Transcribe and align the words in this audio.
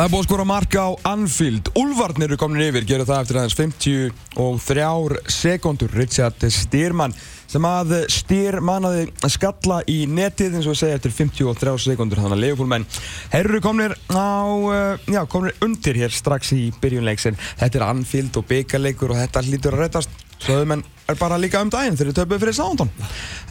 Það 0.00 0.06
er 0.06 0.12
búið 0.14 0.22
að 0.22 0.28
skora 0.30 0.44
marka 0.48 0.82
á 0.88 0.90
Anfield. 1.10 1.66
Ulfarnir 1.76 2.30
eru 2.30 2.36
komin 2.40 2.62
yfir, 2.64 2.86
gerur 2.88 3.04
það 3.04 3.18
eftir 3.20 3.36
aðeins 3.36 3.56
53 3.58 5.18
sekundur. 5.28 5.90
Richard 5.92 6.46
Styrman 6.56 7.12
sem 7.44 7.66
að 7.68 7.92
Styrmanaði 8.08 9.02
skalla 9.28 9.82
í 9.92 9.98
netið 10.08 10.56
eins 10.56 10.68
og 10.72 10.78
segja 10.80 10.96
eftir 10.96 11.12
53 11.18 11.74
sekundur. 11.84 12.22
Þannig 12.24 12.38
að 12.38 12.40
Leopoldmenn 12.46 12.86
herru 13.34 13.60
komnir 13.60 13.92
á, 14.08 14.40
uh, 14.48 15.04
já, 15.04 15.20
komnir 15.28 15.60
undir 15.68 16.00
hér 16.00 16.16
strax 16.16 16.54
í 16.56 16.70
byrjunleiksin. 16.80 17.36
Þetta 17.60 17.82
er 17.82 17.84
Anfield 17.90 18.40
og 18.40 18.48
byggarleikur 18.48 19.12
og 19.12 19.20
þetta 19.20 19.42
hlýtur 19.50 19.76
að 19.76 19.84
rættast. 19.84 20.16
Söðumenn 20.40 20.86
er 21.12 21.20
bara 21.20 21.36
líka 21.36 21.60
um 21.60 21.68
daginn 21.68 22.00
þegar 22.00 22.14
þau 22.14 22.22
töpuð 22.22 22.42
fyrir 22.46 22.56
Sándon. 22.56 22.94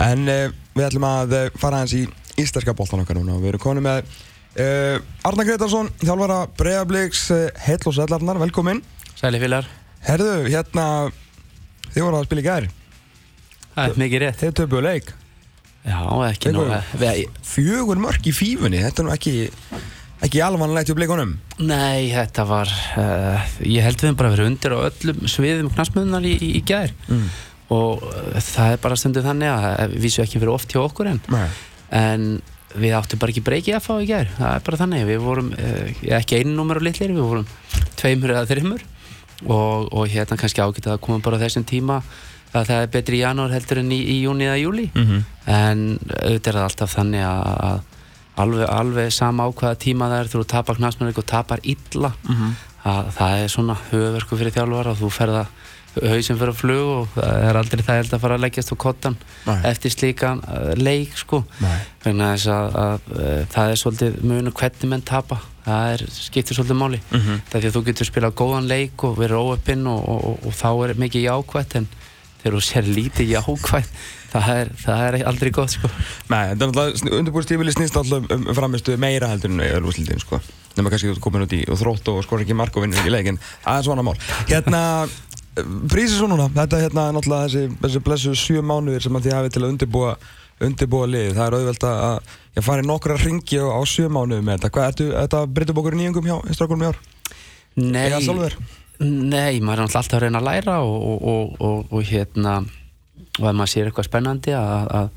En 0.01 0.25
uh, 0.25 0.49
við 0.73 0.89
ætlum 0.89 1.07
að 1.11 1.37
uh, 1.43 1.45
fara 1.61 1.83
aðeins 1.83 1.99
í 1.99 2.41
íslenska 2.41 2.73
bóltan 2.73 3.05
okkar 3.05 3.21
núna 3.21 3.37
og 3.37 3.45
við 3.45 3.53
erum 3.53 3.65
konið 3.67 3.85
með 3.85 4.17
Uh, 4.59 4.97
Arnar 5.23 5.47
Gretarsson, 5.47 5.87
þjálfara 6.01 6.41
Breiðablíks, 6.59 7.21
uh, 7.31 7.45
heill 7.63 7.79
og 7.87 7.95
sellarnar, 7.95 8.41
velkomin 8.41 8.81
Sæli 9.15 9.39
félagar. 9.39 9.69
Herðu, 10.03 10.33
hérna, 10.49 10.85
þið 11.93 12.03
voru 12.03 12.19
að 12.19 12.27
spila 12.27 12.43
í 12.43 12.47
gæri 12.49 12.71
Það 13.69 13.85
er 13.85 14.01
mikið 14.01 14.21
rétt. 14.25 14.39
Þið 14.41 14.57
töpuðu 14.57 14.81
leik. 14.83 15.13
Já, 15.87 16.01
ekki 16.27 16.51
við, 16.99 17.21
Fjögur 17.47 18.01
mörk 18.03 18.27
í 18.27 18.35
fífunni, 18.35 18.81
þetta 18.83 18.99
er 18.99 19.07
nú 19.07 19.13
ekki 19.15 19.33
ekki 20.25 20.41
alvanlegt 20.43 20.91
í 20.91 20.95
blíkonum 20.97 21.37
Nei, 21.63 22.11
þetta 22.11 22.45
var 22.49 22.71
uh, 22.99 23.49
ég 23.63 23.85
held 23.85 24.03
við 24.03 24.17
bara 24.19 24.33
verið 24.33 24.51
undir 24.51 24.75
á 24.75 24.79
öllum 24.89 25.21
sviðum 25.31 25.71
knastmöðunar 25.71 26.27
í, 26.27 26.35
í, 26.35 26.49
í 26.59 26.61
gæri 26.67 26.91
mm. 27.07 27.25
og 27.75 28.03
það 28.43 28.75
er 28.75 28.81
bara 28.83 28.99
stundu 28.99 29.23
þannig 29.23 29.53
að 29.53 29.95
við 29.95 30.07
vísum 30.07 30.25
ekki 30.25 30.41
fyrir 30.41 30.51
oft 30.51 30.75
hjá 30.75 30.81
okkur 30.83 31.13
en, 31.13 31.21
en 31.95 32.27
við 32.75 32.95
áttum 32.97 33.19
bara 33.19 33.33
ekki 33.33 33.45
breykið 33.45 33.75
að 33.75 33.85
fá 33.85 33.93
í 33.97 34.07
gerð 34.09 34.33
það 34.37 34.55
er 34.55 34.65
bara 34.65 34.79
þannig, 34.83 35.05
við 35.09 35.19
vorum 35.25 35.53
eh, 35.57 35.93
ekki 36.19 36.39
einu 36.39 36.55
númur 36.55 36.79
á 36.79 36.85
litlir, 36.85 37.13
við 37.13 37.29
vorum 37.29 37.47
tveimur 37.99 38.35
eða 38.35 38.49
þreimur 38.49 38.83
og, 39.45 39.93
og 39.93 40.09
hérna 40.09 40.37
kannski 40.37 40.61
ágætið 40.61 40.93
að 40.93 41.01
koma 41.05 41.23
bara 41.23 41.39
á 41.39 41.43
þessum 41.45 41.65
tíma 41.65 42.01
að 42.49 42.65
það 42.65 42.81
er 42.81 42.91
betri 42.93 43.17
í 43.17 43.23
janúar 43.23 43.53
heldur 43.53 43.81
en 43.81 43.91
í, 43.93 43.99
í 43.99 44.19
júni 44.23 44.47
eða 44.47 44.59
júli 44.61 44.89
mm 44.93 45.05
-hmm. 45.05 45.23
en 45.45 45.99
auðvitað 45.99 46.51
er 46.51 46.57
það 46.59 46.67
alltaf 46.67 46.95
þannig 46.97 47.25
að 47.25 47.81
alveg, 48.39 48.65
alveg 48.69 49.13
sama 49.13 49.47
á 49.47 49.49
hvaða 49.51 49.79
tíma 49.81 50.09
það 50.11 50.21
er 50.21 50.31
þú 50.33 50.43
tapar 50.53 50.79
knasmennleik 50.79 51.21
og 51.21 51.27
tapar 51.27 51.63
illa 51.63 52.11
mm 52.23 52.35
-hmm. 52.35 52.51
að 52.91 53.11
það 53.17 53.43
er 53.43 53.47
svona 53.47 53.75
höfverku 53.91 54.37
fyrir 54.37 54.55
þjálfara. 54.55 54.91
Og 54.91 54.99
þú 55.01 55.09
ferða 55.09 55.45
hausinn 55.97 56.37
fyrir 56.39 56.53
að 56.53 56.59
flug 56.59 56.89
og 56.93 57.13
það 57.15 57.45
er 57.49 57.59
aldrei 57.59 57.83
það 57.83 57.99
held 57.99 58.13
að 58.15 58.23
fara 58.23 58.37
að 58.37 58.43
leggjast 58.45 58.73
á 58.73 58.75
kottan 58.83 59.17
Nei. 59.47 59.55
eftir 59.71 59.93
slíkan 59.93 60.43
uh, 60.45 60.73
leik 60.77 61.15
sko. 61.19 61.41
Þannig 62.03 62.25
að, 62.27 62.45
að, 62.55 62.77
að 62.83 63.09
uh, 63.15 63.39
það 63.55 63.73
er 63.73 63.81
svolítið 63.83 64.19
munu 64.31 64.53
hvernig 64.61 64.93
menn 64.93 65.05
tapa. 65.05 65.39
Það 65.65 65.95
er, 65.95 66.05
skiptir 66.13 66.57
svolítið 66.57 66.79
máli. 66.79 67.01
Mm 67.09 67.19
-hmm. 67.19 67.41
það 67.49 67.57
er 67.57 67.65
því 67.65 67.71
að 67.71 67.77
þú 67.77 67.85
getur 67.89 68.09
spilað 68.09 68.37
góðan 68.41 68.69
leik 68.69 69.03
og 69.03 69.17
verið 69.17 69.41
óöppinn 69.43 69.87
og, 69.87 69.99
og, 70.09 70.23
og, 70.29 70.45
og 70.45 70.53
þá 70.53 70.69
er 70.87 71.01
mikið 71.03 71.27
jákvætt 71.27 71.75
en 71.75 71.89
þegar 72.39 72.55
þú 72.55 72.63
sér 72.63 72.89
lítið 72.95 73.35
jákvætt 73.35 73.91
það 74.33 74.49
er, 74.53 74.71
það 74.77 75.03
er 75.07 75.17
aldrei 75.29 75.51
gott 75.53 75.73
sko. 75.73 75.89
Nei, 76.29 76.51
þetta 76.51 76.65
er 76.65 76.71
náttúrulega 76.71 77.19
undirbúrstífili 77.19 77.73
snýst 77.75 77.97
alltaf 77.99 78.29
um 78.35 78.49
framistu 78.57 78.97
meira 79.01 79.31
heldur 79.31 79.53
en 79.53 79.63
öðrúslítinn 79.65 80.21
sko. 80.21 80.41
Nema 80.77 80.91
kannski 80.93 81.09
þú 81.11 81.23
komin 81.23 81.45
út 81.47 81.55
í 81.57 81.63
og 81.67 81.79
þrótt 81.81 82.11
og 82.13 82.21
skor 82.23 82.43
ekki 82.43 82.57
mark 82.57 82.77
og 82.77 82.85
vinnur 82.85 83.01
ekki 83.01 83.13
leik 83.13 83.31
en 83.33 83.41
það 83.41 83.79
er 83.79 83.87
svona 83.87 84.05
mál. 84.05 84.15
Hérna 84.47 84.81
prísið 85.55 86.17
svo 86.19 86.27
núna, 86.31 86.49
þetta 86.55 86.77
er 86.77 86.85
hérna 86.87 87.05
náttúrulega 87.15 87.47
þessi, 87.47 87.77
þessi 87.83 88.01
blessu 88.05 88.35
sjö 88.37 88.61
mánuðir 88.65 89.03
sem 89.05 89.17
þið 89.19 89.35
hafið 89.35 89.55
til 89.55 89.63
að 89.63 89.71
undirbúa, 89.73 90.11
undirbúa 90.63 91.07
lið, 91.09 91.31
það 91.37 91.45
er 91.47 91.57
auðvelt 91.59 91.87
að 91.89 92.33
ég 92.59 92.65
fari 92.65 92.85
nokkra 92.87 93.17
ringi 93.19 93.59
á, 93.59 93.79
sjö 93.89 94.09
mánuðum 94.11 94.45
með 94.49 94.59
þetta, 94.59 94.71
hvað, 94.75 94.89
ertu, 94.93 95.07
þetta 95.15 95.41
breytið 95.55 95.77
bókur 95.79 95.97
í 95.97 96.01
nýjungum 96.01 96.29
hjá 96.29 96.37
strafgólum 96.55 96.83
í 96.85 96.89
ár? 96.91 97.01
Nei, 97.79 98.05
Eða 98.09 98.21
sjálfur? 98.25 98.57
Nei, 98.99 99.59
maður 99.63 99.79
er 99.79 99.85
alltaf 99.87 100.13
að 100.17 100.23
reyna 100.25 100.41
að 100.41 100.47
læra 100.49 100.77
og, 100.83 101.03
og, 101.31 101.53
og, 101.63 101.93
og 101.95 102.07
hérna 102.09 102.57
og 103.39 103.45
ef 103.47 103.55
maður 103.55 103.71
sér 103.71 103.87
eitthvað 103.89 104.09
spennandi 104.09 104.55
að, 104.59 104.89
að, 104.99 105.11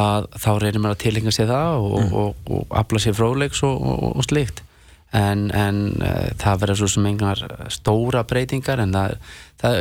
að 0.00 0.26
þá 0.42 0.48
reynir 0.62 0.82
maður 0.82 0.96
að 0.96 1.02
tilhenga 1.04 1.34
sér 1.36 1.50
það 1.52 1.76
og, 1.84 1.98
Mm. 2.06 2.16
og 2.56 2.74
afla 2.82 3.02
sér 3.02 3.14
fróðleiks 3.14 3.62
og 3.66 4.24
slíkt 4.26 4.64
en, 5.14 5.50
en 5.54 5.82
uh, 6.02 6.30
það 6.40 6.62
verður 6.62 6.80
svo 6.80 6.88
sem 6.96 7.06
engar 7.06 7.42
stóra 7.72 8.24
breytingar 8.26 8.82
en 8.82 8.94
það, 8.96 9.18
það, 9.62 9.76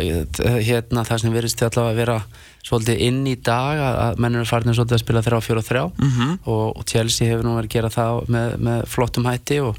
hérna, 0.68 1.06
það 1.08 1.24
sem 1.24 1.34
verðist 1.34 1.64
allavega 1.66 1.94
að 1.94 2.02
vera 2.04 2.18
svolítið 2.66 3.04
inn 3.08 3.22
í 3.30 3.36
dag 3.36 3.82
að, 3.82 4.00
að 4.06 4.22
mennur 4.26 4.50
farin 4.50 4.74
svolítið 4.74 4.98
að 5.00 5.04
spila 5.04 5.26
3-4-3 5.26 5.86
Mm 5.86 6.12
-hmm. 6.12 6.38
og, 6.44 6.78
og 6.78 6.86
Chelsea 6.86 7.30
hefur 7.30 7.46
nú 7.46 7.56
verið 7.56 7.70
að 7.70 7.76
gera 7.78 7.90
það 7.90 8.30
með, 8.30 8.58
með 8.58 8.86
flottum 8.86 9.26
hætti 9.26 9.60
og, 9.62 9.78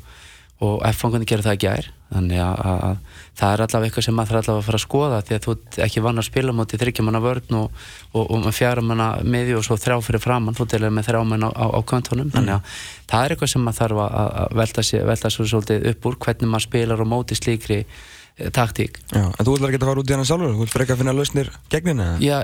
og 0.61 0.83
F-fangunni 0.93 1.27
gera 1.27 1.43
það 1.43 1.57
ekki 1.57 1.67
gær 1.67 1.91
þannig 2.13 2.41
að, 2.41 2.61
að 2.67 2.97
það 3.37 3.53
er 3.53 3.63
allavega 3.65 3.91
eitthvað 3.91 4.07
sem 4.07 4.17
maður 4.17 4.33
þarf 4.33 4.43
allavega 4.43 4.63
að 4.63 4.67
fara 4.67 4.79
að 4.79 4.85
skoða 4.85 5.21
því 5.27 5.37
að 5.37 5.45
þú 5.45 5.55
ert 5.55 5.79
ekki 5.87 6.03
vann 6.07 6.21
að 6.21 6.27
spila 6.27 6.55
mútið 6.57 6.83
þryggjamanna 6.83 7.23
vörn 7.25 7.57
og, 7.59 7.81
og, 8.13 8.23
og 8.25 8.43
með 8.47 8.57
fjaramanna 8.57 9.09
miði 9.29 9.57
og 9.59 9.65
svo 9.67 9.77
þrjá 9.81 9.97
fyrir 10.07 10.23
framann 10.25 10.57
þú 10.57 10.69
delir 10.73 10.95
með 10.97 11.11
þrjámann 11.11 11.45
á, 11.45 11.51
á, 11.53 11.67
á 11.77 11.81
köntunum 11.85 12.31
þannig 12.33 12.55
að 12.57 12.77
það 13.13 13.25
er 13.25 13.35
eitthvað 13.35 13.53
sem 13.53 13.67
maður 13.67 13.81
þarf 13.83 14.05
að, 14.07 14.15
að 14.43 14.61
velta 14.63 14.85
sér 14.89 15.09
velta 15.11 15.33
sér 15.33 15.51
svolítið 15.53 15.91
upp 15.93 16.09
úr 16.09 16.21
hvernig 16.25 16.53
maður 16.55 16.67
spilar 16.69 17.05
og 17.05 17.11
móti 17.11 17.37
slíkri 17.37 17.79
eh, 17.83 18.49
taktík. 18.57 19.03
Já, 19.13 19.27
en 19.29 19.43
þú 19.45 19.59
ætlar 19.59 19.75
ekki 19.75 19.83
að 19.83 19.91
fara 19.91 20.05
út 20.05 20.13
í 20.13 20.17
hana 20.17 20.29
sjálfur, 20.31 20.57
þú 20.57 20.69
ætlar 20.71 20.87
ekki 20.87 20.97
að 20.97 21.03
finna 21.03 21.17
lausnir 21.17 21.53
gegnin 21.73 22.03
eða? 22.07 22.17
Já, 22.25 22.39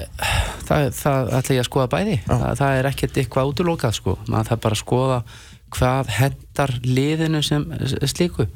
það, 0.69 0.87
það 1.01 1.33
ætla 1.41 1.57
ég 1.57 1.65
að 1.65 1.71
skoða 1.71 1.89
bæði. 1.97 2.21
Það, 2.29 2.47
það 2.61 2.77
er 2.83 2.91
ekkert 2.93 3.23
eitthvað 3.23 3.55
útlokað 3.55 3.99
sko. 3.99 4.17
Maður 4.29 4.53
þarf 4.53 4.63
bara 4.67 4.79
að 4.79 4.83
skoða 4.85 5.19
hvað 5.73 6.15
hendar 6.19 6.75
liðinu 6.85 7.41
sem 7.47 7.67
slíku 8.13 8.49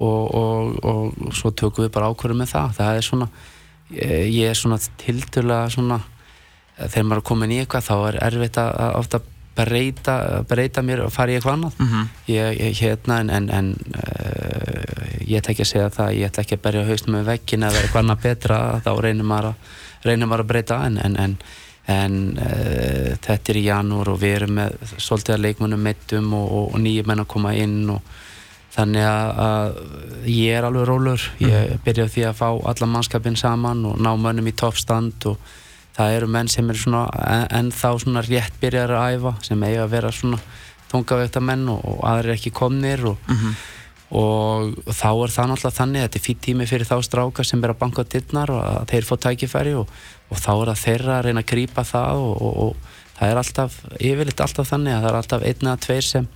og, 0.00 0.34
og, 0.34 0.84
og 0.84 1.34
svo 1.36 1.52
tökum 1.52 1.86
við 1.86 1.92
bara 1.96 2.10
ákvörðu 2.10 2.38
með 2.40 2.54
það 2.54 2.78
það 2.78 3.00
er 3.00 3.08
svona 3.08 3.28
ég, 3.90 4.24
ég 4.30 4.50
er 4.50 4.58
svona 4.58 4.80
tildulega 5.00 5.68
svona 5.74 6.00
þegar 6.80 7.06
maður 7.06 7.22
er 7.22 7.28
komin 7.30 7.52
í 7.52 7.60
eitthvað 7.60 7.86
þá 7.90 7.94
er 7.98 8.18
erfitt 8.30 8.58
að, 8.62 8.72
ofta 9.00 9.20
breyta, 9.60 10.16
breyta 10.48 10.82
mér 10.86 11.04
og 11.04 11.12
fara 11.12 11.32
í 11.32 11.38
eitthvað 11.38 11.56
annað 11.58 11.78
Mm 11.78 11.86
-hmm. 11.86 12.06
ég, 12.26 12.80
hérna 12.80 13.20
en, 13.20 13.30
en, 13.30 13.50
en 13.50 13.76
uh, 13.94 15.26
ég 15.26 15.38
ætla 15.38 15.52
ekki 15.52 15.62
að 15.62 15.72
segja 15.72 15.90
það 15.90 16.14
ég 16.14 16.26
ætla 16.28 16.42
ekki 16.42 16.54
að 16.54 16.62
berja 16.62 16.84
haustum 16.86 17.14
með 17.14 17.24
veggin 17.24 17.62
eða 17.62 17.80
eitthvað 17.80 18.02
annað 18.02 18.22
betra 18.22 18.80
þá 18.84 19.00
reynir 19.00 19.24
maður 19.24 19.46
að, 19.46 19.54
reynir 20.04 20.26
maður 20.26 20.44
að 20.44 20.46
breyta 20.52 20.80
en, 20.86 20.98
en, 20.98 21.16
en, 21.16 21.36
en 21.86 22.38
uh, 22.38 23.16
þetta 23.20 23.52
er 23.52 23.56
í 23.56 23.66
janúar 23.66 24.08
og 24.08 24.20
við 24.20 24.34
erum 24.34 24.54
með 24.54 24.72
svolítið 24.96 25.34
að 25.34 25.44
leikmennum 25.44 25.82
mittum 25.82 26.34
og, 26.34 26.52
og, 26.52 26.74
og 26.74 26.80
nýjum 26.80 27.06
menn 27.06 27.20
að 27.20 27.32
koma 27.34 27.54
inn 27.54 27.90
og 27.90 28.00
þannig 28.70 29.06
að, 29.06 29.40
að 29.46 30.28
ég 30.30 30.58
er 30.58 30.66
alveg 30.68 30.86
rólur 30.86 31.24
ég 31.42 31.72
byrja 31.84 32.06
á 32.06 32.12
því 32.12 32.26
að 32.28 32.38
fá 32.38 32.48
alla 32.72 32.90
mannskapin 32.92 33.38
saman 33.38 33.82
og 33.88 33.98
ná 33.98 34.12
mönnum 34.14 34.50
í 34.50 34.54
toppstand 34.54 35.26
og 35.30 35.40
það 35.96 36.16
eru 36.18 36.30
menn 36.30 36.50
sem 36.50 36.70
er 36.70 36.78
svona 36.78 37.02
en, 37.26 37.46
ennþá 37.60 37.92
svona 38.04 38.22
rétt 38.26 38.56
byrjar 38.62 38.94
að 38.94 39.18
æfa 39.18 39.34
sem 39.46 39.66
eiga 39.66 39.84
að 39.84 39.92
vera 39.96 40.14
svona 40.14 40.38
þungavekta 40.90 41.42
menn 41.42 41.68
og, 41.70 41.82
og 41.86 42.00
aðrir 42.10 42.36
ekki 42.36 42.54
komnir 42.54 43.04
og, 43.10 43.18
og, 44.10 44.70
og 44.86 44.94
þá 44.94 45.10
er 45.10 45.34
það 45.34 45.50
náttúrulega 45.50 45.78
þannig 45.80 46.00
að 46.00 46.06
þetta 46.06 46.20
er 46.20 46.26
fýtt 46.28 46.42
tími 46.46 46.70
fyrir 46.70 46.88
þá 46.88 46.96
stráka 47.06 47.46
sem 47.46 47.62
er 47.62 47.74
að 47.74 47.82
banka 47.82 48.06
dittnar 48.06 48.54
og 48.54 48.62
að 48.62 48.88
þeir 48.94 49.06
fá 49.10 49.14
tækifæri 49.26 49.76
og, 49.82 49.92
og 50.30 50.42
þá 50.42 50.50
er 50.54 50.72
það 50.72 50.82
þeirra 50.84 51.18
að 51.18 51.24
reyna 51.28 51.44
að 51.44 51.50
grípa 51.52 51.86
það 51.86 52.24
og 52.30 52.90
það 53.18 53.32
er 53.32 53.42
alltaf 53.42 53.80
yfirleitt 53.98 54.44
alltaf 54.46 54.70
þannig 54.70 54.96
að 54.96 55.02
það 55.02 55.10
er 55.10 55.20
alltaf 55.20 55.46
einn 55.50 55.66
eða 55.66 55.80
tveir 55.86 56.06
sem 56.06 56.30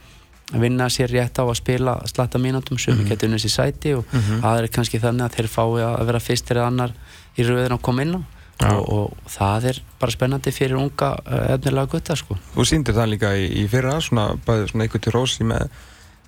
vinna 0.53 0.91
sér 0.93 1.11
rétt 1.11 1.41
á 1.41 1.45
að 1.45 1.57
spila 1.59 1.97
slatta 2.11 2.39
mínútum 2.39 2.79
sem 2.79 2.97
við 2.99 3.15
getum 3.15 3.33
unnið 3.33 3.47
sér 3.47 3.55
sæti 3.55 3.95
og 3.97 4.05
það 4.13 4.61
er 4.61 4.69
kannski 4.75 5.01
þannig 5.01 5.27
að 5.27 5.39
þeir 5.39 5.49
fái 5.55 5.85
að 5.87 6.07
vera 6.11 6.21
fyrstir 6.21 6.61
eða 6.61 6.71
annar 6.73 6.95
í 7.35 7.47
rauðin 7.47 7.77
að 7.79 7.85
koma 7.89 8.05
inn 8.05 8.17
á. 8.19 8.21
Já. 8.55 8.71
og, 8.79 8.87
og 8.87 9.31
það 9.35 9.65
er 9.73 9.81
bara 9.99 10.15
spennandi 10.15 10.53
fyrir 10.55 10.79
unga 10.79 11.11
uh, 11.19 11.41
efnilega 11.57 11.91
gutta 11.91 12.15
sko. 12.15 12.37
Þú 12.55 12.67
sýndir 12.71 12.95
það 12.95 13.11
líka 13.11 13.33
í, 13.35 13.49
í 13.61 13.65
fyrra, 13.71 13.97
svona, 14.05 14.29
bæði 14.47 14.69
svona 14.71 14.87
eitthvað 14.87 15.03
til 15.07 15.15
rósi 15.17 15.47
með, 15.49 15.65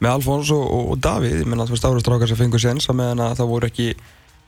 með 0.02 0.16
Alfons 0.16 0.50
og, 0.56 0.64
og, 0.66 0.90
og 0.90 1.00
Davíð, 1.06 1.36
ég 1.44 1.46
menna 1.46 1.62
að 1.62 1.70
þú 1.70 1.76
veist 1.76 1.88
árastrákar 1.90 2.32
sem 2.32 2.40
fengur 2.40 2.62
séns 2.62 2.90
að 2.90 2.98
meðan 2.98 3.22
að 3.28 3.36
það 3.38 3.52
voru 3.52 3.70
ekki 3.70 3.88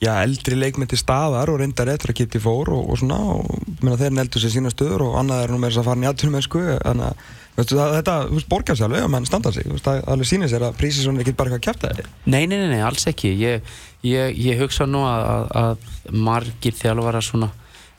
já, 0.03 0.13
eldri 0.23 0.59
leikmenn 0.59 0.91
til 0.91 1.01
staðar 1.01 1.53
og 1.53 1.61
reyndar 1.63 1.91
eftir 1.95 2.13
að 2.13 2.21
geti 2.23 2.43
fór 2.43 2.73
og, 2.75 2.83
og 2.91 3.01
svona 3.01 3.19
og 3.37 3.47
menna 3.79 3.99
þeir 4.01 4.15
neldu 4.19 4.43
sér 4.43 4.55
sína 4.55 4.75
stöður 4.75 5.09
og 5.09 5.19
annað 5.23 5.45
er 5.45 5.55
nú 5.55 5.63
með 5.63 5.73
þess 5.73 5.83
að 5.83 5.91
fara 5.91 6.03
nýjatur 6.03 6.35
með 6.35 6.47
sko 6.49 6.65
þannig 6.67 7.09
að 7.13 7.27
veistu, 7.59 7.77
það, 7.79 7.95
þetta, 7.99 8.17
þú 8.31 8.39
veist, 8.39 8.49
borgar 8.55 8.79
sér 8.79 8.89
alveg 8.89 9.07
að 9.07 9.13
menn 9.15 9.29
standa 9.29 9.53
sig, 9.55 9.69
þú 9.69 9.77
veist, 9.77 9.87
það 9.89 10.03
alveg 10.15 10.31
sýnir 10.33 10.53
sér 10.53 10.67
að 10.69 10.81
prísi 10.81 11.05
svona 11.05 11.25
ekki 11.25 11.37
bara 11.39 11.53
eitthvað 11.53 11.63
að 11.63 11.69
kæfta 11.69 11.95
þeir 11.99 12.11
Nei, 12.25 12.43
nei, 12.47 12.57
nei, 12.59 12.69
nei, 12.73 12.83
alls 12.87 13.07
ekki. 13.11 13.33
Ég, 13.43 13.73
ég, 14.07 14.37
ég 14.49 14.61
hugsa 14.63 14.87
nú 14.89 15.05
að, 15.09 15.25
að, 15.35 15.49
að 15.63 16.21
margir 16.29 16.77
þjálfara 16.79 17.23
svona 17.25 17.51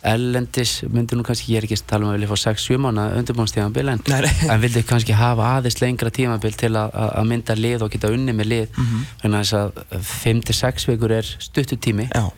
ellendis, 0.07 0.77
myndi 0.88 1.17
nú 1.19 1.25
kannski, 1.27 1.51
ég 1.51 1.59
er 1.59 1.65
ekki 1.67 1.75
að 1.75 1.88
tala 1.89 2.06
um 2.07 2.11
að 2.13 2.19
vilja 2.19 2.29
fá 2.29 2.38
6-7 2.45 2.77
mánu 2.79 3.03
undirbúinstímabil 3.19 3.89
en, 3.91 4.03
en 4.47 4.61
vildi 4.63 4.83
kannski 4.88 5.15
hafa 5.19 5.50
aðeins 5.57 5.81
lengra 5.81 6.11
tímabil 6.15 6.56
til 6.56 6.71
að, 6.71 6.94
að 6.95 7.09
að 7.19 7.27
mynda 7.33 7.57
lið 7.59 7.83
og 7.83 7.91
geta 7.91 8.11
unni 8.15 8.35
með 8.38 8.47
lið. 8.53 8.77
Mhm. 8.79 9.01
þannig 9.23 9.41
að 9.41 9.44
þess 9.44 9.57
að 9.59 10.07
5-6 10.13 10.88
vikur 10.94 11.15
er 11.17 11.33
stuttutími 11.50 12.07
Já, 12.13 12.29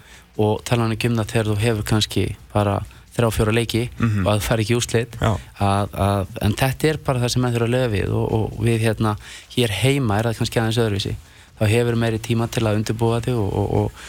og 0.42 0.64
tala 0.66 0.88
hann 0.88 0.96
ekki 0.98 1.12
um 1.12 1.20
það 1.22 1.36
þegar 1.36 1.52
þú 1.52 1.60
hefur 1.68 1.88
kannski 1.94 2.26
bara 2.56 2.80
þrjá 3.22 3.32
fjóra 3.38 3.54
leiki 3.56 3.84
Mhm. 3.98 4.26
og 4.26 4.32
að 4.34 4.40
það 4.42 4.48
fær 4.50 4.64
ekki 4.66 4.78
úslit 4.82 5.18
Já. 5.22 5.32
að, 5.62 5.96
að, 6.08 6.34
en 6.50 6.58
þetta 6.60 6.90
er 6.92 7.00
bara 7.06 7.22
það 7.24 7.34
sem 7.36 7.42
maður 7.46 7.56
þurfa 7.62 7.70
að 7.70 7.76
löfa 7.78 7.94
við 7.96 8.16
og, 8.18 8.26
og 8.38 8.66
við 8.66 8.82
hérna 8.88 9.16
hér 9.56 9.76
heima 9.82 10.18
er 10.20 10.30
það 10.32 10.42
kannski 10.42 10.62
aðeins 10.62 10.82
öðruvísi 10.84 11.16
þá 11.62 11.64
hefur 11.70 11.96
meiri 12.02 12.20
tíma 12.26 12.50
til 12.50 12.66
að 12.66 12.82
undirbúa 12.82 13.22
þig 13.22 13.38
og, 13.38 13.54
og, 13.54 13.74
og, 13.82 14.06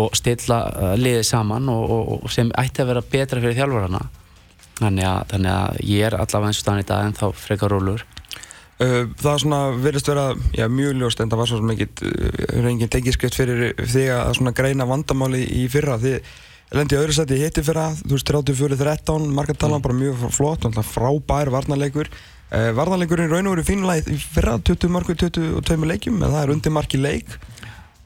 og 0.00 0.16
stilla 0.18 0.58
uh, 0.70 0.94
liðið 1.00 1.24
saman 1.26 1.68
og 1.72 2.26
sem 2.30 2.50
ætti 2.60 2.82
að 2.84 2.90
vera 2.92 3.02
betra 3.10 3.40
fyrir 3.40 3.56
þjálfurana 3.56 4.02
þannig 4.80 5.04
að, 5.08 5.22
þannig 5.32 5.52
að 5.56 5.80
ég 5.90 6.06
er 6.08 6.16
allavega 6.20 6.50
eins 6.52 6.60
og 6.60 6.64
stann 6.66 6.82
í 6.82 6.86
dag 6.88 7.06
en 7.08 7.16
þá 7.16 7.24
frekar 7.36 7.72
rólur 7.72 8.04
uh, 8.04 9.08
Það 9.20 9.40
svona 9.42 9.62
verist 9.80 10.08
vera 10.12 10.28
já, 10.56 10.68
mjög 10.72 10.94
ljóst 11.00 11.20
en 11.24 11.32
það 11.32 11.42
var 11.42 11.50
svo 11.50 11.58
mikið 11.72 12.04
uh, 12.04 12.44
reyngin 12.64 12.92
tengiskrift 12.92 13.36
fyrir 13.40 13.74
þig 13.80 14.12
að 14.14 14.52
greina 14.60 14.86
vandamáli 14.88 15.42
í 15.60 15.66
fyrra 15.72 15.98
því 16.00 16.14
lendi 16.76 16.98
öðru 16.98 17.14
seti 17.16 17.38
hitti 17.40 17.64
fyrra, 17.66 17.88
þú 17.98 18.14
veist 18.14 18.30
34-13 18.30 19.30
markartalan, 19.34 19.80
mm. 19.80 19.86
bara 19.86 19.98
mjög 19.98 20.34
flott 20.34 20.66
frábær 20.86 21.50
varnarleikur 21.54 22.10
uh, 22.10 22.70
varnarleikurinn 22.78 23.32
raun 23.32 23.50
og 23.50 23.56
veru 23.56 23.66
fínlega 23.66 24.12
í 24.12 24.20
fyrra 24.20 24.58
20 24.62 24.94
marku, 24.94 25.16
22 25.18 25.90
leikjum 25.90 26.22
en 26.22 26.30
það 26.30 26.44
er 26.44 26.54
undir 26.54 26.74
marki 26.74 27.00
leik 27.00 27.34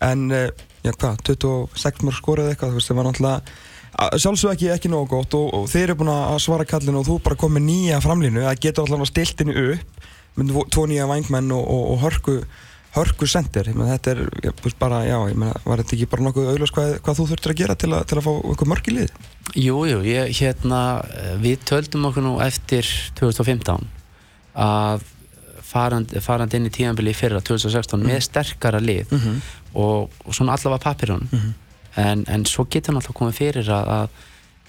en 0.05 0.27
uh, 0.33 0.49
já 0.85 0.93
hvað, 0.93 1.23
26 1.29 2.05
mark 2.09 2.21
skorið 2.21 2.51
eitthvað, 2.53 2.75
þú 2.75 2.81
veist, 2.81 2.91
það 2.91 3.01
var 3.01 3.09
náttúrulega 3.11 4.19
sjálfsög 4.19 4.55
ekki, 4.57 4.71
ekki 4.75 4.91
nógu 4.91 5.13
gott 5.13 5.37
og, 5.39 5.47
og 5.55 5.67
þeir 5.71 5.91
eru 5.91 6.01
búin 6.01 6.11
að 6.11 6.41
svara 6.43 6.67
kallinu 6.67 7.01
og 7.01 7.09
þú 7.09 7.19
bara 7.23 7.39
komið 7.39 7.67
nýja 7.69 8.01
framlínu, 8.03 8.43
það 8.43 8.63
getur 8.65 8.89
alltaf 8.89 9.11
stiltinu 9.13 9.55
upp 9.75 10.09
með 10.35 10.57
tvo 10.75 10.87
nýja 10.91 11.07
vangmenn 11.07 11.53
og, 11.55 11.63
og, 11.63 11.85
og 11.93 12.01
hörku 12.03 12.39
hörku 12.95 13.27
sendir, 13.27 13.71
þetta 13.75 14.13
er 14.15 14.21
bara, 14.79 15.01
já, 15.07 15.17
ég 15.31 15.39
meina, 15.39 15.55
var 15.65 15.83
þetta 15.83 15.97
ekki 15.97 16.11
bara 16.13 16.27
nokkuð 16.29 16.51
auðvitað 16.51 16.75
hvað, 16.77 16.93
hvað 17.07 17.19
þú 17.19 17.27
þurftir 17.31 17.55
að 17.55 17.61
gera 17.63 17.75
til 17.75 17.91
að, 17.93 18.05
til 18.11 18.19
að 18.19 18.27
fá 18.27 18.33
eitthvað 18.35 18.71
mörg 18.71 18.91
í 18.91 18.95
lið? 18.99 19.17
Jú, 19.55 19.81
jú, 19.89 19.99
ég, 20.07 20.31
hérna, 20.39 20.81
við 21.43 21.65
töldum 21.67 22.07
okkur 22.11 22.27
nú 22.27 22.37
eftir 22.45 22.89
2015 23.19 23.89
að 24.55 25.03
farand, 25.75 26.15
farand 26.23 26.55
inn 26.55 26.69
í 26.69 26.73
tíanbili 26.75 27.15
fyrra 27.17 27.43
2016 27.43 27.99
mm. 27.99 28.07
með 28.07 28.19
mhm. 28.19 28.27
sterkara 28.29 28.83
lið 28.83 29.11
mm 29.11 29.19
-hmm. 29.19 29.41
og, 29.75 30.11
og 30.25 30.35
svona 30.35 30.55
allavega 30.55 30.85
papirun 30.85 31.29
mm 31.31 31.39
-hmm. 31.39 31.53
en, 31.97 32.25
en 32.29 32.47
svo 32.47 32.67
getur 32.71 32.95
náttúrulega 32.95 33.19
komið 33.19 33.35
fyrir 33.35 33.71
að, 33.71 34.09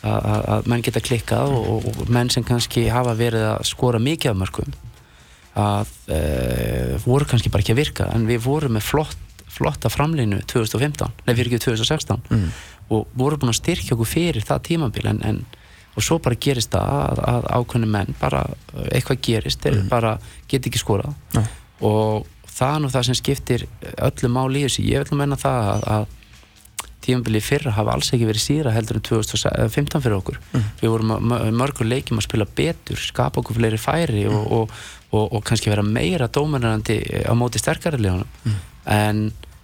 að, 0.01 0.25
að 0.53 0.67
menn 0.67 0.81
geta 0.81 0.99
klikkað 0.99 1.49
og, 1.49 1.85
og 1.85 2.09
menn 2.09 2.29
sem 2.29 2.43
kannski 2.43 2.89
hafa 2.89 3.13
verið 3.13 3.45
að 3.53 3.63
skora 3.63 3.99
mikið 3.99 4.31
af 4.31 4.37
mörgum 4.37 4.73
að 5.55 5.91
e, 6.11 6.21
voru 7.05 7.27
kannski 7.29 7.51
bara 7.51 7.63
ekki 7.63 7.75
að 7.75 7.81
virka 7.81 8.07
en 8.13 8.27
við 8.27 8.41
vorum 8.45 8.75
með 8.75 8.87
flott, 8.89 9.43
flotta 9.55 9.91
framleinu 9.91 10.41
2015, 10.51 11.13
nei 11.27 11.35
fyrir 11.35 11.53
ekki 11.53 11.63
2016 11.69 12.25
mm. 12.27 12.49
og 12.91 13.05
vorum 13.15 13.43
búin 13.43 13.53
að 13.53 13.61
styrkja 13.61 13.95
okkur 13.95 14.11
fyrir 14.11 14.47
það 14.47 14.65
tímabil 14.71 15.07
en, 15.13 15.21
en 15.23 15.45
og 15.95 16.03
svo 16.03 16.19
bara 16.19 16.35
gerist 16.35 16.73
það 16.75 16.91
að, 16.91 17.23
að 17.31 17.47
ákveðinu 17.55 17.91
menn 17.93 18.17
bara 18.19 18.43
eitthvað 18.91 19.21
gerist 19.29 19.63
þeir 19.63 19.79
mm. 19.79 19.87
bara 19.91 20.17
get 20.51 20.67
ekki 20.67 20.81
skórað 20.81 21.15
ja. 21.37 21.45
og 21.87 22.27
það 22.55 22.75
er 22.75 22.83
nú 22.83 22.91
það 22.91 23.07
sem 23.07 23.19
skiptir 23.21 23.65
öllu 23.95 24.31
máli 24.31 24.61
í 24.61 24.67
þessu, 24.67 24.85
ég 24.89 25.03
vil 25.03 25.13
nú 25.13 25.21
menna 25.21 25.39
það 25.39 25.71
að, 25.71 25.89
að 25.95 26.13
tímabilið 27.05 27.45
fyrra 27.45 27.73
hafa 27.75 27.95
alls 27.95 28.11
ekki 28.15 28.27
verið 28.27 28.43
síra 28.43 28.73
heldur 28.73 28.99
en 28.99 29.05
2015 29.05 30.03
fyrir 30.03 30.17
okkur 30.17 30.39
mm. 30.41 30.67
við 30.81 30.93
vorum 30.93 31.33
mörgur 31.59 31.87
leikjum 31.87 32.21
að 32.21 32.27
spila 32.27 32.47
betur 32.57 33.01
skapa 33.01 33.41
okkur 33.41 33.59
fleiri 33.59 33.79
færi 33.81 34.25
mm. 34.25 34.37
og, 34.39 34.55
og, 34.57 34.85
og, 35.15 35.33
og 35.33 35.43
kannski 35.47 35.71
vera 35.71 35.85
meira 35.85 36.27
dómennandi 36.27 36.99
á 37.25 37.33
móti 37.37 37.61
sterkari 37.61 38.01
leðunum 38.01 38.27
mm. 38.43 38.57
en 38.95 39.21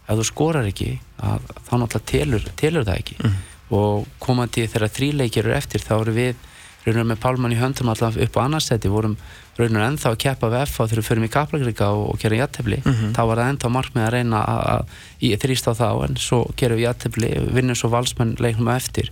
ef 0.08 0.20
þú 0.20 0.28
skorar 0.28 0.70
ekki 0.70 0.94
að, 1.22 1.50
þá 1.68 1.74
náttúrulega 1.78 2.12
telur, 2.14 2.48
telur 2.60 2.88
það 2.88 3.02
ekki 3.04 3.20
mm. 3.20 3.36
og 3.78 4.08
komandi 4.24 4.68
þegar 4.68 4.96
þríleikir 4.98 5.46
eru 5.46 5.58
eftir 5.58 5.86
þá 5.86 5.94
eru 6.00 6.16
við 6.16 6.48
raunum 6.86 7.12
með 7.12 7.20
Pálmann 7.22 7.54
í 7.54 7.60
höndum 7.60 7.92
alltaf 7.92 8.18
upp 8.18 8.38
á 8.38 8.42
annarsæti 8.42 8.90
vorum 8.90 9.18
raunum 9.60 9.84
ennþá 9.86 10.14
að 10.14 10.22
keppa 10.24 10.50
við 10.50 10.64
FA 10.72 10.88
þegar 10.88 11.02
við 11.02 11.08
förum 11.10 11.26
í 11.28 11.32
Kaplagrika 11.36 11.90
og, 11.94 12.06
og 12.14 12.22
gera 12.22 12.40
jættefli 12.40 12.80
mm 12.82 12.94
-hmm. 12.94 13.12
þá 13.14 13.22
var 13.30 13.42
það 13.42 13.52
ennþá 13.52 13.70
markmið 13.76 14.06
að 14.06 14.14
reyna 14.16 14.40
að 14.42 14.86
þrýst 15.44 15.70
á 15.70 15.74
þá 15.78 15.90
en 16.08 16.18
svo 16.18 16.40
gerum 16.58 16.80
við 16.80 16.88
jættefli 16.88 17.30
vinnum 17.54 17.78
svo 17.78 17.90
valsmenn 17.94 18.36
leiknum 18.40 18.74
eftir 18.74 19.12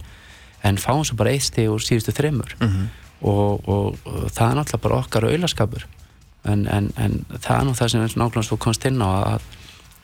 en 0.63 0.77
fáum 0.77 1.05
svo 1.05 1.15
bara 1.15 1.31
eitt 1.31 1.43
steg 1.43 1.69
úr 1.69 1.83
síðustu 1.83 2.11
þreymur 2.11 2.55
mm 2.59 2.67
-hmm. 2.67 2.87
og, 3.21 3.69
og, 3.69 3.97
og 4.05 4.31
það 4.31 4.49
er 4.49 4.55
náttúrulega 4.57 4.83
bara 4.83 4.99
okkar 4.99 5.29
auðlaskapur 5.29 5.85
en, 6.43 6.67
en, 6.67 6.91
en 6.97 7.25
það 7.35 7.55
er 7.55 7.65
nú 7.65 7.73
það 7.77 7.91
sem 7.93 8.05
nákvæmlega 8.05 8.47
svo 8.47 8.57
komst 8.57 8.85
inn 8.85 9.01
á 9.01 9.09
að 9.35 9.41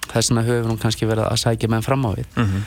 þess 0.09 0.31
vegna 0.31 0.47
höfum 0.47 0.73
við 0.73 0.81
kannski 0.81 1.07
verið 1.09 1.29
að 1.29 1.39
sækja 1.43 1.69
menn 1.71 1.85
fram 1.85 2.05
á 2.05 2.11
við. 2.15 2.27
Mm 2.35 2.49
-hmm. 2.49 2.65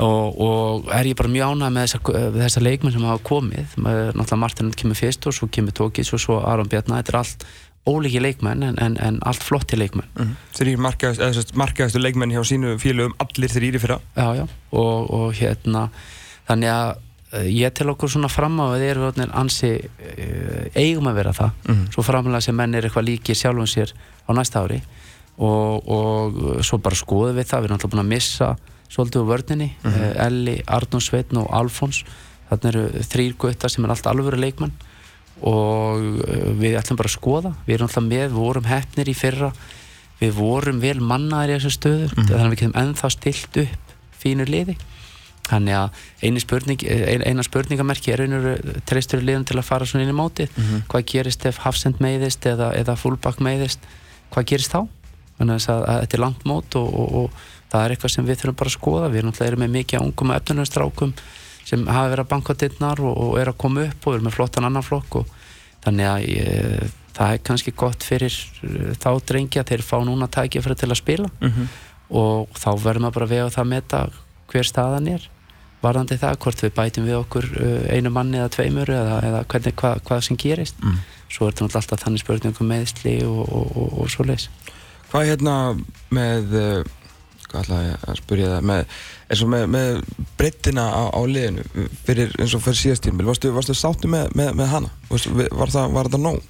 Og, 0.00 0.40
og 0.40 0.92
er 0.94 1.06
ég 1.10 1.16
bara 1.18 1.28
mjög 1.28 1.50
ánæg 1.50 1.72
með 1.74 1.86
þessar 1.86 2.32
þessa 2.36 2.60
leikmenn 2.60 2.92
sem 2.92 3.04
hafa 3.04 3.22
komið. 3.26 3.66
Náttúrulega 3.76 4.36
Martin 4.36 4.70
kemur 4.70 4.94
fyrst 4.94 5.26
og 5.26 5.34
svo 5.34 5.48
kemur 5.50 5.72
Tókis 5.72 6.12
og 6.14 6.20
svo 6.20 6.38
Aron 6.46 6.68
Bjarnar, 6.68 7.02
þetta 7.02 7.12
er 7.12 7.18
allt 7.18 7.46
ólíki 7.86 8.20
leikmenn 8.20 8.62
en, 8.62 8.78
en, 8.78 8.96
en 9.00 9.18
allt 9.26 9.42
flotti 9.42 9.76
leikmenn. 9.76 10.06
Mm 10.14 10.24
-hmm. 10.24 10.34
Þrýr 10.58 10.78
markaðastu 11.54 11.98
leikmenn 11.98 12.30
hjá 12.30 12.44
sínu 12.44 12.78
félögum 12.78 13.14
allir 13.18 13.50
þrýri 13.50 13.78
fyrra. 13.78 14.00
Já, 14.16 14.34
já, 14.36 14.48
og, 14.70 15.10
og 15.10 15.34
hérna 15.34 15.88
þannig 16.48 16.68
að 16.68 16.90
eh, 16.90 17.09
ég 17.30 17.74
til 17.74 17.86
okkur 17.92 18.10
svona 18.10 18.28
fram 18.30 18.58
á 18.58 18.66
að 18.72 18.80
þið 18.80 18.88
eru 18.90 19.26
ansi 19.38 19.70
uh, 19.78 20.64
eigum 20.74 21.10
að 21.10 21.20
vera 21.20 21.32
það. 21.36 21.52
Mm 21.66 21.74
-hmm. 21.74 21.92
svo 21.94 22.02
framlega 22.02 22.40
sem 22.40 22.56
menn 22.56 22.74
er 22.74 22.84
eitthvað 22.84 23.06
líki 23.06 23.34
sjálfum 23.34 23.66
sér 23.66 23.92
á 24.26 24.30
næsta 24.34 24.64
ári. 24.64 24.82
Og 25.38 26.60
svo 26.60 26.78
bara 26.78 26.94
skoðum 26.94 27.36
við 27.36 27.46
það, 27.48 27.60
við 27.60 27.64
erum 27.64 27.76
alltaf 27.76 27.90
búin 27.90 28.04
að 28.04 28.12
missa 28.12 28.56
svolítið 28.90 29.22
úr 29.22 29.30
vörninni. 29.30 29.70
Mm 29.82 29.92
-hmm. 29.92 30.26
Elli, 30.26 30.62
Arnón 30.66 31.00
Sveitn 31.00 31.36
og 31.36 31.48
Alfons. 31.50 32.04
Þarna 32.50 32.68
eru 32.68 32.88
þrýr 32.90 33.36
guttar 33.38 33.70
sem 33.70 33.84
er 33.84 33.90
allt 33.90 34.06
alvöru 34.06 34.36
leikmann 34.36 34.72
og 35.40 36.00
eh, 36.28 36.52
við 36.60 36.76
ætlum 36.76 36.96
bara 36.96 37.08
að 37.08 37.18
skoða. 37.18 37.54
Við 37.66 37.74
erum 37.74 37.86
alltaf 37.86 38.04
með, 38.04 38.28
við 38.28 38.32
vorum 38.32 38.64
hefnir 38.64 39.08
í 39.08 39.14
fyrra. 39.14 39.52
Við 40.20 40.32
vorum 40.34 40.80
vel 40.80 41.00
mannaðir 41.00 41.50
í 41.50 41.58
þessu 41.58 41.70
stöðu 41.70 42.04
mm 42.04 42.10
-hmm. 42.10 42.26
þannig 42.26 42.46
að 42.46 42.50
við 42.50 42.58
getum 42.58 42.80
ennþá 42.82 43.10
stilt 43.10 43.56
upp 43.56 43.84
fínur 44.20 44.48
liði 44.48 44.76
þannig 45.50 45.76
að 45.76 46.04
eina 46.22 46.42
spurning, 46.42 46.84
eina 47.26 47.44
spurningamerki 47.46 48.14
er 48.14 48.24
einhverju 48.24 48.80
treystur 48.86 49.24
liðum 49.24 49.44
til 49.48 49.58
að 49.58 49.66
fara 49.66 49.88
svona 49.88 50.06
inn 50.06 50.14
í 50.14 50.16
mótið 50.20 50.48
mm 50.54 50.64
-hmm. 50.64 50.86
hvað 50.88 51.06
gerist 51.12 51.46
ef 51.46 51.58
Hafsend 51.64 52.00
meiðist 52.00 52.46
eða, 52.46 52.72
eða 52.78 52.96
Fullback 52.96 53.40
meiðist 53.40 53.80
hvað 54.30 54.46
gerist 54.52 54.72
þá? 54.72 54.86
þannig 55.40 55.68
að, 55.72 55.82
að 55.88 56.00
þetta 56.02 56.16
er 56.16 56.24
langt 56.24 56.44
mót 56.48 56.76
og, 56.76 56.88
og, 57.00 57.14
og 57.20 57.30
það 57.72 57.84
er 57.84 57.94
eitthvað 57.94 58.14
sem 58.14 58.26
við 58.28 58.40
þurfum 58.40 58.58
bara 58.60 58.70
að 58.70 58.76
skoða 58.76 59.10
við 59.10 59.20
erum 59.22 59.32
alltaf 59.32 59.58
með 59.62 59.74
mikið 59.76 60.04
ungum 60.04 60.30
og 60.30 60.40
efnunarstrákum 60.40 61.12
sem 61.64 61.84
hafa 61.86 62.12
verið 62.12 62.24
að 62.24 62.32
banka 62.32 62.56
dittnar 62.58 63.02
og, 63.04 63.20
og 63.24 63.36
er 63.40 63.52
að 63.52 63.60
koma 63.62 63.84
upp 63.88 64.08
og 64.08 64.16
er 64.16 64.24
með 64.26 64.36
flottan 64.36 64.66
annan 64.68 64.86
flokk 64.86 65.20
og 65.22 65.36
þannig 65.84 66.10
að 66.10 66.26
ég, 66.28 66.96
það 67.16 67.34
er 67.34 67.44
kannski 67.50 67.74
gott 67.76 68.06
fyrir 68.06 68.36
uh, 68.66 68.90
þá 69.00 69.10
drengja 69.30 69.66
þeir 69.68 69.84
fá 69.86 69.96
núna 70.04 70.28
tækja 70.30 70.62
til 70.74 70.90
að 70.90 70.98
spila 71.00 71.30
mm 71.40 71.50
-hmm. 71.50 71.68
og 72.20 72.48
þá 72.56 72.70
verðum 72.84 73.08
við 73.08 73.14
bara 73.16 73.26
að 73.26 73.34
vega 73.34 73.50
það 73.50 73.64
að 73.64 73.72
meta 73.74 74.00
hver 74.50 74.66
staðan 74.66 75.08
er 75.08 75.28
varðandi 75.80 76.18
það, 76.20 76.38
hvort 76.44 76.62
við 76.64 76.74
bætum 76.76 77.08
við 77.08 77.18
okkur 77.20 77.48
uh, 77.56 77.80
einu 77.94 78.12
manni 78.14 78.40
eða 78.40 78.52
tveimur 78.56 78.92
eða, 78.94 79.18
eða 79.30 79.42
hvernig, 79.50 79.76
hva, 79.80 79.96
hvað 80.06 80.22
sem 80.26 80.38
gerist 80.40 80.80
mm. 80.84 81.00
svo 81.28 81.48
er 81.48 81.56
þetta 81.56 81.80
alltaf 81.80 82.04
þannig 82.04 82.24
spurningum 82.24 82.70
meðsli 82.70 83.18
og, 83.26 83.42
og, 83.48 83.76
og, 83.76 83.98
og 84.04 84.12
svo 84.12 84.28
leiðis 84.28 84.50
Hvað 85.10 85.24
er 85.24 85.30
hérna 85.32 85.54
með 86.14 86.52
uh, 86.54 86.96
hvað 87.50 87.64
ætlaði 87.64 87.88
ég 87.88 88.06
að 88.06 88.18
spyrja 88.20 88.52
það 88.52 88.68
með, 88.70 88.94
eins 89.26 89.42
og 89.42 89.50
með, 89.50 89.66
með 89.74 89.90
breyttina 90.38 90.86
á, 90.86 91.02
á 91.10 91.20
liðinu 91.26 91.88
fyrir, 92.06 92.32
eins 92.38 92.54
og 92.54 92.64
fyrir 92.64 92.80
síðastíðin 92.80 93.26
varstu, 93.26 93.52
varstu 93.54 93.76
sáttu 93.76 94.10
með, 94.10 94.30
með, 94.38 94.52
með 94.60 94.72
hana? 94.74 94.92
Varstu, 95.10 95.34
var, 95.34 95.74
það 95.74 96.22
nóg? 96.22 96.40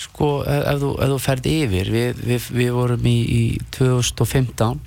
Sko, 0.00 0.30
ef 0.48 0.80
þú, 0.80 0.94
ef 1.04 1.12
þú 1.12 1.18
ferði 1.20 1.56
yfir 1.66 1.92
við, 1.92 2.22
við, 2.24 2.48
við 2.56 2.72
vorum 2.72 3.08
í, 3.10 3.16
í 3.20 3.42
2015 3.76 4.80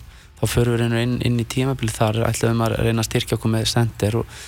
þá 0.44 0.52
förum 0.52 0.76
við 0.76 0.98
inn, 1.00 1.16
inn 1.24 1.40
í 1.40 1.46
tímabili 1.48 1.94
þar 1.94 2.24
ætlaðum 2.28 2.64
að 2.66 2.76
reyna 2.82 3.04
að 3.04 3.10
styrkja 3.10 3.38
okkur 3.38 3.54
með 3.54 3.70
sender 3.72 4.18
og 4.20 4.40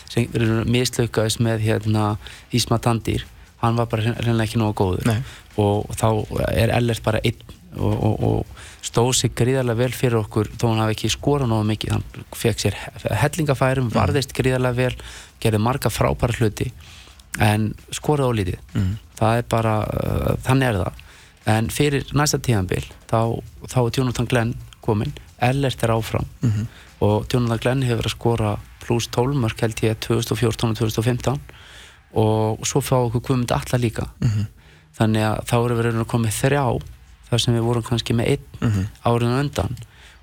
mislaukaðis 0.67 1.39
með 1.43 1.63
hérna, 1.63 2.15
Ísma 2.55 2.79
Tandir 2.83 3.23
hann 3.63 3.77
var 3.79 3.87
bara 3.91 4.15
reynilega 4.19 4.49
ekki 4.49 4.59
nógu 4.59 4.75
góður 4.81 5.07
Nei. 5.07 5.21
og 5.61 5.87
þá 5.95 6.09
er 6.51 6.73
Ellert 6.75 7.03
bara 7.05 7.21
einn 7.23 7.55
og, 7.75 7.93
og, 7.93 8.25
og 8.27 8.65
stóð 8.85 9.13
sig 9.19 9.33
gríðarlega 9.35 9.79
vel 9.79 9.95
fyrir 9.95 10.19
okkur 10.19 10.51
þó 10.55 10.67
hann 10.69 10.83
hafi 10.83 10.97
ekki 10.97 11.13
skorað 11.15 11.51
náðu 11.51 11.69
mikið 11.71 11.95
hann 11.95 12.05
fekk 12.35 12.61
sér 12.65 12.77
hellingafærum, 13.23 13.89
mm. 13.89 13.95
varðist 13.95 14.35
gríðarlega 14.35 14.77
vel 14.77 15.07
gerði 15.43 15.63
marga 15.63 15.91
frábæra 15.91 16.37
hluti 16.39 16.69
en 17.43 17.71
skoraði 17.95 18.31
ólítið 18.31 18.77
mm. 18.77 18.93
það 19.19 19.41
er 19.41 19.49
bara, 19.51 19.75
uh, 19.87 20.31
þannig 20.45 20.69
er 20.69 20.81
það 20.83 21.03
en 21.55 21.69
fyrir 21.73 22.15
næsta 22.17 22.39
tíðanbíl 22.41 22.83
þá, 23.09 23.19
þá 23.67 23.79
er 23.85 23.93
Jonathan 23.99 24.29
Glenn 24.31 24.55
komin 24.85 25.13
Ellert 25.41 25.83
er 25.83 25.91
áfram 25.91 26.25
mm 26.41 26.51
-hmm. 26.51 26.65
og 26.99 27.25
Jonathan 27.33 27.59
Glenn 27.59 27.83
hefur 27.83 27.97
verið 27.97 28.11
að 28.11 28.17
skora 28.17 28.57
pluss 28.79 29.07
12 29.07 29.35
mörg 29.35 29.61
held 29.61 29.83
ég 29.83 29.99
2014 29.99 30.69
og 30.69 30.77
2015 30.77 31.39
og 32.13 32.67
svo 32.67 32.81
fá 32.81 32.95
okkur 32.95 33.21
komið 33.21 33.51
allar 33.51 33.79
líka 33.79 34.05
-hmm. 34.19 34.45
þannig 34.97 35.21
að 35.21 35.45
þá 35.49 35.65
eru 35.65 35.75
við 35.75 36.05
komið 36.05 36.31
þrjá 36.31 36.81
þar 37.29 37.39
sem 37.39 37.53
við 37.53 37.61
vorum 37.61 37.83
kannski 37.83 38.13
með 38.13 38.27
einn 38.27 38.45
mm 38.61 38.71
-hmm. 38.71 38.85
árið 39.03 39.39
undan 39.39 39.75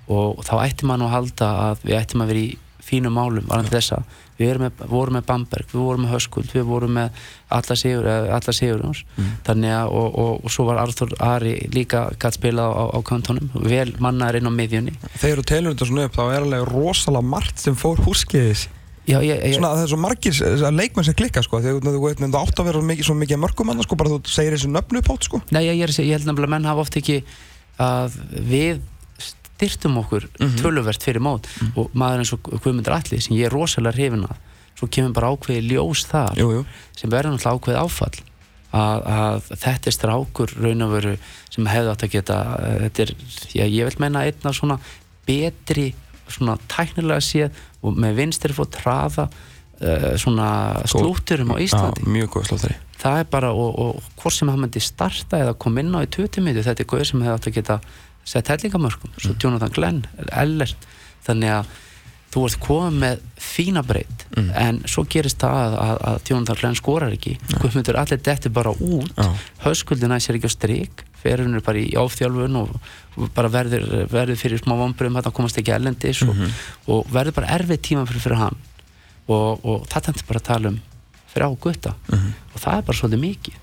og 0.07 0.43
þá 0.43 0.55
ætti 0.65 0.85
maður 0.85 1.05
að 1.05 1.09
halda 1.15 1.47
að 1.71 1.77
við 1.83 1.95
ættum 1.95 2.21
að 2.21 2.27
vera 2.27 2.39
í 2.39 2.57
fínu 2.83 3.11
málum 3.13 3.47
varðan 3.47 3.71
þessa 3.71 4.03
við 4.37 4.59
með, 4.61 4.83
vorum 4.89 5.17
með 5.17 5.25
Bamberg, 5.29 5.69
við 5.71 5.81
vorum 5.85 6.05
með 6.05 6.13
Höskuld 6.15 6.51
við 6.53 6.67
vorum 6.67 6.95
með 6.97 7.23
alla 7.53 7.77
sigur, 7.77 8.07
alla 8.09 8.55
sigurjóns 8.57 9.03
mm. 9.13 9.31
þannig 9.47 9.75
að 9.77 9.95
og, 9.99 10.19
og, 10.23 10.31
og 10.43 10.53
svo 10.55 10.67
var 10.69 10.81
Arþur 10.83 11.15
Ari 11.23 11.55
líka 11.73 12.05
gætt 12.19 12.39
spilað 12.39 12.73
á, 12.73 12.83
á 12.97 12.99
kantónum, 13.05 13.51
vel 13.53 13.93
mannaður 14.03 14.41
inn 14.41 14.49
á 14.49 14.53
miðjunni 14.57 14.95
Þegar 15.21 15.41
þú 15.41 15.49
telur 15.53 15.75
þetta 15.75 15.89
svona 15.91 16.07
upp 16.09 16.17
þá 16.17 16.23
er 16.25 16.47
alveg 16.47 16.71
rosalega 16.71 17.33
margt 17.35 17.61
sem 17.61 17.77
fór 17.77 18.01
húskiðis 18.07 18.67
Já, 19.03 19.17
ég, 19.19 19.35
ég, 19.35 19.57
svona, 19.57 19.73
það 19.75 19.81
er 19.83 19.89
svo 19.91 19.99
margir 19.99 20.37
leikmenn 20.71 21.03
sem 21.03 21.15
klikka 21.19 21.41
sko, 21.43 21.59
þegar 21.59 21.83
þú 21.83 22.03
veit, 22.05 22.21
það 22.23 22.37
átt 22.39 22.61
að 22.61 22.69
vera 22.69 22.83
mikið, 22.87 23.07
svo 23.09 23.15
mikið 23.19 23.41
mörgum 23.43 23.71
annars, 23.73 23.87
sko, 23.89 23.97
bara 23.99 24.13
þú 24.13 24.19
segir 24.31 24.55
þessu 24.55 24.69
nöfnu 24.71 25.01
upp 25.01 25.09
átt 25.11 25.27
sko. 25.27 25.39
Nei, 25.51 25.65
ég, 25.65 25.81
ég 25.83 26.13
held 26.15 26.29
nefnilega 26.29 26.47
að 26.47 26.53
menn 26.53 26.69
hafa 26.69 26.85
oft 26.85 26.95
ekki 27.01 27.17
að 27.83 28.15
við 28.31 28.79
styrtum 29.63 29.97
okkur 29.97 30.27
mm 30.27 30.47
-hmm. 30.47 30.61
töluvert 30.61 31.03
fyrir 31.03 31.21
mót 31.21 31.47
mm 31.47 31.67
-hmm. 31.67 31.77
og 31.79 31.89
maður 31.93 32.19
eins 32.19 32.33
og 32.33 32.39
Guðmundur 32.43 32.93
Alli 32.93 33.21
sem 33.21 33.37
ég 33.37 33.45
er 33.45 33.51
rosalega 33.51 33.95
hrifin 33.95 34.23
að 34.23 34.35
svo 34.75 34.87
kemur 34.87 35.13
bara 35.13 35.31
ákveði 35.31 35.61
ljós 35.71 36.05
þar 36.05 36.37
jú, 36.37 36.51
jú. 36.51 36.65
sem 36.95 37.09
verður 37.09 37.33
náttúrulega 37.33 37.55
ákveði 37.55 37.79
áfall 37.79 38.19
að, 38.73 38.99
að 39.05 39.41
þetta 39.61 39.89
er 39.89 39.95
strákur 39.97 40.53
raun 40.57 40.81
og 40.81 40.91
veru 40.91 41.17
sem 41.49 41.67
hefði 41.69 41.91
átt 41.91 42.03
að 42.03 42.13
geta 42.15 42.37
þetta 42.81 43.01
er, 43.03 43.15
já, 43.53 43.65
ég 43.65 43.85
vil 43.85 43.99
menna 43.99 44.25
einna 44.25 44.53
svona 44.53 44.79
betri 45.27 45.93
svona 46.27 46.57
tæknilega 46.67 47.21
séð 47.21 47.51
og 47.83 47.99
með 47.99 48.15
vinstir 48.15 48.53
fótt 48.53 48.79
hraða 48.81 49.27
uh, 49.29 50.15
svona 50.17 50.81
slúturum 50.89 51.53
á 51.53 51.57
Íslandi 51.61 52.01
já, 52.01 52.09
mjög 52.09 52.33
góð 52.37 52.49
slúturi 52.49 52.79
það 53.03 53.19
er 53.19 53.29
bara, 53.29 53.51
og, 53.51 53.79
og 53.79 54.01
hvort 54.21 54.35
sem 54.35 54.49
það 54.49 54.61
myndi 54.63 54.81
starta 54.83 55.43
eða 55.43 55.53
koma 55.59 55.83
inn 55.83 55.93
á 55.93 55.99
í 56.01 56.09
20 56.09 56.45
minnir 56.45 56.65
þetta 56.65 56.83
er 56.83 56.89
góð 56.89 57.05
sem 57.11 57.23
hefði 57.23 57.35
átt 57.35 57.49
að 57.51 57.57
geta 57.59 57.79
sett 58.23 58.51
hellingamörkum, 58.51 59.11
svo 59.17 59.33
mm. 59.33 59.39
Jonathan 59.43 59.73
Glenn 59.75 60.03
ellert, 60.31 60.87
þannig 61.25 61.57
að 61.57 61.73
þú 62.33 62.43
ert 62.47 62.59
komið 62.63 62.99
með 63.03 63.23
fína 63.37 63.83
breytt 63.85 64.25
mm. 64.33 64.49
en 64.57 64.79
svo 64.89 65.03
gerist 65.09 65.41
það 65.43 65.75
að, 65.77 65.97
að, 66.09 66.19
Jonathan 66.29 66.59
Glenn 66.61 66.77
skorar 66.79 67.13
ekki 67.13 67.35
Guðmundur 67.59 67.99
allir 68.01 68.21
detti 68.25 68.51
bara 68.53 68.73
út 68.73 69.11
Já. 69.19 69.27
höskuldina 69.67 70.19
sér 70.23 70.39
ekki 70.39 70.49
á 70.49 70.53
stryk 70.55 71.03
ferurinn 71.21 71.59
er 71.59 71.65
bara 71.65 71.81
í 71.81 71.93
áfþjálfun 71.99 72.57
og, 72.59 72.71
og 73.17 73.29
bara 73.35 73.51
verður, 73.53 73.85
verður 74.11 74.39
fyrir 74.39 74.63
smá 74.63 74.75
vombriðum 74.79 75.21
að 75.21 75.33
komast 75.35 75.59
ekki 75.61 75.75
ellendis 75.75 76.23
mm 76.23 76.31
-hmm. 76.31 76.55
og, 76.87 76.95
og 76.97 77.13
verður 77.13 77.37
bara 77.39 77.53
erfið 77.59 77.83
tíma 77.89 78.07
fyrir, 78.09 78.25
fyrir 78.25 78.41
hann 78.41 78.57
og, 79.27 79.61
og 79.63 79.85
það 79.91 80.09
tendur 80.09 80.27
bara 80.31 80.41
að 80.41 80.49
tala 80.49 80.73
um 80.73 80.79
fyrir 81.33 81.47
águtta 81.47 81.93
-hmm. 82.09 82.33
og 82.53 82.59
það 82.59 82.77
er 82.77 82.87
bara 82.89 82.97
svolítið 82.97 83.25
mikið 83.27 83.55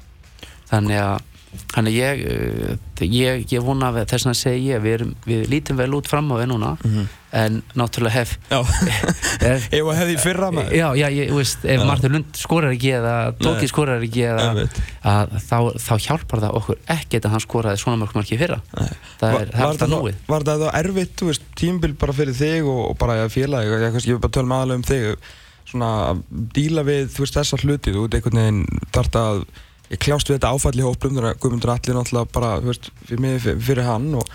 þannig 0.70 0.98
að 1.02 1.18
Þannig 1.50 1.96
ég, 1.96 2.20
eh, 2.30 3.06
ég, 3.10 3.40
ég 3.50 3.62
vona 3.66 3.88
þess 4.06 4.28
að 4.30 4.36
segja, 4.38 4.76
við, 4.82 5.02
við 5.26 5.48
lítum 5.50 5.78
vel 5.80 5.88
út 5.98 6.06
fram 6.06 6.28
á 6.30 6.38
við 6.38 6.46
núna, 6.52 6.76
mm 6.78 6.90
-hmm. 6.92 7.06
en 7.40 7.56
náttúrulega 7.74 8.14
hef... 8.18 8.36
Ef 8.50 9.72
að 9.74 9.98
hefði 9.98 10.16
fyrra 10.22 10.50
maður. 10.54 10.76
Já, 10.78 10.86
já, 10.94 11.08
ég 11.10 11.32
veist, 11.34 11.64
ef 11.64 11.82
Martur 11.88 12.14
Lund 12.14 12.38
skorar 12.38 12.70
ekki 12.70 12.92
eða 13.00 13.14
Tóki 13.38 13.70
skorar 13.70 14.02
ekki 14.06 14.22
eða, 14.30 14.66
að, 15.02 15.34
þá, 15.48 15.58
þá 15.86 15.94
hjálpar 16.06 16.42
það 16.44 16.58
okkur 16.60 16.78
ekkert 16.86 17.26
að 17.26 17.34
hann 17.34 17.44
skoraði 17.46 17.82
svona 17.82 18.00
mörg 18.02 18.14
marki 18.14 18.38
fyrra. 18.38 18.60
Nei. 18.78 18.92
Það 19.18 19.38
er 19.40 19.50
alltaf 19.70 19.90
núið. 19.90 20.20
Var 20.28 20.46
það 20.46 20.62
þá 20.62 20.68
erfitt, 20.82 21.16
þú 21.18 21.30
veist, 21.32 21.48
tímbil 21.58 21.96
bara 21.98 22.14
fyrir 22.14 22.38
þig 22.38 22.62
og, 22.70 22.84
og 22.92 22.98
bara 22.98 23.26
félagi, 23.26 23.74
ég, 23.74 23.98
ég 24.04 24.14
vil 24.14 24.22
bara 24.22 24.36
tölma 24.38 24.60
aðalega 24.60 24.82
um 24.82 24.86
þig, 24.86 25.34
svona 25.70 25.90
að 26.12 26.22
díla 26.54 26.86
við, 26.86 27.10
þú 27.10 27.26
veist, 27.26 27.40
þessa 27.40 27.60
hluti, 27.64 27.90
þú 27.94 28.06
veit, 28.06 28.14
einhvern 28.20 28.40
veginn 28.42 28.62
það 28.94 29.18
að 29.24 29.44
ég 29.90 29.98
kljást 30.02 30.30
við 30.30 30.38
þetta 30.38 30.52
áfalli 30.54 30.86
hóplum 30.86 31.16
þannig 31.16 31.32
að 31.32 31.42
Guðmundur 31.42 31.74
Alli 31.74 31.96
náttúrulega 31.96 32.32
bara 32.34 32.50
veist, 32.62 32.90
fyrir, 33.08 33.58
fyrir 33.58 33.86
hann 33.88 34.08
og 34.20 34.26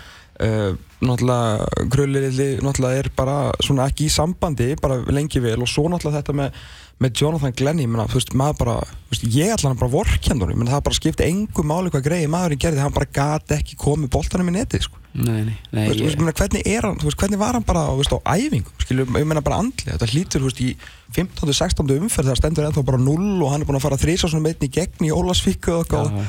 uh, 0.44 0.72
náttúrulega 1.00 1.86
Gröllirili 1.92 2.48
náttúrulega 2.64 3.02
er 3.02 3.10
bara 3.16 3.36
svona 3.64 3.88
ekki 3.90 4.08
í 4.08 4.12
sambandi 4.12 4.74
bara 4.80 5.00
lengi 5.12 5.40
vel 5.44 5.58
og 5.62 5.70
svo 5.70 5.86
náttúrulega 5.92 6.20
þetta 6.20 6.36
með, 6.42 6.60
með 7.02 7.20
Jonathan 7.20 7.52
Glenn 7.56 7.80
ég 7.82 7.90
menna, 7.90 8.06
þú 8.08 8.16
veist, 8.16 8.30
maður 8.38 8.60
bara 8.62 8.76
veist, 9.10 9.24
ég 9.34 9.50
ætla 9.52 9.68
hann 9.70 9.80
bara 9.80 9.92
vorkjandunum, 9.92 10.54
ég 10.54 10.60
menna 10.62 10.76
það 10.76 10.86
bara 10.86 10.96
skipti 10.96 11.26
engu 11.26 11.64
máli 11.66 11.92
hvað 11.92 12.06
greið 12.06 12.30
maðurinn 12.32 12.62
gerði, 12.62 12.80
hann 12.84 12.94
bara 12.96 13.10
gati 13.18 13.58
ekki 13.58 13.76
komið 13.80 14.12
bóltanum 14.16 14.48
í 14.48 14.56
netið, 14.56 14.86
sko 14.88 15.02
Nei, 15.16 15.46
nei, 15.46 15.54
nei 15.72 15.86
veist, 15.88 16.00
ég... 16.00 16.16
veist, 16.20 16.40
hvernig 16.40 16.66
er 16.68 16.88
hann, 16.88 16.96
veist, 17.00 17.18
hvernig 17.20 17.40
var 17.40 17.56
hann 17.56 17.64
bara 17.68 17.86
veist, 17.96 18.12
á 18.12 18.20
æfingum, 18.36 18.72
skilju, 18.84 19.06
ég 19.16 19.28
menna 19.28 19.44
bara 19.44 19.60
andli 19.62 19.88
þetta 19.88 20.08
hlýtur 20.12 20.48
í 20.60 20.72
15. 21.16 21.52
16. 21.56 21.94
umferð 21.96 22.32
það 22.32 22.40
stendur 22.40 22.68
ennþá 22.68 22.84
bara 22.84 23.00
0 23.00 23.30
og 23.44 23.52
hann 23.52 23.64
er 23.64 23.68
búin 23.68 23.78
að 23.78 23.86
fara 23.86 24.00
þrýsa 24.00 24.28
svona 24.28 24.44
meitni 24.48 24.68
í 24.68 24.74
gegn 24.76 25.08
í 25.08 25.12
Ólasvíku 25.16 25.78
og 25.78 25.88
já, 25.88 26.26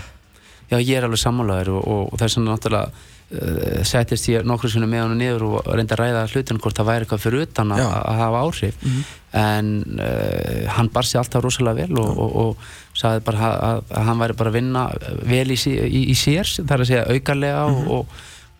já, 0.71 0.77
ég 0.77 0.93
er 0.95 1.07
alveg 1.07 1.19
sammálaður 1.19 1.74
og, 1.75 1.83
og, 1.83 2.03
og 2.13 2.21
þess 2.21 2.39
að 2.39 2.47
náttúrulega 2.47 3.16
uh, 3.31 3.84
settist 3.88 4.29
ég 4.31 4.46
nokkru 4.48 4.69
svona 4.72 4.89
með 4.89 5.03
hann 5.05 5.17
niður 5.17 5.46
og 5.50 5.69
reyndi 5.72 5.96
að 5.96 6.03
ræða 6.03 6.25
hlutin 6.31 6.62
hvort 6.63 6.77
það 6.77 6.89
væri 6.91 7.05
eitthvað 7.07 7.24
fyrir 7.25 7.46
utan 7.48 7.75
að 7.75 7.84
hafa 8.22 8.43
áhrif 8.46 8.77
mm 8.81 8.89
-hmm. 8.89 9.03
en 9.41 10.00
uh, 10.00 10.69
hann 10.77 10.89
bar 10.93 11.05
sér 11.05 11.24
alltaf 11.24 11.43
rosalega 11.43 11.88
vel 11.88 12.00
og, 12.00 12.36
og 12.43 12.57
sagði 12.93 13.25
bara 13.25 13.51
að, 13.57 13.84
að 13.89 14.03
hann 14.10 14.19
væri 14.19 14.34
bara 14.34 14.50
að 14.50 14.57
vinna 14.60 14.88
vel 15.24 15.51
í, 15.51 15.60
í, 15.67 16.01
í 16.12 16.15
sér, 16.15 16.48
það 16.57 16.72
er 16.72 16.81
að 16.81 16.89
segja 16.91 17.07
aukarlega 17.13 17.67
mm 17.67 17.75
-hmm. 17.75 17.91
og 17.91 18.07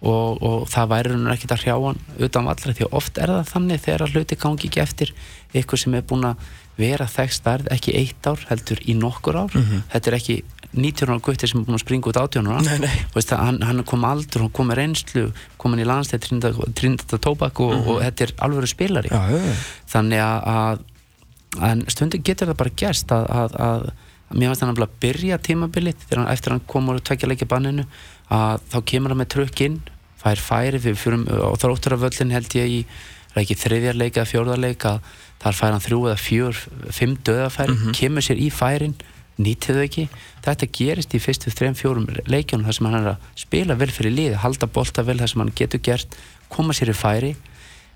og, 0.06 0.42
og 0.46 0.68
það 0.70 0.92
væri 0.92 1.14
hann 1.16 1.32
ekkert 1.34 1.56
að 1.56 1.64
hrjá 1.64 1.76
hann 1.82 2.02
utan 2.28 2.46
vallra 2.46 2.74
því 2.78 2.90
oft 3.00 3.18
er 3.18 3.34
það 3.34 3.52
þannig 3.52 3.82
þegar 3.82 4.14
hluti 4.14 4.38
gangi 4.38 4.70
ekki 4.70 4.84
eftir 4.84 5.14
eitthvað 5.54 5.82
sem 5.82 5.98
er 5.98 6.06
búin 6.06 6.28
að 6.30 6.44
vera 6.78 7.08
þekst 7.10 7.42
starð 7.42 7.72
ekki 7.74 7.96
eitt 7.98 8.30
ár 8.30 8.44
heldur 8.52 8.82
í 8.86 8.94
nokkur 8.98 9.40
ár 9.40 9.56
mm 9.56 9.64
-hmm. 9.64 9.82
þetta 9.94 10.12
er 10.12 10.18
ekki 10.20 10.38
19 10.78 11.12
ára 11.12 11.24
gutti 11.24 11.50
sem 11.50 11.60
er 11.60 11.68
búin 11.68 11.78
að 11.78 11.84
springa 11.84 12.12
út 12.12 12.20
18 12.22 12.48
ára 12.48 13.42
hann, 13.44 13.62
hann 13.62 13.84
kom 13.88 14.06
aldur, 14.08 14.46
hann 14.46 14.54
kom 14.56 14.70
með 14.72 14.82
reynslu 14.82 15.26
komin 15.58 15.84
í 15.84 15.88
landstæð 15.88 16.28
trindata 16.78 17.18
tóbak 17.18 17.60
og, 17.60 17.74
mm 17.74 17.82
-hmm. 17.82 17.90
og 17.90 18.02
þetta 18.06 18.24
er 18.24 18.36
alveg 18.48 18.70
spilari 18.70 19.12
ja, 19.12 19.24
ja. 19.32 19.56
þannig 19.88 20.22
að, 20.24 20.80
að 21.58 21.86
stundin 21.88 22.24
getur 22.24 22.48
það 22.48 22.62
bara 22.64 22.78
gerst 22.84 23.12
að, 23.12 23.26
að, 23.30 23.60
að 23.68 23.92
mér 24.36 24.50
finnst 24.50 24.62
hann 24.62 24.76
að 24.76 24.98
byrja 25.00 25.38
tímabilið 25.38 26.08
eftir 26.28 26.52
hann 26.52 26.66
kom 26.68 26.90
úr 26.90 27.00
tveikja 27.00 27.30
leikja 27.30 27.48
banninu 27.48 27.86
að 28.30 28.60
þá 28.72 28.82
kemur 28.84 29.14
hann 29.14 29.22
með 29.24 29.32
trökkinn 29.36 29.80
fær 30.22 30.42
færi, 30.42 30.82
við 30.82 30.98
fyrum 31.00 31.26
á 31.30 31.54
þrótturaföllin 31.62 32.34
held 32.36 32.56
ég 32.58 32.74
í, 32.74 32.80
ekki 33.38 33.58
þriðjarleika 33.62 34.26
fjórðarleika, 34.28 34.98
þar 35.44 35.58
fær 35.60 35.76
hann 35.76 35.84
þrjú 35.86 36.02
eða 36.10 36.18
fjör, 36.22 36.62
fimm 36.94 37.16
döðafæri 37.22 37.74
mm 37.74 37.82
-hmm. 37.84 37.98
kemur 38.00 38.26
sér 38.26 38.42
í 38.42 38.50
færin, 38.50 38.96
nýtið 39.38 39.78
þau 39.78 39.84
ekki 39.86 40.06
þetta 40.46 40.70
gerist 40.80 41.14
í 41.14 41.22
fyrstu 41.22 41.52
þrejum 41.54 41.78
fjórum 41.78 42.08
leikjónum 42.26 42.68
þar 42.68 42.78
sem 42.78 42.88
hann 42.90 43.00
er 43.00 43.10
að 43.14 43.28
spila 43.36 43.78
vel 43.78 43.92
fyrir 43.94 44.16
lið, 44.16 44.38
halda 44.44 44.68
bolta 44.68 45.04
vel 45.04 45.18
þar 45.20 45.34
sem 45.34 45.44
hann 45.44 45.54
getur 45.56 45.84
gert 45.84 46.18
koma 46.50 46.74
sér 46.74 46.94
í 46.94 46.98
færi 46.98 47.36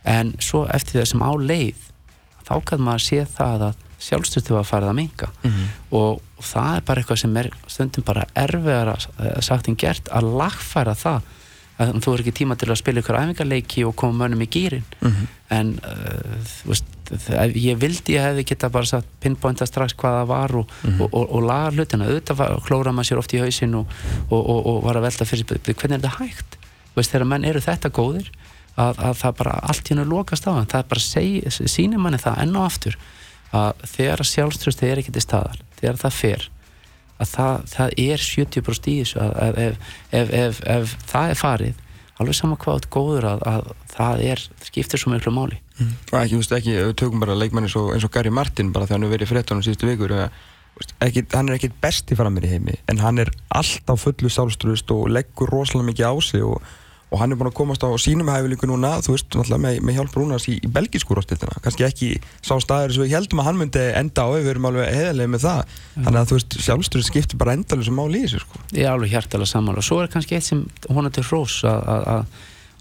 en 0.08 0.36
svo 0.42 0.66
eftir 0.74 1.02
þessum 1.02 1.26
á 1.26 1.32
leið 1.38 1.88
þá 2.48 2.54
kann 2.66 2.84
maður 2.86 3.06
sé 3.06 3.26
það 3.26 3.68
að 3.70 3.88
sjálfstöðu 4.02 4.58
að 4.58 4.70
fara 4.70 4.88
það 4.88 4.94
að 4.94 4.98
minga 4.98 5.28
mm 5.30 5.52
-hmm. 5.52 5.68
og, 5.98 6.22
það 6.42 6.76
er 6.76 6.86
bara 6.86 7.02
eitthvað 7.02 7.20
sem 7.22 7.38
er 7.38 7.50
stundum 7.70 8.04
bara 8.04 8.24
erfiðar 8.34 8.96
að 8.96 9.44
sagt 9.46 9.68
en 9.70 9.76
gert 9.78 10.08
að 10.10 10.32
lagfæra 10.40 10.96
það 10.98 11.22
að 11.82 12.00
þú 12.02 12.14
er 12.14 12.24
ekki 12.24 12.34
tíma 12.40 12.56
til 12.58 12.70
að 12.72 12.80
spila 12.82 13.02
ykkur 13.02 13.20
æfingarleiki 13.20 13.86
og 13.86 13.96
koma 13.96 14.24
mönnum 14.24 14.42
í 14.42 14.50
gýrin 14.50 14.88
mm 15.02 15.12
-hmm. 15.12 15.28
en 15.50 15.80
uh, 15.86 16.66
veist, 16.66 16.86
það, 16.86 17.01
ég 17.58 17.80
vildi 17.80 18.16
ég 18.16 18.26
hefði 18.26 18.46
geta 18.52 18.70
bara 18.72 18.88
satt 18.88 19.08
pinpointa 19.24 19.68
strax 19.68 19.96
hvað 20.00 20.18
það 20.20 20.28
var 20.32 20.56
og, 20.62 20.72
mm 20.84 20.90
-hmm. 20.92 21.10
og, 21.12 21.26
og 21.36 21.44
laga 21.48 21.72
hlutina, 21.76 22.08
auðvitað 22.08 22.64
klóra 22.68 22.92
maður 22.92 23.10
sér 23.10 23.22
oft 23.22 23.34
í 23.34 23.42
hausin 23.42 23.76
og 23.76 24.84
var 24.84 24.98
að 24.98 25.08
velta 25.08 25.26
fyrir 25.26 25.46
hvernig 25.46 25.98
er 25.98 26.02
þetta 26.02 26.18
hægt? 26.20 26.58
Veist, 26.96 27.12
þegar 27.12 27.28
menn 27.28 27.46
eru 27.46 27.60
þetta 27.60 27.90
góðir 27.90 28.32
að, 28.76 29.00
að 29.00 29.18
það 29.22 29.38
bara 29.38 29.60
allt 29.64 29.90
hérna 29.90 30.06
lokast 30.08 30.48
á 30.48 30.52
það 30.64 30.88
bara 30.88 31.04
seg, 31.04 31.52
sínir 31.68 32.00
manni 32.00 32.18
það 32.22 32.42
enn 32.46 32.56
og 32.56 32.66
aftur 32.66 32.98
að 33.52 33.86
þegar 33.94 34.24
sjálfströsti 34.24 34.88
er 34.88 35.02
ekki 35.02 35.12
til 35.12 35.24
staðar, 35.26 35.62
þegar 35.80 36.02
það 36.02 36.18
fer 36.18 36.50
að 37.22 37.32
það, 37.32 37.64
það 37.72 37.96
er 38.06 38.26
70% 38.26 38.92
í 38.92 38.98
þessu 39.02 39.22
að 39.22 39.62
ef, 39.66 39.90
ef, 40.12 40.34
ef, 40.42 40.62
ef 40.76 40.96
það 41.12 41.34
er 41.34 41.42
farið 41.42 41.81
alveg 42.22 42.38
saman 42.38 42.60
hvað 42.62 42.88
góður 42.94 43.28
að, 43.34 43.44
að 43.50 43.70
það 43.92 44.24
er, 44.30 44.46
skiptir 44.68 45.02
svo 45.02 45.14
miklu 45.14 45.34
máli 45.36 45.60
mm. 45.78 45.92
og 46.12 46.18
ekki, 46.22 46.34
þú 46.34 46.42
veist 46.42 46.56
ekki, 46.58 46.78
við 46.78 46.96
tökum 47.02 47.24
bara 47.24 47.38
leikmann 47.38 47.68
eins 47.68 47.78
og, 47.80 47.92
eins 47.96 48.08
og 48.08 48.14
Gary 48.14 48.34
Martin 48.34 48.74
bara 48.76 48.88
þegar 48.88 49.00
hann 49.00 49.08
er 49.10 49.16
verið 49.16 49.32
fréttanum 49.32 49.66
síðustu 49.66 49.90
vikur 49.90 50.16
ekki, 50.18 51.26
hann 51.34 51.50
er 51.50 51.58
ekkit 51.58 51.80
besti 51.84 52.18
framir 52.18 52.48
í 52.48 52.54
heimi 52.54 52.78
en 52.92 53.02
hann 53.04 53.22
er 53.22 53.34
alltaf 53.54 54.06
fullu 54.06 54.32
sjálfströst 54.32 54.94
og 54.96 55.10
leggur 55.12 55.52
rosalega 55.52 55.92
mikið 55.92 56.08
á 56.08 56.16
sig 56.24 56.46
og 56.48 56.62
og 57.12 57.20
hann 57.20 57.34
er 57.34 57.40
búin 57.40 57.50
að 57.50 57.58
komast 57.58 57.84
á 57.84 57.92
sínum 58.00 58.30
hæfileiku 58.32 58.70
núna 58.70 58.94
þú 59.04 59.16
veist, 59.18 59.36
með, 59.52 59.82
með 59.84 59.98
hjálp 59.98 60.14
Rúnars 60.16 60.48
í, 60.48 60.58
í 60.64 60.70
belgísku 60.72 61.18
rostiltina, 61.18 61.58
kannski 61.64 61.84
ekki 61.88 62.12
sá 62.40 62.54
staður 62.64 62.96
sem 62.96 63.04
við 63.04 63.18
heldum 63.18 63.42
að 63.44 63.50
hann 63.50 63.60
myndi 63.60 63.84
enda 64.00 64.24
á 64.24 64.28
við 64.32 64.54
erum 64.54 64.70
alveg 64.70 64.94
heðilega 64.96 65.34
með 65.34 65.44
það 65.44 65.60
mm. 65.66 66.06
þannig 66.06 66.22
að 66.22 66.30
þú 66.30 66.38
veist, 66.38 66.56
sjálfstöður 66.68 67.10
skiptir 67.10 67.42
bara 67.42 67.58
endalur 67.58 67.88
sem 67.90 68.00
máli 68.00 68.22
í 68.22 68.24
þessu 68.24 68.46
sko. 68.46 68.64
Ég 68.72 68.88
er 68.88 68.94
alveg 68.94 69.12
hjartalega 69.12 69.52
saman 69.52 69.82
og 69.82 69.88
svo 69.88 70.00
er 70.00 70.14
kannski 70.14 70.40
eitt 70.40 70.48
sem 70.48 70.64
hún 70.88 71.10
er 71.10 71.16
til 71.18 71.28
hrós 71.28 71.60
að 71.68 72.24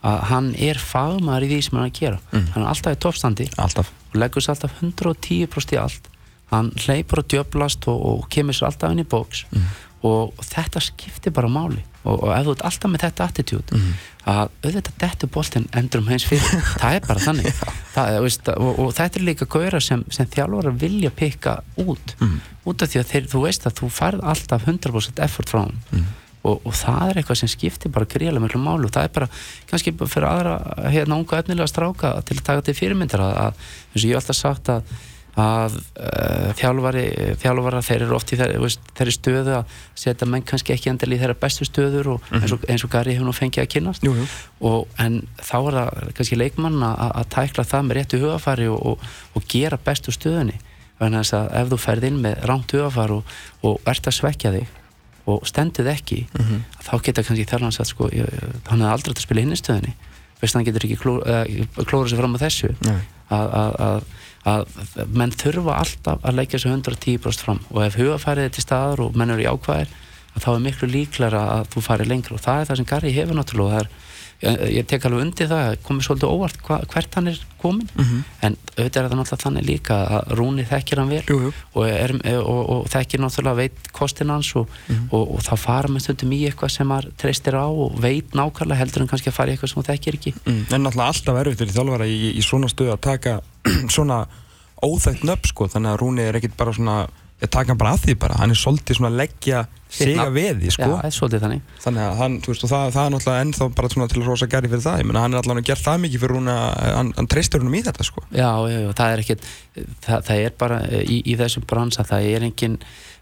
hann 0.00 0.54
er 0.56 0.78
fagmar 0.80 1.44
í 1.44 1.50
því 1.50 1.60
sem 1.64 1.76
hann 1.76 1.88
er 1.88 1.90
að 1.90 1.98
gera 1.98 2.20
mm. 2.30 2.46
hann 2.54 2.64
er 2.64 2.70
alltaf 2.70 2.96
í 2.96 3.00
toppstandi 3.04 3.48
alltaf. 3.60 3.90
og 4.12 4.16
leggur 4.22 4.44
sér 4.44 4.54
alltaf 4.54 4.78
110% 4.80 5.74
í 5.74 5.80
allt 5.80 6.08
hann 6.50 6.70
hleypur 6.80 7.20
og 7.22 7.28
djöblast 7.30 7.88
og, 7.90 8.00
og 8.00 8.28
kemur 8.32 8.56
sér 8.56 8.70
alltaf 8.70 8.94
inn 8.94 9.02
í 9.04 9.08
bóks 9.08 9.44
mm. 9.50 9.66
og 10.08 10.40
þetta 10.46 10.82
skiptir 10.86 11.34
bara 11.36 11.52
máli 11.52 11.82
og, 12.04 12.16
og 12.16 12.32
ef 12.32 12.48
þú 12.48 12.54
ert 12.56 12.64
alltaf 12.70 12.92
með 12.92 13.04
þetta 13.06 13.28
attitút 13.28 13.74
mm 13.74 13.80
-hmm. 13.80 14.08
Að 14.28 14.50
auðvitað 14.64 14.96
dettu 15.00 15.26
bóltinn 15.32 15.68
endur 15.72 16.02
um 16.02 16.08
hens 16.12 16.26
fyrir 16.28 16.64
það 16.82 16.96
er 16.98 17.06
bara 17.08 17.22
þannig. 17.24 17.60
Það 17.94 18.16
veist, 18.26 18.48
og, 18.52 18.78
og 18.84 18.90
þetta 18.98 19.20
er 19.20 19.24
líka 19.30 19.46
gauðra 19.50 19.80
sem, 19.80 20.04
sem 20.12 20.28
þjálfara 20.34 20.72
vilja 20.76 21.10
pikka 21.10 21.60
út. 21.80 22.16
Mhm. 22.20 22.40
út 22.70 22.82
af 22.84 22.90
því 22.92 23.00
að 23.00 23.08
þeir, 23.14 23.28
þú 23.32 23.44
veist 23.46 23.64
að 23.66 23.78
þú 23.80 23.88
færð 23.96 24.24
alltaf 24.34 24.66
100% 24.68 25.22
effort 25.24 25.48
frá 25.50 25.60
hann 25.64 25.78
Mhm. 25.90 26.04
og, 26.44 26.60
og 26.66 26.72
það 26.76 27.10
er 27.10 27.18
eitthvað 27.20 27.36
sem 27.40 27.48
skiptir 27.52 27.90
bara 27.92 28.06
gríðlega 28.08 28.40
miklu 28.44 28.60
málu 28.62 28.86
og 28.88 28.92
það 28.94 29.04
er 29.08 29.14
bara 29.16 29.28
kannski 29.70 29.92
fyrir 29.98 30.28
aðra 30.28 30.54
hérna 30.92 31.16
unga 31.20 31.40
efnilega 31.42 31.68
stráka 31.68 32.12
til 32.24 32.36
að 32.38 32.44
taka 32.46 32.62
til 32.68 32.74
fyrirmyndar 32.78 33.20
að, 33.20 33.34
að 33.36 33.54
eins 33.94 34.04
og 34.04 34.08
ég 34.08 34.14
hef 34.14 34.20
alltaf 34.22 34.38
sagt 34.38 34.70
að 34.72 34.94
að 35.40 35.76
uh, 35.80 36.50
þjálfari, 36.58 37.04
þjálfara 37.42 37.80
þeir 37.86 38.04
eru 38.06 38.16
oft 38.18 38.32
í 38.34 38.38
þeirri, 38.40 38.70
þeirri 38.98 39.14
stöðu 39.16 39.54
að 39.58 39.74
setja 40.04 40.28
menn 40.30 40.44
kannski 40.46 40.74
ekki 40.74 40.90
endil 40.92 41.12
í 41.14 41.18
þeirra 41.20 41.36
bestu 41.42 41.66
stöður 41.68 42.10
og 42.14 42.30
eins, 42.36 42.54
og, 42.56 42.64
eins 42.70 42.84
og 42.86 42.92
Gary 42.92 43.14
hefur 43.16 43.28
nú 43.30 43.34
fengið 43.36 43.64
að 43.64 43.70
kynast 43.76 44.04
Jú, 44.06 44.14
jú. 44.18 44.26
og, 44.70 44.88
en 45.02 45.20
þá 45.40 45.54
er 45.60 45.78
það 45.78 46.10
kannski 46.20 46.40
leikmann 46.40 46.80
að, 46.86 47.06
að 47.22 47.30
tækla 47.36 47.66
það 47.72 47.86
með 47.90 47.98
réttu 48.00 48.20
hugafari 48.24 48.68
og, 48.72 48.82
og, 48.92 49.08
og 49.38 49.48
gera 49.52 49.78
bestu 49.86 50.12
stöðunni 50.14 50.58
þannig 51.00 51.32
að 51.32 51.54
ef 51.62 51.70
þú 51.72 51.80
ferð 51.80 52.08
inn 52.10 52.20
með 52.26 52.42
rámt 52.50 52.74
hugafar 52.76 53.14
og, 53.16 53.34
og 53.64 53.80
ert 53.88 54.10
að 54.10 54.18
svekja 54.18 54.52
þig 54.58 54.76
og 55.30 55.44
stenduð 55.46 55.88
ekki 55.92 56.22
Mhm. 56.36 56.62
þá 56.84 56.92
geta 57.06 57.22
kannski 57.22 57.44
þjálfan 57.48 57.74
sagt 57.76 57.90
sko, 57.92 58.08
hann 58.10 58.80
hefði 58.82 58.92
aldrei 58.92 59.12
að 59.14 59.20
spila 59.24 59.42
hinn 59.44 59.52
í 59.54 59.58
stöðunni 59.60 59.92
veist 60.40 60.56
hann 60.56 60.66
getur 60.66 60.86
ekki 60.88 60.98
kló, 61.00 61.18
uh, 61.20 61.84
klóra 61.84 62.08
sig 62.10 62.20
fram 62.20 62.36
á 62.36 62.42
þessu 62.44 62.72
að, 64.48 64.76
menn 65.12 65.34
þurfa 65.36 65.78
alltaf 65.82 66.22
að 66.24 66.38
leggja 66.38 66.60
sig 66.62 66.72
110% 66.72 67.44
fram. 67.44 67.60
Og 67.74 67.82
ef 67.84 67.98
hugafærið 68.00 68.48
er 68.48 68.54
til 68.54 68.64
staðar 68.64 69.02
og 69.04 69.18
menn 69.18 69.34
eru 69.34 69.44
jákvæðir 69.44 69.92
að 70.30 70.44
þá 70.44 70.50
er 70.52 70.62
miklu 70.64 70.88
líklara 70.90 71.42
að 71.56 71.66
þú 71.74 71.82
farir 71.84 72.10
lengra. 72.10 72.36
Og 72.38 72.44
það 72.44 72.62
er 72.62 72.70
það 72.70 72.80
sem 72.80 72.88
Garri 72.92 73.12
hefur 73.14 73.38
náttúrulega 73.38 73.66
og 73.66 73.74
það 73.74 73.82
er, 73.82 73.90
ég, 74.42 74.60
ég 74.80 74.86
tek 74.88 75.04
alveg 75.04 75.20
undir 75.26 75.48
það 75.50 75.76
komið 75.86 76.06
svolítið 76.06 76.30
óvart 76.34 76.60
hva, 76.66 76.78
hvert 76.92 77.14
hann 77.18 77.28
er 77.28 77.38
komin 77.60 77.88
Mhm. 77.94 78.20
en 78.46 78.56
auðvitað 78.76 78.96
er 79.02 79.08
það 79.10 79.18
náttúrulega 79.20 79.44
þannig 79.44 79.66
líka 79.68 79.96
að 80.16 80.30
Rúni 80.38 80.64
þekkir 80.70 80.98
hann 81.02 81.10
vel 81.12 81.22
Jú, 81.28 81.38
jú. 81.44 81.52
og, 81.74 81.84
er, 81.88 82.14
og, 82.40 82.60
og 82.74 82.86
þekkir 82.94 83.20
náttúrulega 83.20 83.56
veit 83.60 83.90
kostin 83.92 84.30
hans 84.32 84.52
og, 84.56 84.68
og, 85.10 85.34
og 85.36 85.40
þá 85.44 85.52
fara 85.60 85.88
með 85.92 86.06
stundum 86.06 86.32
í 86.32 86.40
eitthvað 86.48 86.72
sem 86.76 86.88
maður 86.88 87.10
treystir 87.20 87.58
á 87.60 87.66
og 87.68 87.98
veit 88.00 88.32
nákvæmlega 88.32 88.80
heldur 88.80 89.02
en 89.04 89.10
kannski 89.12 89.28
að 89.28 89.36
fara 89.36 89.52
í 89.52 89.58
eitthvað 89.58 89.74
sem 89.74 89.82
þú 89.82 89.88
þekkir 89.92 90.20
ekki 90.20 90.34
Mm. 90.46 90.62
En 90.72 90.82
náttúrulega 90.86 91.10
alltaf 91.12 91.40
erfitt 91.44 91.58
fyrir 91.60 91.74
þjálfara 91.76 92.06
í, 92.08 92.20
í 92.38 92.42
svona 92.42 92.68
stöðu 92.72 92.94
að 92.96 93.00
taka 93.04 93.40
svona 93.96 94.22
óþægt 94.80 95.24
nöfn 95.28 95.50
sko, 95.52 95.66
þannig 95.68 95.92
að 95.92 95.98
Rúni 96.00 96.24
er 96.24 96.38
ekkit 96.38 96.54
bara 96.56 96.72
svona, 96.72 96.94
ég 97.40 97.50
taka 97.50 97.72
hann 97.72 97.80
bara 97.80 97.94
að 97.96 98.06
því 98.06 98.14
bara, 98.20 98.38
hann 98.40 98.52
er 98.52 98.58
svolítið 98.60 98.98
svona 98.98 99.10
að 99.10 99.20
leggja 99.20 99.60
að 99.90 100.32
veði 100.34 100.70
sko, 100.70 100.86
Já, 100.86 100.92
það 100.92 101.06
er 101.08 101.14
svolítið 101.16 101.44
þannig. 101.44 101.62
Þannig 101.82 102.04
að 102.04 102.18
hann, 102.20 102.34
þú 102.44 102.52
veist, 102.52 102.64
og 102.66 102.70
það, 102.70 102.84
það 102.94 103.06
er 103.06 103.14
náttúrulega 103.14 103.44
ennþá 103.46 103.68
bara 103.80 103.90
svona 103.94 104.08
til 104.12 104.20
að 104.20 104.28
rosa 104.28 104.48
gæri 104.52 104.70
fyrir 104.70 104.84
það, 104.84 105.00
ég 105.00 105.08
menna 105.08 105.24
hann 105.24 105.34
er 105.34 105.40
allavega 105.40 105.68
gert 105.70 105.84
það 105.86 106.02
mikið 106.04 106.22
fyrir 106.24 106.34
Rúni 106.36 106.54
að 106.54 106.94
hann, 106.98 107.12
hann 107.16 107.30
treystur 107.34 107.64
húnum 107.64 107.74
í 107.74 107.82
þetta 107.88 108.06
sko. 108.06 108.24
Já, 108.30 108.50
já, 108.70 108.78
já, 108.84 108.90
það 109.00 109.14
er 109.14 109.24
ekkert 109.24 109.48
það, 110.06 110.24
það 110.28 110.44
er 110.44 110.56
bara 110.62 110.80
í, 111.00 111.20
í 111.24 111.36
þessum 111.40 111.66
bransa 111.72 112.06
það 112.06 112.30
er 112.30 112.46
engin, 112.50 112.78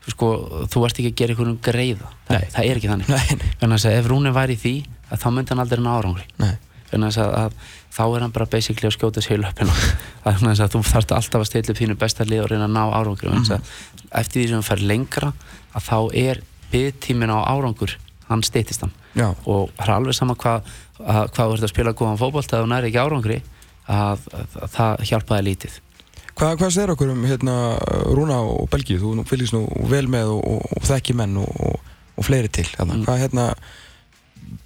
sko, 0.09 0.31
þú 0.69 0.85
ert 0.89 1.01
ekki 1.01 1.13
að 1.15 1.19
gera 1.23 1.37
einhvern 1.37 1.59
greiða, 1.71 2.13
það, 2.29 2.49
það 2.59 2.69
er 2.69 2.83
ekki 2.83 2.93
þannig. 2.93 3.13
Nei, 3.15 3.41
nei, 3.41 3.53
þannig 3.63 3.89
að 3.89 3.99
ef 4.03 4.13
Rúni 4.13 4.35
væri 4.37 4.59
því 4.61 4.75
að 5.09 5.23
þá 5.25 5.29
myndi 5.39 5.55
hann 5.55 5.65
aldrei 5.65 5.85
ná 5.85 5.93
árangri. 5.97 6.29
Nei. 6.43 6.57
þannig 6.89 7.19
að, 7.21 7.35
að 7.37 7.53
þá 7.95 8.03
er 8.07 8.25
hann 8.25 8.35
bara 8.35 8.49
basically 8.51 8.89
að 8.89 8.97
skjóta 8.97 9.25
sér 9.25 9.39
í 9.39 9.43
löpina 9.43 9.75
þannig 10.25 10.63
að 10.65 10.75
þú 10.75 10.83
þarft 10.91 11.15
alltaf 11.17 11.41
að 11.41 11.49
stilla 11.51 11.75
upp 11.75 11.81
þínu 11.81 11.99
besta 11.99 12.27
lið 12.29 12.45
og 12.45 12.51
reyna 12.53 12.69
að 12.69 12.77
ná 12.77 12.85
árangri 12.99 13.31
mm 13.31 13.45
-hmm. 13.45 13.73
eftir 14.21 14.43
því 14.43 14.47
sem 14.49 14.59
hann 14.59 14.71
fer 14.71 14.83
lengra 14.83 15.33
að 15.75 15.83
þá 15.91 15.99
er 16.15 16.43
byggtímin 16.73 17.33
á 17.33 17.39
árangur 17.49 17.97
hann 18.29 18.43
steytist 18.43 18.81
hann 18.85 18.93
Já, 19.15 19.35
og 19.45 19.71
það 19.77 19.89
er 19.89 19.95
alveg 19.95 20.15
sama 20.15 20.35
hvað 20.35 20.63
að, 20.99 21.25
hvað 21.33 21.47
þú 21.49 21.53
ert 21.55 21.63
að 21.63 21.75
spila 21.75 21.93
góðan 21.93 22.21
fótbolt 22.21 22.53
ef 22.53 22.61
þú 22.61 22.67
næri 22.69 22.89
ekki 22.89 22.99
árangri 22.99 23.43
að, 23.89 24.19
að, 24.33 24.49
að 24.63 24.71
það 24.77 25.05
hjálpaði 25.09 25.43
lítið 25.49 25.81
Hvað, 26.39 26.53
hvað 26.61 26.71
segir 26.71 26.91
okkur 26.93 27.09
um 27.11 27.25
hérna, 27.27 27.55
Rúna 28.15 28.37
og 28.47 28.69
Belgíu? 28.71 29.01
Þú 29.03 29.25
fylgist 29.27 29.57
nú 29.57 29.65
vel 29.91 30.07
með 30.07 30.37
og, 30.37 30.45
og, 30.47 30.67
og 30.77 30.85
þekki 30.87 31.17
menn 31.19 31.35
og, 31.43 31.81
og, 32.15 32.23
fleiri 32.23 32.51
til. 32.55 32.67
Mm. 32.79 33.01
Hvað 33.09 33.25
hérna, 33.25 33.47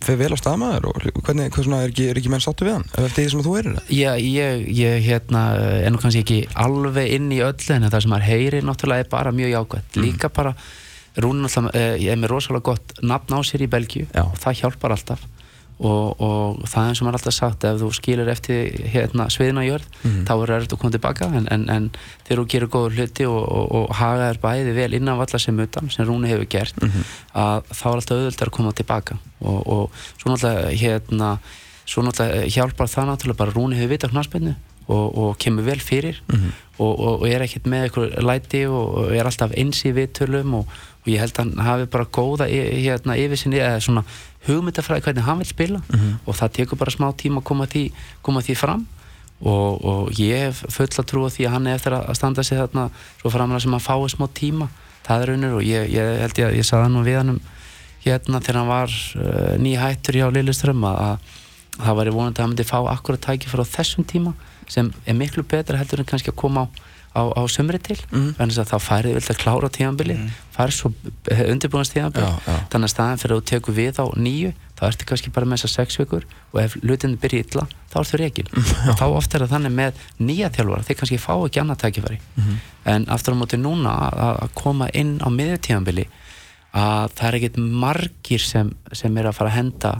fer 0.03 0.19
vel 0.21 0.31
á 0.35 0.39
staðmaður 0.39 0.89
og 0.91 1.01
hvernig, 1.27 1.51
hvað 1.55 1.67
svona, 1.67 1.81
er 1.85 1.93
ekki, 1.93 2.07
er 2.11 2.21
ekki 2.21 2.33
menn 2.33 2.45
sáttu 2.45 2.67
við 2.67 2.77
hann? 2.77 2.87
Ef 2.93 3.09
eftir 3.09 3.25
því 3.27 3.33
sem 3.33 3.45
þú 3.47 3.57
erir 3.61 3.77
það? 3.79 3.91
Já, 3.97 4.11
ég, 4.19 4.65
ég 4.79 5.05
hérna, 5.09 5.43
er 5.83 5.93
nú 5.93 6.01
kannski 6.03 6.23
ekki 6.25 6.41
alveg 6.67 7.13
inn 7.19 7.29
í 7.35 7.43
öllu 7.45 7.77
en 7.77 7.89
það 7.89 8.07
sem 8.07 8.15
maður 8.15 8.29
heyri 8.31 8.63
náttúrulega 8.67 9.07
er 9.07 9.13
bara 9.13 9.35
mjög 9.37 9.55
jákvæmt 9.57 10.01
líka 10.03 10.33
bara, 10.33 10.55
Rúni 11.23 11.45
náttúrulega 11.45 11.77
eh, 11.77 11.95
ég 12.07 12.15
er 12.15 12.21
með 12.23 12.33
rosalega 12.33 12.71
gott 12.73 12.95
nafn 13.05 13.37
á 13.37 13.41
sér 13.45 13.67
í 13.67 13.71
Belgíu. 13.71 14.07
Og 14.23 14.37
það 14.41 14.63
hjálpar 14.63 14.95
alltaf 14.97 15.27
og, 15.81 16.21
og 16.21 16.59
það 16.69 16.83
er 16.85 16.89
eins 16.93 17.01
og 17.01 17.07
maður 17.07 17.15
er 17.17 17.19
alltaf 17.21 17.35
sagt 17.35 17.65
ef 17.65 17.79
þú 17.81 17.89
skilur 17.97 18.29
eftir 18.31 18.75
hérna, 18.93 19.27
sviðina 19.33 19.65
jörð 19.67 19.87
Mhm. 20.05 20.25
þá 20.29 20.33
er 20.43 20.53
það 20.53 20.67
að 20.69 20.79
koma 20.79 20.91
tilbaka 20.97 21.27
en, 21.39 21.49
en, 21.51 21.65
en 21.71 21.91
þegar 22.27 22.43
þú 22.43 22.47
gerir 22.53 22.69
góður 22.69 22.97
hluti 22.99 23.27
og, 23.27 23.43
og, 23.43 23.73
og 23.73 23.95
haga 23.99 24.29
þér 24.33 24.41
bæði 24.43 24.75
vel 24.77 24.95
innan 24.95 25.19
valla 25.19 25.39
sem 25.39 25.59
utan 25.65 25.91
sem 25.91 26.07
Rúni 26.07 26.29
hefur 26.31 26.47
gert 26.49 26.77
Mhm. 26.83 27.05
að 27.35 27.63
þá 27.73 27.87
er 27.87 27.95
alltaf 27.97 28.17
auðvöld 28.19 28.43
að 28.47 28.51
koma 28.59 28.73
tilbaka 28.73 29.19
og, 29.41 29.67
og 29.67 29.91
svo 30.19 30.31
náttúrulega 30.31 30.77
hérna, 30.83 31.39
svo 31.87 32.03
náttúrulega 32.03 32.51
hjálpar 32.55 32.87
það 32.93 33.09
náttúrulega 33.11 33.37
bara 33.43 33.51
Rúni 33.57 33.75
hefur 33.81 33.89
vita 33.97 34.09
knarspennu 34.09 34.55
og, 34.89 35.19
og 35.19 35.39
kemur 35.39 35.63
vel 35.65 35.79
fyrir 35.81 36.21
Mhm. 36.29 36.53
og, 36.83 36.99
og, 37.01 37.21
og 37.23 37.29
er 37.29 37.43
ekkert 37.45 37.67
með 37.71 37.85
eitthvað 37.89 38.23
læti 38.27 38.65
og, 38.67 38.95
og 38.99 39.13
er 39.15 39.25
alltaf 39.29 39.53
eins 39.57 39.85
í 39.87 39.93
viðtölum 39.95 40.55
og, 40.59 40.67
og 41.03 41.09
ég 41.11 41.23
held 41.23 41.35
að 41.35 41.43
hann 41.43 41.67
hafi 41.67 41.87
bara 41.91 42.07
góða 42.07 42.49
hérna, 42.49 43.17
yfir 43.19 43.41
sinni 43.41 43.59
eða 43.59 43.81
svona 43.83 44.05
hugmyndafræði 44.47 45.07
hvernig 45.07 45.27
hann 45.27 45.39
vil 45.43 45.51
spila. 45.51 45.81
Mhm. 45.89 46.19
og 46.27 46.35
það 46.39 46.53
tekur 46.59 46.79
bara 46.79 46.91
smá 46.95 47.09
tíma 47.15 47.43
að 47.43 47.49
koma 47.51 47.67
því, 47.67 47.85
koma 48.23 48.41
því 48.41 48.57
fram. 48.57 48.87
Og, 49.43 49.85
og 49.85 50.11
ég 50.23 50.39
hef 50.39 50.63
full 50.71 50.87
að 50.87 51.09
trúa 51.11 51.31
því 51.31 51.47
að 51.49 51.53
hann 51.57 51.67
er 51.67 51.75
eftir 51.75 51.97
að 51.97 52.15
standa 52.15 52.43
sig 52.47 52.59
þarna 52.59 52.91
svo 53.19 53.31
framlega 53.31 53.61
sem 53.61 53.75
að 53.75 53.83
fái 53.83 54.11
smá 54.15 54.29
tíma. 54.31 54.69
Það 55.03 55.23
er 55.23 55.33
unnur 55.35 55.57
og 55.59 55.65
ég, 55.67 55.91
ég 55.91 56.21
held 56.23 56.39
ég 56.39 56.47
að 56.47 56.59
ég 56.61 56.67
sagði 56.69 56.87
hann 56.87 57.05
við 57.05 57.19
hann 57.19 57.35
um 57.35 57.41
hérna 58.05 58.41
þegar 58.43 58.59
hann 58.61 58.71
var 58.71 58.95
uh, 59.19 59.55
nýhættur 59.63 60.19
hjá 60.19 60.27
Lilleström 60.35 60.87
að, 60.87 60.99
að 61.07 61.83
það 61.83 61.99
væri 62.01 62.15
vonandi 62.17 62.41
að 62.41 62.45
hann 62.45 62.55
myndi 62.55 62.69
fá 62.69 62.79
akkurat 62.93 63.27
tæki 63.27 63.51
frá 63.51 63.63
þessum 63.67 64.07
tíma 64.09 64.35
sem 64.71 64.91
er 65.07 65.17
miklu 65.19 65.45
betra 65.49 65.79
heldur 65.81 66.03
en 66.03 66.09
kannski 66.09 66.33
að 66.33 66.41
koma 66.43 66.67
á, 66.67 66.73
á, 67.13 67.23
á 67.29 67.43
sömri 67.49 67.79
til. 67.83 67.99
Mhm. 68.11 68.35
en 68.39 68.51
þess 68.51 68.63
að 68.63 68.71
þá 68.73 68.79
færið 68.89 69.17
vilt 69.19 69.31
að 69.31 69.41
klára 69.43 69.69
tíðanbili 69.69 70.17
mm. 70.17 70.29
færið 70.57 70.77
svo 70.77 70.93
undirbúinast 71.53 71.93
tíðanbili 71.93 72.31
þannig 72.73 72.89
að 72.89 72.93
staðan 72.95 73.21
fyrir 73.21 73.37
að 73.37 73.43
þú 73.43 73.49
tekur 73.53 73.77
við 73.77 74.01
á 74.01 74.07
nýju 74.17 74.53
þá 74.79 74.83
ertu 74.89 75.07
kannski 75.07 75.33
bara 75.35 75.47
með 75.47 75.61
þessar 75.63 75.73
sex 75.77 76.01
vikur 76.01 76.25
og 76.53 76.59
ef 76.63 76.77
hlutinu 76.81 77.21
byrja 77.21 77.45
illa 77.45 77.67
þá 77.93 77.97
ertu 78.01 78.21
reygin 78.21 78.49
og 78.57 78.97
þá 79.01 79.05
oft 79.11 79.35
er 79.35 79.45
það 79.45 79.55
þannig 79.57 79.77
með 79.77 80.01
nýja 80.19 80.51
þjálfara 80.57 80.89
þeir 80.89 80.99
kannski 81.03 81.21
fá 81.21 81.35
ekki 81.37 81.63
annað 81.63 81.83
tækifæri. 81.85 82.19
En 82.89 83.07
aftur 83.13 83.37
á 83.37 83.41
móti 83.43 83.61
núna 83.61 83.93
að 84.11 84.49
koma 84.59 84.89
inn 84.97 85.19
á 85.23 85.29
miðjutíðanbili 85.31 86.09
að 86.73 87.13
það 87.19 87.29
er 87.29 87.39
ekkert 87.39 87.61
margir 87.85 88.43
sem, 88.43 88.73
sem 88.97 89.17
er 89.21 89.29
að 89.29 89.37
fara 89.39 89.53
að 89.53 89.59
henda 89.59 89.93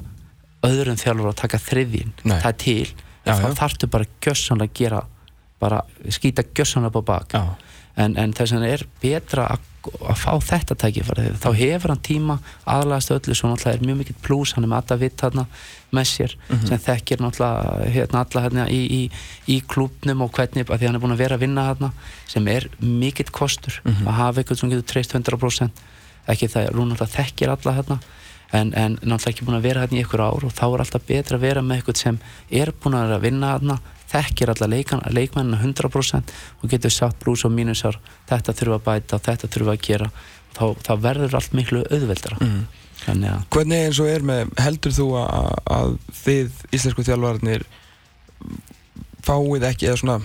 öðrum 0.67 0.99
þjálfara 0.99 1.33
að 1.35 1.41
taka 1.43 1.61
þriðjinn. 1.61 2.13
Nei. 2.25 2.39
það 2.41 2.49
er 2.49 2.59
til, 2.63 2.93
þá 3.27 3.49
þarftu 3.59 3.89
bara 3.93 4.09
gjössanlega 4.25 4.71
að 4.71 4.79
gera 4.81 5.03
bara 5.63 5.83
skýta 6.11 6.45
gjössanlega 6.51 6.99
på 6.99 7.05
bak. 7.13 7.37
Já. 7.37 7.71
en, 8.01 8.17
en 8.17 8.33
þess 8.33 8.55
vegna 8.55 8.71
er 8.73 8.83
betra 9.03 9.45
að, 9.53 9.67
að 10.09 10.19
fá 10.23 10.33
þetta 10.41 10.77
tækifæri. 10.81 11.27
Þá 11.43 11.49
hefur 11.59 11.93
hann 11.93 12.03
tíma 12.07 12.39
aðlæðast 12.65 13.13
öllu 13.17 13.37
svo 13.37 13.51
náttúrulega 13.51 13.79
er 13.79 13.87
mjög 13.87 13.99
mikill 14.01 14.19
plús 14.25 14.55
hann 14.57 14.65
er 14.65 14.73
með 14.73 14.81
alltaf 14.81 15.03
vitt 15.03 15.19
þarna 15.21 15.45
með 15.93 16.09
sér 16.09 16.35
sem 16.69 16.81
þekkir 16.87 17.21
náttúrulega 17.21 17.93
hérna 17.93 18.25
alla 18.25 18.45
hérna 18.47 18.67
í, 18.73 18.81
í, 18.81 19.03
í 19.53 19.61
klúbnum 19.69 20.25
og 20.25 20.33
hvernig 20.33 20.71
að 20.71 20.81
því 20.81 20.89
hann 20.89 20.99
er 20.99 21.05
búin 21.05 21.17
að 21.17 21.25
vera 21.25 21.39
að 21.39 21.45
vinna 21.45 21.67
þarna 21.69 21.93
sem 22.33 22.49
er 22.49 22.69
mikill 22.81 23.29
kostur 23.31 23.81
að 24.07 24.19
hafa 24.23 24.41
eitthvað 24.41 24.63
sem 24.63 24.73
getur 24.73 24.89
treyst 24.95 25.17
100% 25.19 25.83
ekki 26.33 26.49
það, 26.49 26.73
hún 26.73 26.93
náttúrulega 26.93 27.17
þekkir 27.19 27.53
alla 27.53 27.77
hérna 27.77 27.99
en, 28.53 28.73
en 28.73 28.97
náttúrulega 29.01 29.35
ekki 29.35 29.49
búin 29.49 29.59
að 29.59 29.67
vera 29.69 29.85
hérna 29.85 29.99
í 29.99 30.05
ykkur 30.07 30.25
ár 30.25 30.47
og 30.49 30.55
þá 30.55 30.65
er 30.71 30.85
alltaf 30.87 31.07
betra 31.09 31.37
að 31.37 31.45
vera 31.45 31.65
með 31.67 31.83
eitthvað 31.83 32.01
sem 32.01 32.21
er 32.49 32.73
búin 32.73 32.97
að 32.97 33.07
vera 33.09 33.21
að 33.21 33.27
vinna 33.27 33.53
hérna 33.53 33.79
þekkir 34.13 34.53
alla 34.53 34.69
leikmennina 34.71 35.59
100% 35.63 36.37
og 36.61 36.71
getur 36.71 36.93
sagt 36.93 37.19
blús 37.23 37.45
og 37.49 37.55
mínusar. 37.55 37.99
Þetta 38.31 38.55
þurfa 38.59 38.79
að 38.79 38.87
bæta, 38.87 39.21
þetta 39.31 39.51
þurfa 39.53 39.75
að 39.77 39.85
gera. 39.89 40.11
Þá, 40.53 40.65
þá 40.85 40.93
verður 41.01 41.37
allt 41.39 41.57
miklu 41.57 41.85
auðveldara. 41.89 42.39
Mhm. 42.41 42.63
þannig 43.03 43.33
að 43.33 43.47
Hvernig 43.51 43.87
eins 43.87 43.99
og 43.99 44.09
er 44.13 44.23
með, 44.23 44.51
heldur 44.63 44.93
þú 44.95 45.07
að, 45.19 45.55
að 45.75 45.95
þið 46.23 46.61
íslensku 46.77 47.05
þjálfarnir 47.09 47.65
fáið 49.27 49.67
ekki, 49.67 49.89
eða 49.89 49.99
svona, 50.03 50.19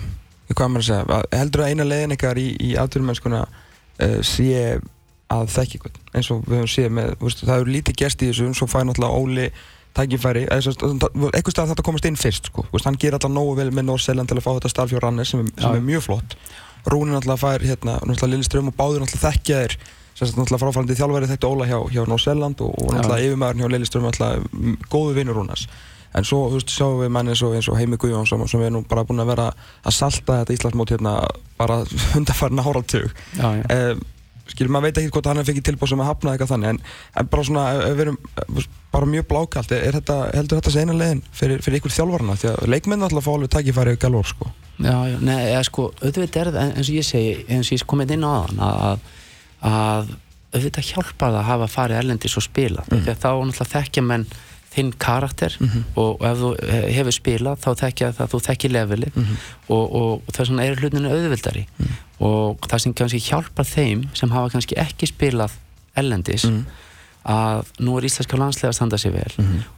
hvað 0.52 0.70
maður 0.74 0.84
að 0.84 0.86
segja, 0.90 1.18
heldur 1.40 1.64
að 1.64 1.72
eina 1.72 1.86
leiðin 1.88 2.14
ykkar 2.14 2.38
í, 2.38 2.46
í 2.68 2.70
atvinnumennskuna 2.78 3.40
uh, 3.48 4.20
sé 4.22 4.78
að 5.28 5.58
eitthvað, 5.60 5.98
eins 6.16 6.30
og 6.32 6.44
við 6.46 6.60
höfum 6.60 6.70
séð 6.72 6.94
með, 6.96 7.10
það 7.42 7.56
eru 7.56 7.74
lítið 7.74 7.98
gerst 8.00 8.22
í 8.22 8.30
þessu, 8.30 8.48
svo 8.56 8.68
fær 8.70 8.86
náttúrulega 8.88 9.18
Óli 9.18 9.48
tækifæri, 9.96 10.46
eitthvað 10.50 11.54
stað 11.54 11.72
þetta 11.72 11.84
komast 11.86 12.08
inn 12.08 12.18
fyrst, 12.20 12.50
sko, 12.52 12.64
veist, 12.72 12.86
hann 12.88 12.98
ger 13.00 13.16
alltaf 13.16 13.32
nógu 13.32 13.56
vel 13.58 13.70
með 13.74 13.88
Norseland 13.88 14.30
til 14.30 14.38
að 14.38 14.44
fá 14.46 14.50
þetta 14.52 14.72
starf 14.72 14.94
hjá 14.94 15.00
Rannes 15.02 15.32
sem, 15.34 15.46
sem 15.58 15.78
er 15.78 15.84
mjög 15.84 16.04
flott. 16.08 16.36
Rúni 16.88 17.12
náttúrulega 17.12 17.42
fær, 17.42 17.64
hérna, 17.66 17.98
náttúrulega 18.04 18.32
Lili 18.34 18.46
Ström 18.46 18.70
og 18.70 18.76
báður 18.78 19.04
náttúrulega 19.04 19.32
þekkja 19.32 19.62
sagt 20.18 20.38
náttúrulega 20.38 20.62
fráfærandi 20.64 20.96
þjálfæri 20.98 21.30
þetta 21.30 21.50
Óla 21.50 21.68
hjá, 21.68 21.78
hjá 21.92 22.02
Norseland 22.08 22.62
og, 22.64 22.74
og 22.74 22.94
náttúrulega 22.94 23.28
yfirmaðurinn 23.28 23.64
hjá 23.64 23.72
Lili 23.74 23.88
Ström 23.88 24.06
náttúrulega 24.08 24.48
mm, 24.50 24.76
góðu 24.90 25.14
vinnur 25.18 25.38
Rúnars 25.38 25.66
en 26.16 26.26
svo 26.26 26.44
veist, 26.52 26.72
sjáum 26.72 27.02
við 27.02 27.12
manni 27.14 27.34
eins 27.34 27.42
og, 27.44 27.54
eins 27.58 27.68
og 27.70 27.76
Heimi 27.78 27.98
Guðjón 28.00 28.26
sem, 28.28 28.44
við 28.58 28.70
erum 28.70 28.86
bara 28.88 29.04
búin 29.06 29.22
að 29.22 29.32
vera 29.34 29.48
að 29.84 29.94
salta 29.94 30.40
þetta 30.40 30.56
Íslandsmót 30.56 30.94
hérna 30.94 31.14
bara 31.58 31.82
já. 33.36 33.48
um, 33.92 34.06
skilur 34.52 34.72
maður 34.74 34.88
veit 34.88 35.00
ekki 35.02 35.14
hvort 35.14 35.30
hann 35.30 35.44
fekk 35.46 35.60
tilbúð 35.66 35.92
sem 35.92 36.02
að 36.02 36.10
hafna 36.10 36.34
eitthvað 36.34 36.52
þannig 36.54 36.72
en, 36.72 36.80
en 37.20 37.30
bara 37.32 37.46
svona, 37.48 37.64
við 37.96 38.04
erum 38.06 38.18
bara 38.94 39.10
mjög 39.10 39.26
blákalt, 39.32 39.74
er 39.76 39.98
þetta, 39.98 40.16
heldur 40.36 40.60
þetta 40.60 40.74
segna 40.74 40.96
leiðin 40.96 41.22
fyrir, 41.32 41.62
fyrir 41.64 41.82
ykkur 41.82 41.94
þjálfarna 41.96 42.38
því 42.40 42.50
að 42.52 42.70
leikmenn 42.74 43.04
alltaf 43.06 43.26
fá 43.26 43.32
alveg 43.34 43.52
tækifæri 43.54 43.96
og 43.96 44.02
galvor 44.04 44.30
sko. 44.30 44.50
Já, 44.78 44.94
já, 45.10 45.16
nei, 45.20 45.38
eða 45.50 45.64
sko, 45.66 45.88
auðvitað 46.00 46.40
er 46.40 46.52
það 46.54 46.72
eins 46.78 46.88
og 46.88 46.96
ég 46.96 47.06
segi, 47.08 47.36
eins 47.50 47.68
og 47.68 47.76
ég 47.76 47.86
komið 47.90 48.14
inn 48.16 48.26
á 48.26 48.32
þann 48.32 48.62
að, 48.68 49.06
að 49.68 50.12
auðvitað 50.54 50.92
hjálpar 50.92 51.32
það 51.32 51.40
að 51.40 51.48
hafa 51.50 51.72
farið 51.72 52.00
erlendis 52.02 52.36
og 52.38 52.46
spila 52.46 52.84
mm. 52.86 53.02
því 53.02 53.12
að 53.12 53.24
þá 53.24 53.30
náttúrulega 53.32 53.72
þekkja 53.74 54.04
menn 54.06 54.28
þinn 54.68 54.90
karakter 55.00 55.56
og 55.98 56.24
ef 56.28 56.40
þú 56.42 56.50
eh, 56.62 56.88
hefur 56.96 57.16
spilað 57.16 57.62
þá 57.64 57.68
þekkja 57.82 58.10
það 58.18 58.32
þú 58.34 58.40
þekkir 58.46 58.74
levelið 58.76 59.18
og, 59.18 59.80
og, 59.80 60.12
og 60.28 60.34
þess 60.36 60.52
vegna 60.52 60.66
er 60.66 60.82
hlutinu 60.82 61.12
auðvildari 61.12 61.64
og 62.24 62.66
það 62.66 62.82
sem 62.82 62.94
kannski 62.98 63.20
hjálpar 63.28 63.66
þeim 63.68 64.04
sem 64.18 64.30
hafa 64.34 64.52
kannski 64.54 64.78
ekki 64.80 65.06
spilað 65.10 65.54
erlendis 65.98 66.46
að 67.28 67.66
nú 67.84 67.98
er 67.98 68.06
íslenska 68.08 68.38
landslega 68.40 68.72
að 68.72 68.78
standa 68.78 68.98
sér 68.98 69.12
vel. 69.12 69.32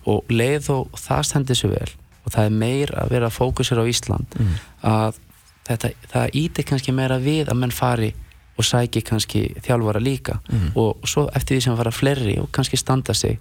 Og 0.07 0.25
leið 0.31 0.71
og 0.75 0.89
það 1.01 1.23
stendur 1.27 1.59
sér 1.59 1.75
vel 1.75 1.91
og 2.25 2.33
það 2.33 2.45
er 2.45 2.57
meir 2.63 2.91
að 3.01 3.11
vera 3.15 3.31
fókusir 3.33 3.81
á 3.81 3.85
Ísland 3.89 4.37
að 4.85 5.19
þetta, 5.67 5.91
það 6.13 6.35
ítir 6.35 6.65
kannski 6.69 6.93
meira 6.93 7.19
við 7.19 7.49
að 7.49 7.61
menn 7.63 7.73
fari 7.75 8.13
og 8.61 8.65
sæki 8.65 9.01
kannski 9.01 9.55
þjálfara 9.65 10.01
líka. 10.01 10.41
Og 10.77 11.01
svo 11.09 11.29
eftir 11.35 11.57
því 11.57 11.65
sem 11.65 11.77
fara 11.77 11.91
fleiri 11.91 12.39
og 12.41 12.51
kannski 12.53 12.77
standa 12.77 13.15
sig 13.15 13.39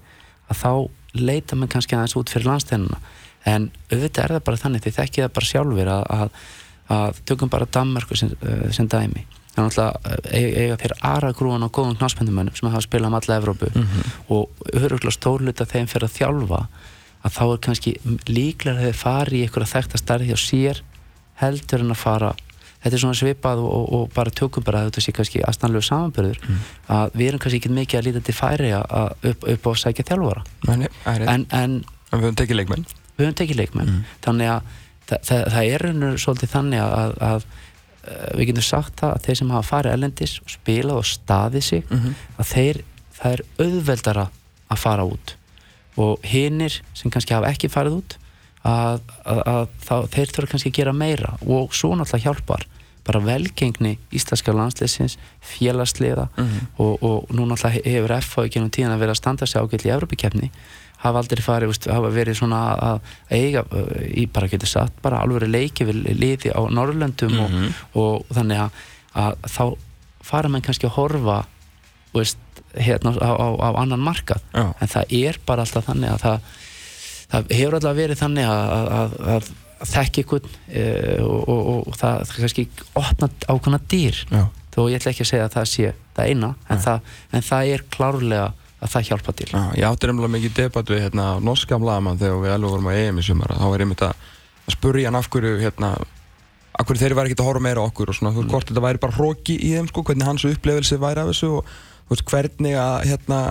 að 0.49 0.57
þá 0.63 0.89
leita 1.19 1.55
menn 1.55 1.69
kannski 1.69 1.95
aðeins 1.95 2.15
út 2.15 2.29
fyrir 2.29 2.47
landstænuna 2.47 2.99
en 3.47 3.69
auðvitað 3.91 4.23
er 4.23 4.33
það 4.35 4.43
bara 4.45 4.57
þannig 4.57 4.83
því 4.83 4.91
þekki 4.97 5.21
það 5.23 5.33
bara 5.33 5.49
sjálfur 5.49 5.91
að, 5.93 6.03
að, 6.09 6.29
að 6.89 7.19
tökum 7.30 7.52
bara 7.52 7.67
Danmarku 7.69 8.17
sem, 8.17 8.32
uh, 8.41 8.69
sem 8.75 8.88
dæmi. 8.89 9.25
Þannig 9.56 9.80
að 9.82 10.28
eiga, 10.32 10.49
eiga 10.62 10.78
þeir 10.80 10.93
aðra 11.10 11.32
grúan 11.36 11.65
á 11.65 11.69
góðum 11.73 11.97
knáspendumönnum 11.99 12.56
sem 12.56 12.69
hafa 12.69 12.86
spilað 12.86 13.12
um 13.12 13.17
alla 13.17 13.39
Evrópu. 13.39 13.71
Og 14.32 14.69
öruglega 14.73 15.12
stórluta 15.15 15.67
þeim 15.67 15.89
fyrir 15.89 16.08
að 16.08 16.15
þjálfa 16.19 16.62
að 17.19 17.34
þá 17.36 17.41
er 17.45 17.58
kannski 17.65 17.95
líklega 18.30 18.78
að 18.78 18.86
þeir 18.86 18.99
fari 19.02 19.39
í 19.39 19.41
einhverja 19.47 19.73
þekkta 19.73 19.99
starfi 19.99 20.30
hjá 20.30 20.38
sér 20.39 20.80
heldur 21.41 21.84
en 21.84 21.91
að 21.91 21.99
fara. 21.99 22.32
Þetta 22.80 22.95
er 22.95 23.02
svona 23.04 23.19
svipað 23.19 23.60
og, 23.60 23.71
og, 23.75 23.88
og 23.97 24.13
bara 24.15 24.32
tökum 24.32 24.63
bara 24.63 24.86
þetta 24.88 25.04
sé 25.04 25.12
kannski 25.12 25.41
aðstæðanlegu 25.43 25.84
samanbyrður 25.89 26.39
að 26.88 27.17
við 27.19 27.28
erum 27.28 27.41
kannski 27.43 27.60
ekki 27.60 27.73
mikið 27.75 27.99
að 27.99 28.06
líta 28.08 28.21
til 28.23 28.36
færi 28.38 28.69
að 28.78 29.28
upp, 29.34 29.43
upp 29.43 29.67
á 29.67 29.69
að 29.73 29.82
sækja 29.82 30.06
það 30.63 31.12
er 31.12 31.25
rétt. 31.25 31.34
en, 31.34 31.47
en 31.52 31.80
en 32.10 32.21
við 32.21 32.25
höfum 32.25 32.38
tekið 32.39 32.60
leikmenn. 32.60 32.86
við 33.17 33.25
höfum 33.25 33.38
tekið 33.41 33.60
leikmenn. 33.60 33.91
Þannig 34.25 34.52
að 34.54 34.78
það, 35.10 35.26
það, 35.30 35.43
það 35.56 35.74
er 35.74 35.86
raunur 35.86 36.22
svolítið 36.22 36.54
þannig 36.54 36.84
að, 36.86 36.93
að, 37.00 37.17
að 37.30 38.38
við 38.39 38.52
getum 38.52 38.65
sagt 38.65 39.02
það 39.02 39.15
að 39.15 39.26
þeir 39.26 39.39
sem 39.41 39.52
hafa 39.56 39.69
farið 39.69 39.95
ellendis 39.98 40.38
og 40.43 40.54
spilað 40.54 41.02
og 41.02 41.10
staðið 41.10 41.67
sig 41.67 41.93
að 42.39 42.50
þeir, 42.54 42.82
það 43.19 43.36
er 43.36 43.45
auðveldara 43.65 44.26
að 44.69 44.82
fara 44.86 45.06
út. 45.10 45.36
Og 46.00 46.26
hinnir 46.30 46.82
sem 46.95 47.12
kannski 47.12 47.36
hafa 47.36 47.52
ekki 47.52 47.69
farið 47.72 48.00
út 48.00 48.17
að, 48.67 49.02
að, 49.26 49.63
þeir 50.13 50.34
þurfa 50.36 50.52
kannski 50.54 50.72
að 50.72 50.78
gera 50.80 50.95
meira. 50.95 51.34
Og 51.45 51.74
svo 51.76 51.91
náttúrulega 51.95 52.30
hjálpar 52.30 52.67
bara 53.10 53.22
velgengni 53.26 53.95
íslenska 54.13 54.54
landsleysins 54.54 55.17
félagsliða 55.41 56.28
og, 56.78 57.00
og 57.02 57.32
nú 57.34 57.48
náttúrulega 57.50 57.82
hefur 57.86 58.13
FH 58.19 58.45
í 58.45 58.52
genum 58.54 58.69
tíðan 58.69 58.93
að 58.93 59.04
vera 59.06 59.15
að 59.15 59.22
standa 59.22 59.48
sig 59.50 59.62
ágætli 59.62 59.89
í 59.89 59.93
Evropakefni 59.95 60.52
hafa 60.99 61.21
aldrei 61.21 61.43
farið, 61.43 61.71
veist, 61.71 61.88
hafa 61.91 62.09
verið 62.13 62.39
svona 62.41 62.63
að 62.75 63.13
eiga, 63.31 63.63
í 64.12 64.25
bara 64.31 64.49
getur 64.51 64.71
satt 64.71 64.97
bara 65.03 65.21
alveg 65.23 65.47
leiki 65.47 65.88
við 65.88 66.01
liði 66.19 66.51
á 66.51 66.62
Norrlöndum 66.67 67.38
og, 67.45 67.55
og 67.99 68.35
þannig 68.35 68.65
að, 68.65 68.83
að 69.23 69.38
þá 69.53 69.63
fara 70.29 70.51
menn 70.51 70.65
kannski 70.65 70.89
að 70.89 70.97
horfa 70.97 71.39
veist, 72.15 72.41
hérna 72.75 73.15
á, 73.15 73.31
á, 73.31 73.47
á 73.63 73.69
annan 73.81 74.03
markað 74.03 74.43
Já. 74.53 74.65
en 74.75 74.91
það 74.91 75.15
er 75.21 75.39
bara 75.47 75.65
alltaf 75.65 75.88
þannig 75.88 76.13
að 76.13 76.21
það, 76.25 76.53
það 77.31 77.51
hefur 77.57 77.79
alltaf 77.79 77.97
verið 77.97 78.21
þannig 78.23 78.51
að, 78.51 78.93
að, 78.99 79.17
að, 79.35 79.51
þekki 79.89 80.23
ykkur 80.25 80.47
e, 80.67 80.85
og, 81.23 81.38
og, 81.39 81.59
og, 81.59 81.83
og 81.88 81.99
það, 81.99 82.23
það 82.27 82.39
kannski 82.43 82.65
opna 82.99 83.29
ákvæmna 83.47 83.79
dýr 83.89 84.17
Já. 84.27 84.41
þó 84.75 84.79
ég 84.91 84.97
ætla 84.99 85.13
ekki 85.13 85.23
að 85.23 85.31
segja 85.31 85.45
að 85.47 85.55
það 85.55 85.69
sé 85.71 85.93
það 86.17 86.33
eina 86.33 86.49
en, 86.67 86.81
það, 86.83 87.13
en 87.31 87.45
það 87.49 87.71
er 87.75 87.85
klárlega 87.95 88.49
að 88.79 88.93
það 88.93 89.07
hjálpa 89.09 89.33
til. 89.35 89.49
Já, 89.51 89.63
ég 89.75 89.87
átti 89.89 90.09
nefnilega 90.09 90.33
mikið 90.35 90.55
debatt 90.59 90.91
við 90.91 91.01
hérna, 91.03 91.25
norska 91.43 91.79
blaðamann 91.81 92.19
þegar 92.19 92.39
við 92.43 92.53
alveg 92.55 92.75
vorum 92.75 92.87
á 92.87 92.93
EM 92.95 93.19
í 93.19 93.25
sumar 93.25 93.55
þá 93.57 93.65
var 93.65 93.83
einmitt 93.83 94.05
að, 94.07 94.29
að 94.65 94.75
spurja 94.77 95.09
hann 95.09 95.19
af 95.19 95.27
hverju 95.33 95.57
hérna, 95.59 95.89
af 96.79 96.87
hverju 96.87 97.03
þeir 97.03 97.17
væri 97.17 97.31
ekki 97.33 97.41
að 97.43 97.49
horfa 97.49 97.65
meira 97.65 97.83
okkur 97.83 98.13
og 98.13 98.19
svona, 98.19 98.31
þú 98.35 98.43
veist, 98.45 98.53
hvort 98.53 98.71
þetta 98.71 98.85
væri 98.85 99.03
bara 99.03 99.17
hróki 99.17 99.57
í 99.59 99.73
þeim 99.75 99.89
sko, 99.91 100.05
hvernig 100.07 100.29
hans 100.29 100.47
upplefelse 100.47 101.01
væri 101.01 101.23
af 101.25 101.33
þessu 101.33 101.51
og 101.57 101.73
þú 101.73 102.15
veist, 102.15 102.25
hvernig 102.31 102.79
að 102.79 102.95
hérna, 103.09 103.41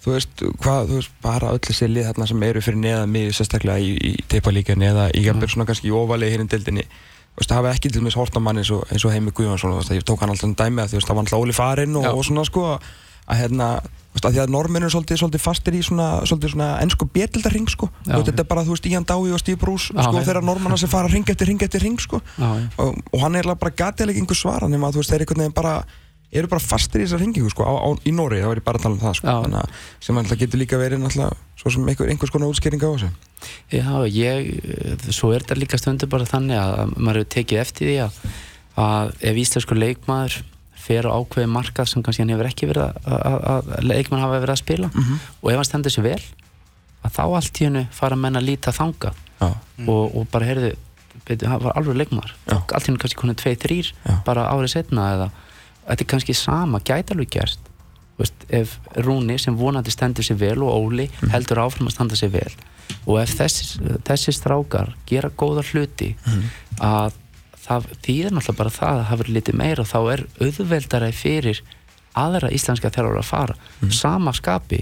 þú 0.00 0.16
veist, 0.16 0.44
hvað, 0.64 0.88
þú 0.88 1.00
veist, 1.02 1.14
bara 1.26 1.52
öll 1.52 1.62
þessi 1.68 1.90
lið 1.90 2.08
þarna 2.08 2.30
sem 2.32 2.48
eru 2.48 2.64
fyrir 2.64 2.80
neðan 2.86 3.12
mig 3.12 3.36
sérstaklega 3.36 3.84
í, 3.84 3.92
í 4.00 4.14
teipalíkan 4.32 4.86
eða 4.88 5.10
í 5.12 5.26
jafnvel 5.26 5.50
svona 5.52 5.68
kannski 5.68 5.90
í 5.90 5.94
óvalegi 5.94 6.38
hérna 6.38 6.48
í 6.48 6.54
deildinni 6.54 6.86
þú 6.88 7.42
veist, 7.42 7.52
það 7.52 7.60
hafi 7.60 7.72
ekki 7.74 7.92
til 7.92 8.00
dæmis 8.00 8.16
hort 8.16 8.34
á 8.34 8.40
mann 8.40 8.62
eins 8.62 8.72
og, 8.74 8.88
eins 8.88 9.04
og 9.04 9.12
Heimi 9.12 9.34
Guðjónsson, 9.36 9.76
þú 9.76 9.82
veist, 9.82 9.92
ég 10.00 10.08
tók 10.08 10.24
hann 10.24 10.32
alltaf 10.32 10.48
um 10.48 10.56
dæmi 10.56 10.82
að 10.82 10.94
þú 10.94 10.98
veist, 10.98 11.10
það 11.10 11.20
var 11.20 11.26
alltaf 11.26 11.44
Óli 11.44 11.54
farinn 11.56 12.00
og, 12.00 12.08
og 12.10 12.24
svona 12.26 12.46
sko 12.48 12.64
að 13.30 13.40
hérna, 13.44 13.70
að 14.20 14.34
því 14.34 14.42
að 14.42 14.52
normenn 14.52 14.84
eru 14.84 14.92
svolítið, 14.92 15.20
svolítið 15.22 15.42
fastir 15.44 15.78
í 15.78 15.80
svona, 15.86 16.08
svolítið 16.26 16.54
svona 16.56 16.68
ennsku 16.82 17.06
bjetildarring 17.14 17.70
sko, 17.70 17.88
Já. 18.04 18.18
og 18.18 18.26
þetta 18.26 18.42
er 18.44 18.50
bara, 18.50 18.66
þú 18.66 18.74
veist, 18.74 18.90
Ian 18.90 19.06
Dái 19.06 19.30
og 19.30 19.40
Steve 19.40 19.60
Bruce, 19.62 19.94
Já, 19.94 20.02
sko, 20.02 20.22
þeirra 20.26 20.44
normanna 20.44 20.78
sem 20.80 20.90
fara 20.90 21.10
ring 21.12 21.30
eftir 21.30 21.50
ring 21.50 21.62
eftir 21.62 21.84
ring, 21.86 21.98
sko. 22.02 22.20
Já, 22.36 22.50
og, 22.82 23.00
og 23.14 23.24
hann 23.24 23.38
er 23.38 23.48
bara 23.54 23.72
gatilega 23.72 24.20
einhver 24.20 24.38
svara 24.38 24.68
nema 24.68 24.90
að 24.90 24.98
þú 24.98 25.04
veist, 25.04 25.14
þeir 25.14 25.24
einhvern 25.26 25.44
veginn 25.44 25.58
bara 25.62 25.74
eru 26.30 26.50
bara 26.50 26.62
fastir 26.62 27.02
í 27.02 27.06
þessar 27.06 27.22
ringingu, 27.24 27.50
sko, 27.50 27.66
á, 27.66 27.74
á, 27.74 27.88
í 28.06 28.12
Nóri 28.14 28.38
þá 28.42 28.50
er 28.52 28.60
ég 28.60 28.66
bara 28.66 28.78
að 28.78 28.84
tala 28.86 28.96
um 28.96 29.02
það, 29.02 29.16
sko, 29.18 29.32
þannig 29.46 29.62
að 29.62 29.80
sem 30.06 30.20
alltaf 30.20 30.38
getur 30.38 30.60
líka 30.62 30.78
verið 30.78 31.02
náttúrulega 31.02 31.38
svo 31.58 31.72
sem 31.74 31.88
einhver, 31.90 32.12
einhvers 32.12 32.32
konar 32.34 32.52
útskýring 32.52 32.84
á 32.86 32.90
þessu. 32.90 33.10
Já, 33.74 33.90
ég, 34.14 35.08
svo 35.10 35.32
er 35.34 35.42
þetta 35.42 35.58
líka 35.58 35.80
stundur 35.80 36.10
bara 36.12 36.28
þannig 36.30 36.60
að 36.60 36.94
maður 36.94 37.24
hefur 37.24 37.32
tekið 37.34 37.62
eftir 37.64 37.90
því 37.90 37.96
að, 38.04 38.20
að 38.84 39.12
ef 39.32 39.42
íslenskur 39.42 39.82
leikmaður 39.82 40.38
fer 40.80 41.08
á 41.08 41.12
ákveði 41.12 41.50
markað 41.52 41.90
sem 41.90 42.04
kannski 42.04 42.24
hann 42.24 42.32
hefur 42.34 42.48
ekki 42.50 42.68
verið 42.70 43.00
að, 43.06 43.72
leikmann 43.84 44.22
hafa 44.24 44.38
verið 44.40 44.54
að 44.54 44.62
spila. 44.62 44.90
Og 45.42 45.50
ef 45.52 45.60
hann 45.60 45.68
stendur 45.68 45.94
sér 45.94 46.06
vel 46.08 46.22
að 47.00 47.16
þá 47.16 47.22
allt 47.24 47.60
í 47.60 47.66
hennu 47.68 47.86
fara 47.96 48.18
menn 48.20 48.36
að 48.40 48.48
líta 48.50 48.74
þangað. 48.76 49.18
Já, 49.40 49.50
og, 49.88 50.16
og 50.16 50.26
bara 50.32 50.48
heyrðu 50.50 50.74
hann 51.46 51.62
var 51.62 51.76
alveg 51.78 51.96
leikmaður. 52.00 52.34
Já. 52.48 52.56
allt 52.58 52.86
í 52.86 52.90
hennu 52.90 53.00
kannski 53.00 53.34
tvei, 53.42 53.54
þrýr 53.56 53.92
Já. 53.92 54.14
bara 54.26 54.48
árið 54.52 54.74
setna 54.74 55.08
eða 55.14 55.30
þetta 55.86 56.04
er 56.04 56.10
kannski 56.12 56.36
sama, 56.36 56.80
gæti 56.84 57.14
alveg 57.14 57.32
gerst. 57.36 57.70
Veist, 58.20 58.44
ef 58.52 58.76
Rúni 59.00 59.38
sem 59.40 59.56
vonandi 59.56 59.92
stendur 59.94 60.26
sér 60.26 60.36
vel 60.40 60.58
og 60.60 60.74
Óli 60.76 61.06
heldur 61.32 61.62
áfram 61.62 61.88
að 61.88 61.96
standa 61.96 62.18
sér 62.18 62.34
vel. 62.34 62.52
Og 63.06 63.16
ef 63.22 63.32
þessi, 63.38 63.80
þessi 64.04 64.34
strákar 64.36 64.92
gera 65.08 65.30
góða 65.32 65.64
hluti 65.70 66.12
að 66.84 67.16
það 67.70 67.88
þýðir 68.04 68.34
náttúrulega 68.36 68.58
bara 68.60 68.76
það 68.76 69.00
að 69.00 69.08
hafa 69.14 69.28
litið 69.30 69.58
meira 69.62 69.84
og 69.84 69.90
þá 69.90 69.98
er 70.14 70.22
auðveldara 70.42 71.10
fyrir 71.14 71.60
aðra 72.18 72.50
íslenska 72.50 72.90
þjálfur 72.90 73.20
að 73.22 73.28
fara 73.30 73.54
sama 73.94 74.32
skapi 74.34 74.80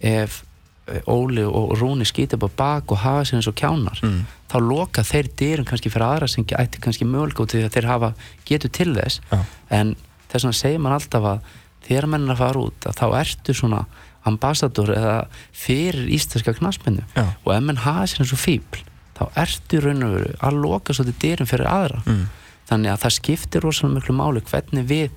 ef 0.00 0.42
eh, 0.88 1.02
Óli 1.10 1.42
og 1.44 1.74
Rúni 1.80 2.06
skýta 2.06 2.38
á 2.38 2.46
bak 2.48 2.92
og 2.94 3.02
hafa 3.02 3.24
sér 3.26 3.40
eins 3.40 3.48
og 3.50 3.56
kjánar 3.58 3.98
Mm. 4.02 4.22
þá 4.48 4.56
loka 4.64 5.02
þeir 5.04 5.26
dyrum 5.36 5.66
kannski 5.68 5.90
fyrir 5.92 6.06
aðra 6.06 6.28
sem 6.30 6.44
ætti 6.46 6.80
kannski 6.80 7.04
mögulega 7.04 7.42
út 7.44 7.52
því 7.52 7.64
að 7.66 7.74
þeir 7.74 7.88
hafa 7.90 8.12
getur 8.48 8.70
til 8.72 8.94
þess 8.94 9.20
Já. 9.32 9.38
en 9.70 9.96
þess 10.30 10.44
vegna 10.46 10.52
segir 10.56 10.78
mann 10.80 10.94
alltaf 10.96 11.24
að 11.34 11.40
þegar 11.88 12.06
menn 12.14 12.24
er 12.28 12.32
að 12.36 12.38
fara 12.44 12.62
út 12.62 12.86
að 12.88 12.96
þá 13.02 13.06
ertu 13.20 13.54
svona 13.58 13.82
ambassador 14.28 14.90
eða 14.94 15.16
fyrir 15.52 16.08
íslenska 16.14 16.54
knarsmennu 16.58 17.04
Já. 17.16 17.26
og 17.44 17.52
ef 17.54 17.62
menn 17.66 17.82
hafa 17.84 18.06
sér 18.08 18.22
eins 18.24 18.32
og 18.32 18.40
fíbl 18.40 18.80
þá 19.18 19.40
ertu 19.44 19.80
raun 19.82 20.06
og 20.06 20.14
veru 20.16 20.36
að 20.48 20.60
loka 20.62 20.94
svolítið 20.94 21.22
dyrum 21.24 21.50
fyrir 21.50 21.70
aðra. 21.70 22.02
Mm. 22.06 22.28
þannig 22.68 22.92
að 22.92 23.02
það 23.04 23.16
skiptir 23.16 23.64
rosalega 23.64 23.96
miklu 23.96 24.14
máli 24.14 24.44
hvernig 24.44 24.88
við 24.88 25.10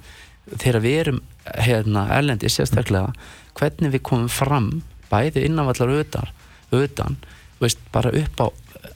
þegar 0.57 0.81
við 0.81 0.99
erum 1.01 1.21
hérna, 1.57 2.07
erlendi 2.15 2.49
sérstaklega 2.51 3.13
hvernig 3.59 3.93
við 3.93 4.03
komum 4.07 4.29
fram 4.31 4.69
bæði 5.11 5.45
innanvallar 5.47 5.91
utan, 5.99 6.29
utan 6.71 7.17
veist, 7.59 7.81
bara 7.91 8.13
upp 8.15 8.41
á 8.41 8.47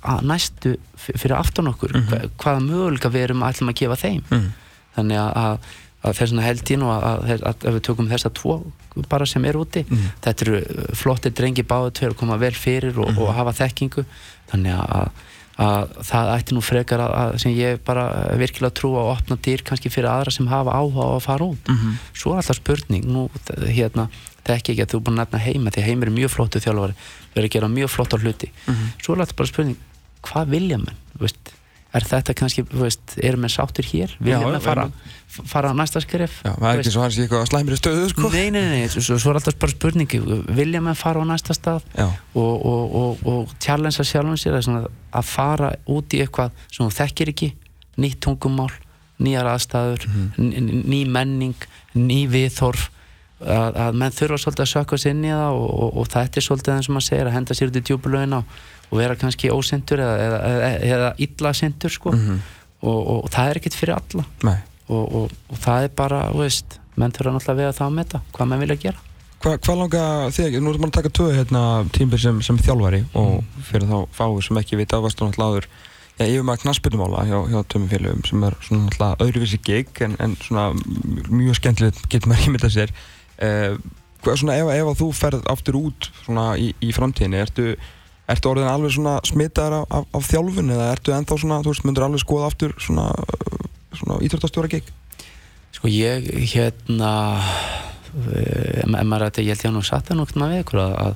að 0.06 0.28
næstu 0.30 0.76
fyrir 0.98 1.36
aftan 1.38 1.70
okkur 1.70 1.96
hva, 2.10 2.22
hvaða 2.42 2.62
möguleika 2.66 3.12
við 3.14 3.30
erum 3.30 3.44
ætlum 3.46 3.72
að 3.74 3.82
gefa 3.82 3.98
þeim. 4.02 4.24
Mhm. 4.30 4.54
þannig 4.96 5.20
að, 5.20 5.32
að, 5.36 5.74
að 6.06 6.14
þess 6.16 6.32
vegna 6.32 6.46
held 6.46 6.70
ég 6.72 6.80
nú 6.80 6.90
að, 6.94 7.04
að, 7.04 7.24
að, 7.34 7.42
að 7.50 7.66
ef 7.68 7.74
við 7.76 7.86
tökum 7.90 8.12
þessa 8.14 8.32
tvo 8.40 8.56
bara 9.12 9.26
sem 9.28 9.46
er 9.46 9.58
úti 9.60 9.84
þetta 10.24 10.46
eru 10.46 10.62
uh, 10.62 10.86
flottir 10.96 11.34
drengi 11.36 11.66
báðu 11.68 11.92
tveir 11.98 12.14
að 12.14 12.20
koma 12.22 12.38
vel 12.40 12.54
fyrir 12.56 12.96
og, 12.96 13.18
og 13.20 13.34
hafa 13.36 13.52
þekkingu 13.60 14.06
þannig 14.52 14.76
að, 14.76 15.10
að 15.66 15.96
það 16.10 16.32
ætti 16.36 16.56
nú 16.58 16.62
frekar 16.62 17.00
að, 17.06 17.14
að 17.22 17.38
sem 17.46 17.52
ég 17.56 17.80
bara 17.88 18.06
virkilega 18.38 18.76
trú 18.76 18.94
að 19.00 19.12
opna 19.16 19.38
dyr 19.42 19.64
kannski 19.66 19.90
fyrir 19.94 20.10
aðra 20.12 20.32
sem 20.36 20.48
hafa 20.52 20.76
áhuga 20.76 21.08
á 21.08 21.12
að 21.16 21.24
fara 21.28 21.46
út 21.52 21.72
Mhm. 21.72 21.98
svo 22.14 22.34
er 22.36 22.42
alltaf 22.44 22.60
spurning 22.60 23.06
nú 23.08 23.30
hérna 23.72 24.10
þekki 24.46 24.76
ekki 24.76 24.84
að 24.86 24.92
þú 24.92 24.98
er 25.00 25.06
búin 25.08 25.16
að 25.18 25.24
nefna 25.24 25.40
heima 25.48 25.72
því 25.74 25.82
heimir 25.88 26.08
er 26.12 26.18
mjög 26.20 26.30
flottu 26.36 26.60
þjálfari 26.62 26.94
við 27.34 27.38
erum 27.40 27.50
að 27.50 27.54
gera 27.56 27.68
mjög 27.80 27.90
flott 27.96 28.14
á 28.14 28.18
hluti 28.22 28.52
Mhm. 28.68 28.86
svo 29.02 29.14
er 29.16 29.26
þetta 29.26 29.36
bara 29.36 29.48
spurning, 29.54 29.78
hvað 30.22 30.46
vilja 30.54 30.78
menn 30.78 30.98
þú 31.16 31.22
veist, 31.26 31.55
er 31.96 32.08
þetta 32.10 32.36
kannski 32.38 32.64
þú 32.70 32.84
veist, 32.84 33.16
eru 33.24 33.42
menn 33.42 33.54
sáttur 33.54 33.88
hér, 33.88 34.14
vilja 34.20 34.40
Já, 34.42 34.48
menn 34.52 34.64
fara, 34.64 34.86
fara 35.52 35.72
á 35.72 35.76
næsta 35.78 36.02
skref? 36.04 36.38
Já, 36.46 36.54
það 36.54 36.70
er 36.72 36.82
ekki 36.84 36.94
svo 36.96 37.04
hans 37.06 37.18
í 37.18 37.26
eitthvað 37.26 37.46
slæmri 37.50 37.80
stöðu 37.80 38.08
sko. 38.12 38.32
Nei, 38.34 38.48
nei, 38.56 38.64
nei, 38.72 38.88
svo, 38.94 39.20
svo 39.22 39.34
er 39.34 39.40
alltaf 39.42 39.60
bara 39.62 39.76
spurningi 39.76 40.22
vilja 40.60 40.82
menn 40.86 41.00
fara 41.00 41.24
á 41.24 41.26
næsta 41.30 41.56
stað? 41.58 41.86
Og, 41.98 42.56
og, 42.56 42.98
og, 43.02 43.28
og 43.32 43.54
challengea 43.64 44.08
sjálfum 44.08 44.40
sér 44.40 44.60
að, 44.62 44.90
að 45.16 45.30
fara 45.30 45.76
út 45.92 46.18
í 46.18 46.24
eitthvað 46.26 46.66
sem 46.70 46.84
þú 46.84 46.92
þekkir 47.00 47.34
ekki, 47.36 47.54
nýtt 48.02 48.20
tungumál 48.26 48.72
nýjar 49.22 49.48
aðstæður 49.48 50.10
ný, 50.36 50.82
ný 50.84 51.00
menning, 51.08 51.68
ný 51.96 52.26
viðþorf 52.32 52.90
að, 53.40 53.78
að 53.86 53.98
menn 54.00 54.16
þurfa 54.16 54.40
svolítið 54.42 54.64
að 54.66 54.72
sökka 54.72 55.00
sér 55.00 55.16
inn 55.16 55.26
í 55.28 55.32
það 55.34 55.60
og, 55.60 55.68
og, 55.70 55.98
og 56.02 56.10
þetta 56.14 56.40
er 56.40 56.46
svolítið 56.46 56.74
eins 56.76 56.90
og 56.90 56.96
maður 56.96 57.08
segir 57.10 57.30
að 57.30 57.36
henda 57.36 57.58
sér 57.58 57.72
út 57.72 57.80
í 57.80 57.84
djúbulögina 57.90 58.42
og, 58.42 58.60
og 58.90 59.00
vera 59.00 59.18
kannski 59.20 59.52
ósindur 59.54 60.04
eða, 60.04 60.16
eða, 60.26 60.40
eða, 60.52 60.70
eða 60.92 61.12
illa 61.28 61.54
sindur 61.58 61.94
sko. 61.94 62.14
Mhm. 62.16 62.40
og, 62.86 63.00
og, 63.00 63.18
og 63.24 63.34
það 63.34 63.50
er 63.50 63.62
ekkert 63.62 63.80
fyrir 63.80 63.98
alla. 63.98 64.26
Og, 64.86 65.04
og, 65.04 65.36
og 65.50 65.58
það 65.64 65.88
er 65.88 65.96
bara, 65.98 66.22
veist 66.38 66.80
menn 66.96 67.12
þurfa 67.16 67.36
náttúrulega 67.36 67.56
að 67.56 67.62
vega 67.64 67.76
það 67.76 67.88
að 67.88 67.98
metta 68.00 68.22
hvað 68.36 68.52
menn 68.52 68.64
vilja 68.64 68.82
gera. 68.86 69.02
Hva, 69.44 69.58
Hvað 69.58 69.80
langa 69.82 70.04
þig, 70.34 70.60
nú 70.62 70.72
erum 70.72 70.86
við 70.86 70.92
að 70.92 70.96
taka 71.00 71.12
tvö 71.18 71.26
hérna, 71.36 71.64
tímbil 71.94 72.22
sem, 72.22 72.38
sem 72.46 72.62
þjálfari 72.62 73.02
og 73.20 73.60
fyrir 73.68 73.90
þá 73.90 73.98
fáið 74.16 74.40
sem 74.48 74.62
ekki 74.62 74.80
vita 74.80 75.02
varstu 75.04 75.28
náttúrulega 75.28 75.60
áður 75.60 75.68
Já, 76.16 76.30
yfir 76.32 76.46
maður 76.48 76.62
knaspitumála 76.64 77.26
hjá, 77.28 77.36
hjá 77.52 77.58
tömum 77.68 77.90
félögum 77.92 78.22
sem 78.24 78.44
er 78.48 78.54
svona 78.64 78.86
náttúrulega 78.86 79.26
öðruvísi 79.26 79.58
gig 79.68 79.90
en, 80.06 80.14
en 80.24 80.38
svona 80.40 80.70
mjög 81.28 81.58
skemmtilegt 81.60 82.06
getur 82.08 82.32
maður 82.32 82.48
ímyndað 82.48 82.72
sér. 82.72 82.94
Uh, 83.36 83.76
hvað 84.24 84.40
svona 84.40 84.56
ef, 84.62 84.72
ef 84.78 84.92
að 84.94 85.02
þú 85.02 85.10
ferð 85.20 85.50
aftur 85.52 85.78
út 85.82 86.08
svona 86.22 86.46
í, 86.56 86.70
í 86.80 86.94
framtíðinni 86.96 87.42
ertu, 87.44 87.68
ertu 88.32 88.50
orðin 88.52 88.70
alveg 88.72 88.96
svona 88.96 89.16
smitaðar 89.28 89.80
af, 89.82 89.88
af, 90.00 90.06
af 90.18 90.30
þjálfun 90.32 90.72
eða 90.76 90.92
ertu 90.96 91.14
ennþá 91.16 91.38
svona, 91.42 91.60
þú 91.66 91.74
veist, 91.74 91.86
myndur 91.86 92.08
alveg 92.08 92.24
skoða 92.24 92.50
aftur 92.50 92.74
svona, 92.82 93.10
uh, 93.12 93.68
svona 94.00 94.20
íþróttastjóra 94.26 94.72
gig? 94.72 94.88
Sko 95.76 95.92
ég 95.92 96.26
hérna 96.56 97.12
eh, 98.16 98.82
ef 98.86 98.90
maður 99.06 99.28
að 99.30 99.42
ég 99.44 99.54
held 99.54 99.64
ég 99.66 99.70
að 99.72 99.78
nú 99.78 99.84
satt 99.86 100.08
það 100.10 100.22
nokt 100.22 100.38
maður 100.40 100.54
við 100.56 100.64
ykkur 100.64 100.82
að, 100.86 100.94
að, 101.04 101.16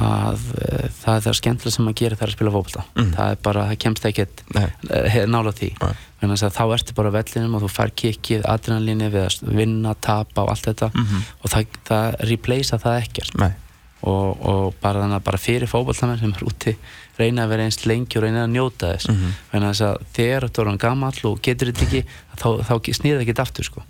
að 0.00 0.44
eh, 0.58 0.88
það 1.00 1.14
er 1.14 1.24
það 1.26 1.38
skemmtilega 1.38 1.74
sem 1.76 1.86
maður 1.86 1.98
gerir 2.00 2.18
það 2.18 2.26
er 2.26 2.32
að 2.32 2.36
spila 2.38 2.54
fókbalta 2.56 2.84
Mm. 3.00 3.12
það 3.14 3.30
er 3.34 3.40
bara, 3.46 3.64
það 3.70 3.78
kemst 3.86 4.08
ekkert 4.10 4.42
eh, 4.58 5.18
nála 5.30 5.52
því. 5.56 5.70
Þá 6.20 6.62
ertu 6.74 6.94
bara 6.98 7.14
vellinum 7.14 7.54
og 7.56 7.62
þú 7.64 7.70
fær 7.72 7.92
kikkið, 8.02 8.42
adrenalíni 8.44 9.08
við 9.14 9.22
að 9.24 9.54
vinna, 9.56 9.94
tapa 10.04 10.42
og 10.44 10.50
allt 10.52 10.66
þetta. 10.68 10.90
Mhm. 10.92 11.22
og 11.40 11.54
það, 11.54 11.78
það 11.88 12.18
replacea 12.28 12.78
það 12.82 12.98
ekkert. 13.06 13.38
Nei, 13.40 13.52
og, 14.02 14.40
og 14.46 14.74
bara 14.80 15.02
þannig 15.02 15.18
að 15.20 15.24
bara 15.24 15.38
fyrir 15.38 15.68
fókbaltamenn 15.68 16.18
sem 16.20 16.32
er 16.32 16.46
úti 16.48 16.76
reyna 17.18 17.44
að 17.44 17.50
vera 17.52 17.64
einst 17.68 17.82
lengi 17.86 18.16
og 18.16 18.22
reyna 18.24 18.44
að 18.46 18.54
njóta 18.54 18.94
þess 18.94 19.08
Mhm. 19.10 19.34
þannig 19.52 19.82
að 19.84 19.96
þegar 20.16 20.48
þú 20.48 20.60
erum 20.64 20.78
gamall 20.78 21.20
og 21.24 21.42
getur 21.42 21.68
þetta 21.72 21.84
ekki 21.86 22.04
þá, 22.36 22.48
þá 22.64 22.74
snýr 22.96 23.18
það 23.18 23.24
ekki 23.26 23.40
aftur 23.44 23.64
sko. 23.64 23.82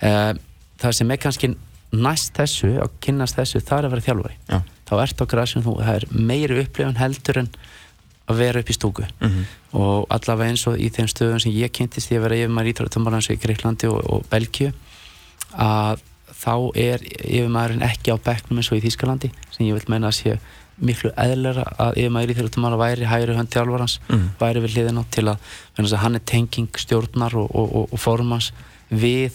Eh, 0.00 0.32
það 0.78 0.92
sem 0.94 1.10
er 1.10 1.16
kannski 1.16 1.54
næst 1.92 2.32
þessu, 2.38 2.78
að 2.80 2.90
kynnast 3.02 3.34
þessu 3.36 3.60
það 3.60 3.78
er 3.78 3.84
að 3.88 3.90
vera 3.90 4.06
þjálfari 4.06 4.36
Já. 4.48 4.60
þá 4.86 4.92
ert 5.02 5.18
á 5.20 5.24
græsum 5.26 5.62
þú, 5.66 5.74
það 5.82 5.94
er 5.96 6.06
meiri 6.14 6.60
upplifun 6.62 6.96
heldur 6.96 7.38
en 7.42 7.48
að 8.30 8.36
vera 8.38 8.60
upp 8.60 8.70
í 8.70 8.76
stúku 8.78 9.04
Mhm. 9.20 9.44
og 9.74 10.06
allavega 10.08 10.50
eins 10.52 10.66
og 10.70 10.78
í 10.78 10.86
þeim 10.88 11.08
stöðum 11.10 11.40
sem 11.42 11.52
ég 11.52 11.72
kynntist 11.74 12.10
ég 12.12 12.18
að 12.20 12.28
vera 12.28 12.36
yfir 12.38 12.54
maður 12.54 12.70
íþróttumar 12.72 13.18
í 13.34 13.36
Greiklandi 13.42 13.90
og, 13.90 13.98
og 14.06 14.24
Belgíu 14.30 14.72
að 15.58 15.98
þá 16.40 16.52
er 16.74 17.02
yfir 17.04 17.48
maðurinn 17.52 17.82
ekki 17.84 18.12
á 18.12 18.16
bekknum 18.24 18.58
eins 18.62 18.70
og 18.72 18.78
í 18.80 18.84
Þýskalandi 18.86 19.30
sem 19.50 19.66
ég 19.66 19.74
vil 19.76 19.88
meina 19.92 20.08
að 20.08 20.16
sé 20.20 20.38
miklu 20.80 21.10
eðlera 21.20 21.66
að 21.76 21.98
yfir 22.00 22.10
maður 22.14 22.32
íþróttumar 22.34 22.76
væri 22.80 23.04
hægri 23.10 23.34
hönd 23.36 23.50
þjálfarans 23.52 23.98
Mhm. 24.08 24.28
væri 24.40 24.62
við 24.64 24.74
hliðina 24.76 25.04
á 25.04 25.10
til 25.12 25.24
að, 25.28 25.38
að 25.76 25.96
hann 26.00 26.14
er 26.16 26.24
tenging 26.24 26.68
stjórnar 26.80 27.34
og, 27.36 27.50
og, 27.54 27.74
og, 27.76 27.88
og 27.92 27.98
formans 28.00 28.52
við 28.90 29.32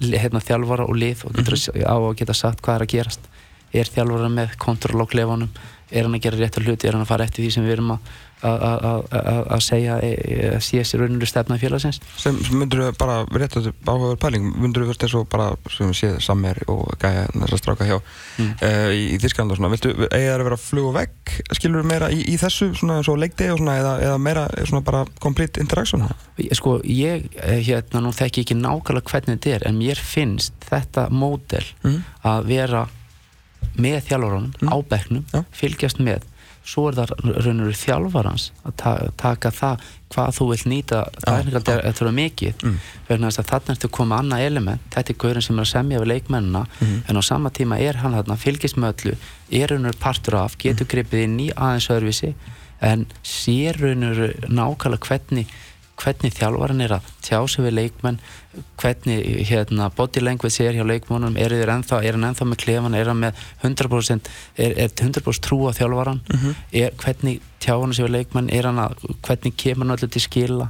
hérna, 0.00 0.40
þjálfara 0.40 0.86
og 0.88 0.96
lið 0.96 1.24
og 1.26 1.32
getur 1.34 1.58
Mhm. 1.58 1.82
á 1.84 1.96
að 1.98 2.16
geta 2.16 2.34
sagt 2.34 2.62
hvað 2.62 2.74
er 2.78 2.84
að 2.86 2.92
gerast 2.94 3.20
er 3.74 3.84
þjálfara 3.90 4.28
með 4.30 4.56
kontroll 4.58 5.02
á 5.02 5.06
klefanum 5.10 5.48
er 5.90 6.02
hann 6.04 6.14
að 6.14 6.22
gera 6.22 6.36
rétt 6.38 6.56
hluti, 6.62 6.86
er 6.88 6.92
hann 6.92 7.02
að 7.02 7.08
fara 7.10 7.24
eftir 7.24 7.44
því 7.44 7.50
sem 7.52 7.64
við 7.66 7.72
erum 7.72 7.90
að 7.90 7.98
að- 8.42 9.62
segja 9.62 9.96
e, 10.02 10.10
e, 10.12 10.50
að 10.56 10.62
sé 10.66 10.82
sér 10.84 11.02
rauninu 11.04 11.26
stefna 11.28 11.58
félagsins 11.62 12.00
sem, 12.18 12.36
sem 12.44 12.58
myndur 12.58 12.82
þau 12.88 12.96
bara 12.98 13.16
rétt 13.38 13.56
að 13.60 13.68
áhugaður 13.86 14.18
pæling 14.24 14.48
myndur 14.58 14.82
þau 14.84 14.90
verið 14.92 15.06
eins 15.06 15.14
og 15.20 15.28
bara 15.30 15.48
sem 15.70 15.90
við 15.92 15.98
séð 16.00 16.16
sammer 16.26 16.58
og 16.72 16.82
gæja 17.02 17.26
þess 17.32 17.52
að 17.58 17.62
stráka 17.62 17.86
hjá 17.90 17.98
Mm. 18.38 18.54
uh, 18.64 18.88
í, 18.96 19.02
í 19.12 19.16
Þískland 19.20 19.52
og 19.52 19.58
svona 19.58 19.68
viltu, 19.68 19.90
eiga 20.08 20.32
þær 20.32 20.40
að 20.40 20.46
vera 20.48 20.56
flug 20.56 20.86
og 20.88 20.94
vegg 20.96 21.34
skilur 21.52 21.82
þau 21.82 21.88
meira 21.90 22.06
í, 22.10 22.22
í 22.32 22.38
þessu 22.40 22.70
svona 22.78 22.96
eins 23.02 23.10
og 23.12 23.18
leikdegi 23.20 23.52
og 23.52 23.58
svona 23.60 23.74
eða, 23.76 23.90
eða 24.06 24.18
meira 24.24 24.46
svona 24.64 24.80
bara 24.86 25.02
complete 25.20 25.60
interaction 25.60 26.06
Ég- 26.40 26.54
sko 26.56 26.78
ég 26.88 27.26
eh, 27.36 27.60
hérna 27.66 28.00
nú 28.00 28.10
þekki 28.16 28.46
ekki 28.46 28.56
nákvæmlega 28.56 29.12
hvernig 29.12 29.36
þetta 29.36 29.52
er 29.58 29.66
en 29.68 29.76
mér 29.78 30.00
finnst 30.00 30.56
þetta 30.70 31.10
módel 31.12 31.66
mm. 31.84 32.00
að 32.24 32.48
vera 32.48 32.86
með 33.78 34.00
þjálfarunum 34.08 34.48
Mm. 34.62 34.68
á 34.72 34.76
bekknum, 34.88 35.24
Já. 35.32 35.44
fylgjast 35.52 36.00
með 36.02 36.24
svo 36.64 36.88
er 36.88 36.94
það 36.94 37.12
raunur 37.46 37.72
þjálfarans 37.74 38.50
að 38.64 38.74
ta 38.76 38.92
taka 39.16 39.50
það 39.50 39.80
hvað 40.12 40.34
þú 40.36 40.46
vilt 40.50 40.66
nýta 40.68 40.98
tæknikald 41.24 41.64
já. 41.68 41.72
er 41.74 41.82
þetta 41.92 42.06
er 42.06 42.12
mikið 42.12 42.54
Mm. 42.62 42.76
þess 43.08 43.38
að 43.40 43.48
þarna 43.50 43.74
ertu 43.74 43.88
að 43.88 43.96
koma 43.96 44.18
annað 44.20 44.46
element 44.46 44.80
þetta 44.94 45.10
er 45.10 45.18
gaurin 45.18 45.42
sem 45.42 45.58
er 45.58 45.62
að 45.64 45.72
semja 45.72 46.00
við 46.00 46.10
leikmennina 46.12 46.66
Mhm. 46.80 47.02
en 47.08 47.16
á 47.16 47.22
sama 47.24 47.50
tíma 47.50 47.80
er 47.80 47.96
hann 47.96 48.12
þarna 48.14 48.36
fylgjast 48.36 48.76
með 48.76 48.92
öllu, 48.94 49.16
er 49.50 49.68
raunur 49.68 49.96
partur 49.98 50.34
af 50.36 50.56
getur 50.58 50.86
gripið 50.86 51.24
inn 51.24 51.38
í 51.40 51.50
aðeins 51.54 51.88
öðruvísi 51.88 52.34
en 52.82 53.06
sér 53.24 53.76
raunur 53.80 54.34
nákvæmlega 54.48 55.06
hvernig 55.08 55.46
hvernig 56.02 56.34
þjálfarin 56.34 56.80
er 56.84 56.94
að 56.96 57.10
tjá 57.22 57.38
sig 57.48 57.64
við 57.64 57.74
leikmenn 57.78 58.18
hvernig 58.82 59.46
hérna, 59.48 59.88
body 59.96 60.20
language 60.20 60.60
er 60.64 60.74
hjá 60.76 60.84
leikmennum 60.86 61.36
er, 61.40 61.52
er, 61.56 61.70
ennþá, 61.72 62.00
hann 62.04 62.26
ennþá 62.28 62.46
með 62.50 62.60
klefan 62.64 62.96
er 62.98 63.08
hann 63.12 63.20
með 63.22 63.38
100% 63.62 64.30
er, 64.58 64.74
er 64.84 64.88
100% 64.92 65.40
trú 65.46 65.60
á 65.68 65.72
þjálfaran 65.78 66.20
Mhm. 66.32 66.54
er, 66.72 66.90
hvernig 67.00 67.40
tjá 67.60 67.78
hann 67.80 67.94
sig 67.94 68.04
við 68.06 68.16
leikmenn 68.18 68.50
hann 68.66 68.78
að, 68.78 68.96
hvernig 69.22 69.56
kemur 69.56 69.86
hann 69.86 69.96
öllu 69.96 70.10
til 70.10 70.20
skila 70.26 70.68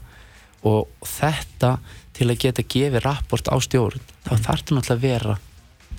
og 0.64 0.88
þetta 1.02 1.78
til 2.12 2.28
að 2.30 2.38
geta 2.44 2.62
gefið 2.62 3.02
rapport 3.06 3.48
á 3.48 3.56
stjórn 3.58 4.00
þá 4.28 4.36
þarf 4.36 4.62
það 4.68 4.76
náttúrulega 4.76 4.94
að 4.94 5.00
vera 5.08 5.38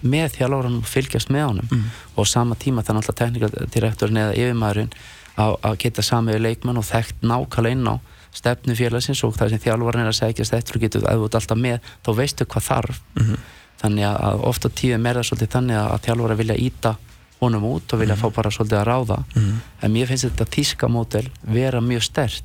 með 0.04 0.34
þjálfaranum 0.38 0.78
og 0.84 0.88
fylgjast 0.92 1.30
með 1.32 1.46
honum 1.48 1.68
Mm. 1.72 1.84
og 2.18 2.28
sama 2.28 2.56
tíma 2.56 2.84
það 2.84 2.96
náttúrulega 3.00 3.22
teknikaldirektorin 3.24 4.18
eða 4.20 4.34
yfirmaðurinn 4.36 4.94
að, 5.38 5.56
geta 5.82 6.02
samið 6.02 6.40
leikmenn 6.42 6.78
og 6.78 6.86
þekkt 6.86 7.22
nákvæmlega 7.26 7.72
inn 7.78 7.88
á 7.90 7.96
stefnu 8.34 8.76
félagsins 8.76 9.24
og 9.24 9.36
það 9.38 9.50
sem 9.54 9.60
þjálfarinn 9.62 10.02
er 10.06 10.10
að 10.12 10.18
segja 10.20 10.58
eftir 10.58 10.78
og 10.78 10.82
getur 10.82 11.04
að 11.06 11.20
þú 11.22 11.26
ert 11.30 11.36
alltaf 11.40 11.58
með 11.58 11.80
þá 12.06 12.10
veistu 12.18 12.46
hvað 12.46 12.68
þarf 12.70 13.02
Mhm. 13.16 13.38
þannig 13.84 14.06
að, 14.10 14.44
ofta 14.48 14.70
tíðum 14.70 15.06
er 15.10 15.16
það 15.20 15.28
svolítið 15.30 15.52
þannig 15.56 15.78
að, 15.78 16.02
þjálfara 16.06 16.38
vilja 16.38 16.56
íta 16.58 16.96
honum 17.42 17.64
út 17.68 17.94
og 17.94 18.00
vilja 18.00 18.16
fá 18.16 18.30
bara 18.34 18.50
svolítið 18.50 18.80
að 18.82 18.88
ráða 18.88 19.18
Mhm. 19.36 19.60
en 19.82 19.94
mér 19.94 20.08
finnst 20.08 20.26
þetta 20.30 20.46
þíska 20.50 20.88
mótel 20.90 21.28
vera 21.44 21.82
mjög 21.82 22.02
stert 22.04 22.44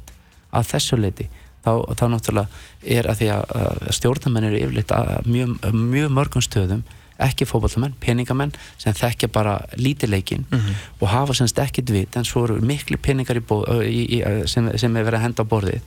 að 0.53 0.67
þessu 0.73 0.97
leiti 0.99 1.29
þá, 1.65 1.71
þá 1.95 2.05
náttúrulega 2.09 2.49
er 2.85 3.05
að 3.05 3.17
því 3.21 3.29
að, 3.37 3.93
stjórnamenn 3.93 4.45
eru 4.45 4.59
yfirleitt 4.59 4.93
að 4.93 5.27
mjög, 5.27 5.73
mjög 5.73 6.11
mörgum 6.11 6.43
stöðum 6.43 6.83
ekki 7.19 7.47
fótballamenn, 7.51 7.95
peningamenn 8.01 8.53
sem 8.79 8.93
þekkja 8.95 9.29
bara 9.33 9.57
lítileikin 9.77 10.45
Mhm. 10.51 10.75
og 11.01 11.09
hafa 11.09 11.35
semst 11.35 11.59
ekkert 11.59 11.91
vit 11.91 12.17
en 12.17 12.25
svo 12.25 12.45
eru 12.45 12.61
miklu 12.61 12.97
peningar 12.97 13.37
í 13.37 13.41
bó, 13.41 13.65
í, 13.83 14.21
í, 14.21 14.47
sem, 14.49 14.71
sem 14.79 14.97
er 14.97 15.05
verið 15.05 15.19
að 15.19 15.23
henda 15.27 15.43
á 15.43 15.51
borðið 15.51 15.81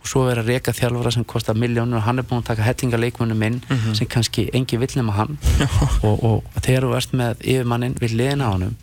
og 0.00 0.06
svo 0.06 0.28
er 0.30 0.38
að 0.38 0.46
reka 0.46 0.72
þjálfara 0.72 1.12
sem 1.12 1.24
kostar 1.24 1.54
miljónur 1.56 1.96
og 1.98 2.02
hann 2.02 2.18
er 2.18 2.22
búin 2.22 2.40
að 2.42 2.46
taka 2.54 2.62
hellinga 2.62 2.96
leikmönnum 2.98 3.42
inn 3.46 3.60
Mhm. 3.68 3.94
sem 3.94 4.06
kannski 4.06 4.48
engi 4.54 4.78
vill 4.78 4.94
nema 4.96 5.12
hann 5.12 5.38
og, 6.02 6.24
og 6.24 6.44
þegar 6.62 6.82
þú 6.88 6.96
ert 6.96 7.12
með 7.12 7.34
yfirmannin 7.42 7.94
við 7.98 8.14
liðina 8.16 8.46
á 8.48 8.52
honum 8.54 8.76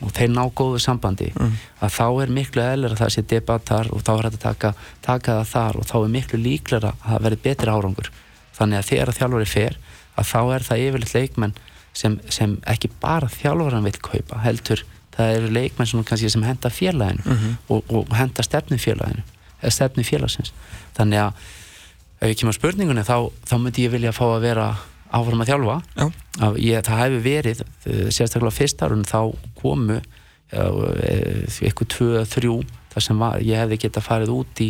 og 0.00 0.12
þeir 0.12 0.28
ná 0.30 0.44
góðu 0.54 0.78
sambandi 0.78 1.32
Mm. 1.34 1.52
að 1.82 1.90
þá 1.90 2.22
er 2.22 2.28
miklu 2.30 2.62
eðlir 2.62 2.92
að 2.94 2.98
það 3.02 3.10
sé 3.16 3.22
debatt 3.26 3.64
þar 3.66 3.88
og 3.92 4.02
þá 4.04 4.10
er 4.18 4.30
þetta 4.30 4.38
taka, 4.38 4.74
taka 5.02 5.32
það 5.42 5.46
þar 5.52 5.76
og 5.76 5.86
þá 5.86 5.94
er 6.04 6.08
miklu 6.08 6.38
líklara 6.38 6.92
að 7.02 7.10
það 7.16 7.22
verði 7.26 7.42
betri 7.42 7.66
árangur 7.72 8.10
þannig 8.58 8.78
að 8.78 8.86
þegar 8.92 9.14
þjálfari 9.18 9.46
fer 9.46 9.76
að 10.18 10.28
þá 10.32 10.38
er 10.56 10.66
það 10.68 10.82
yfirleitt 10.88 11.14
leikmenn 11.14 11.54
sem, 11.98 12.18
sem 12.30 12.56
ekki 12.66 12.90
bara 13.02 13.28
þjálfaran 13.32 13.86
vil 13.88 13.96
kaupa 14.02 14.38
heldur 14.44 14.82
það 15.16 15.32
eru 15.38 15.48
leikmenn 15.54 15.88
sem 15.90 16.04
kannski 16.06 16.30
sem 16.30 16.44
henda 16.46 16.70
félaginu 16.70 17.24
Mhm. 17.26 17.56
og, 17.74 17.84
og 17.90 18.12
henda 18.18 18.42
stefnu 18.46 18.78
félaginu 18.78 19.24
eða 19.62 19.72
stefnu 19.74 20.04
félagsins. 20.06 20.52
Þannig 20.94 21.18
að 21.18 21.32
ef 22.20 22.28
ég 22.30 22.36
kemur 22.38 22.52
að 22.54 22.58
spurningunni 22.60 23.02
þá, 23.06 23.16
þá 23.48 23.54
myndi 23.58 23.82
ég 23.86 23.90
vilja 23.96 24.12
fá 24.14 24.24
að 24.28 24.40
vera 24.46 24.68
áfram 25.10 25.40
að 25.42 25.48
þjálfa. 25.50 25.76
Ég, 26.62 26.82
það 26.86 27.00
hefur 27.02 27.22
verið 27.24 27.60
eh, 27.64 28.08
sérstaklega 28.14 28.52
á 28.54 28.58
fyrsta 28.58 28.86
árun 28.86 29.02
þá 29.08 29.20
komu 29.58 29.98
eitthvað 30.52 31.88
tvö, 31.94 32.22
þrjú 32.28 32.56
þar 32.92 33.04
sem 33.04 33.18
var, 33.20 33.40
ég 33.44 33.58
hefði 33.62 33.78
geta 33.84 34.02
farið 34.04 34.32
út 34.34 34.62
í 34.64 34.68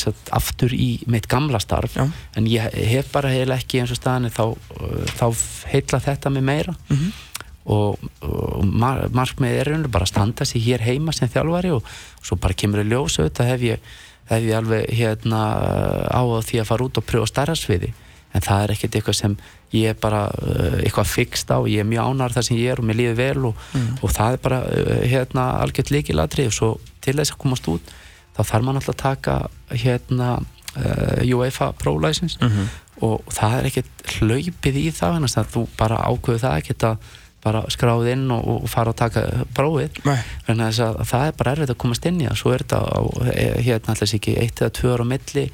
sagt 0.00 0.30
aftur 0.34 0.72
í 0.74 0.88
mitt 1.06 1.28
gamla 1.30 1.60
starf 1.62 1.94
Já. 1.96 2.08
en 2.36 2.46
ég 2.50 2.66
hef 2.90 3.12
bara 3.14 3.30
heila 3.30 3.58
ekki 3.60 3.78
eins 3.82 3.92
og 3.94 4.00
staðinni 4.00 4.32
þá, 4.34 4.44
uh, 4.50 5.04
þá 5.14 5.26
heila 5.72 6.00
þetta 6.02 6.32
mig 6.34 6.42
meira 6.42 6.74
Mhm. 6.90 7.12
og, 7.68 7.98
og 8.24 8.64
mar 8.64 9.08
markmið 9.12 9.58
er 9.60 9.88
bara 9.88 10.04
að 10.06 10.12
standa 10.14 10.44
sig 10.48 10.62
hér 10.64 10.80
heima 10.80 11.12
sem 11.12 11.28
þjálfari 11.28 11.70
og, 11.74 11.82
og 11.84 12.24
svo 12.26 12.36
bara 12.40 12.54
kemur 12.56 12.80
í 12.82 12.88
ljós 12.88 13.18
auðvitað 13.20 13.50
hef 13.52 13.60
ég, 13.66 13.78
hef 14.32 14.42
ég 14.42 14.56
alveg 14.56 14.88
hérna 14.98 15.42
á 16.10 16.22
því 16.42 16.62
að 16.62 16.68
fara 16.70 16.84
út 16.88 16.98
og 16.98 17.06
pröfa 17.06 17.28
starra 17.28 17.54
sviði 17.58 17.92
en 18.34 18.44
það 18.44 18.62
er 18.64 18.72
ekkert 18.74 18.96
eitthvað 18.98 19.16
sem 19.16 19.36
ég 19.72 19.92
er 19.92 19.94
bara 20.00 20.26
uh, 20.32 20.80
eitthvað 20.82 21.08
fixt 21.12 21.48
á, 21.52 21.60
ég 21.68 21.80
er 21.80 21.88
mjög 21.88 22.08
ánar 22.10 22.32
þar 22.34 22.44
sem 22.48 22.56
ég 22.58 22.72
er 22.72 22.80
og 22.80 22.88
mér 22.88 22.98
líður 22.98 23.16
vel 23.20 23.46
og, 23.52 23.62
mm. 23.76 23.86
og 24.02 24.12
það 24.16 24.32
er 24.36 24.42
bara 24.48 24.58
uh, 24.64 25.00
hérna 25.08 25.46
algjört 25.62 25.92
líkilatri 25.94 26.46
og 26.48 26.52
svo 26.56 26.68
til 27.04 27.16
þess 27.20 27.32
að 27.36 27.40
komast 27.44 27.68
út 27.72 27.94
þá 28.38 28.42
þarf 28.52 28.66
maður 28.66 28.80
alltaf 28.80 28.94
að 28.94 29.02
taka 29.02 29.36
hérna 29.74 30.32
uh, 30.38 31.22
UEFA 31.26 31.72
Pro 31.78 31.96
License. 31.98 32.38
Mm 32.40 32.52
-hmm. 32.52 32.74
og 33.06 33.22
það 33.30 33.58
er 33.58 33.70
ekkert 33.70 34.12
hlaupið 34.18 34.76
í 34.76 34.90
það 34.90 35.16
þannig 35.16 35.38
að 35.38 35.54
þú 35.54 35.64
bara 35.78 36.04
ákveðu 36.06 36.44
það 36.44 36.60
ekkert 36.62 36.84
að 36.92 37.08
bara 37.44 37.62
skráð 37.70 38.08
inn 38.12 38.30
og, 38.34 38.42
og 38.48 38.68
fara 38.70 38.92
að 38.92 39.00
taka 39.02 39.24
prófið. 39.54 40.00
Þannig 40.46 40.80
að 40.82 41.02
það 41.06 41.26
er 41.26 41.36
bara 41.38 41.52
erfitt 41.54 41.72
að 41.74 41.80
komast 41.84 42.06
inn 42.08 42.20
í 42.20 42.26
það. 42.26 42.38
Svo 42.40 42.54
er 42.54 42.64
þetta 42.64 42.80
á, 42.82 43.00
e, 43.30 43.44
hérna 43.62 43.94
alltaf 43.94 44.14
ekki 44.18 44.34
eitt 44.42 44.62
eða 44.62 44.74
tvö 44.78 44.94
ára 44.94 45.06
á 45.06 45.12
milli 45.12 45.44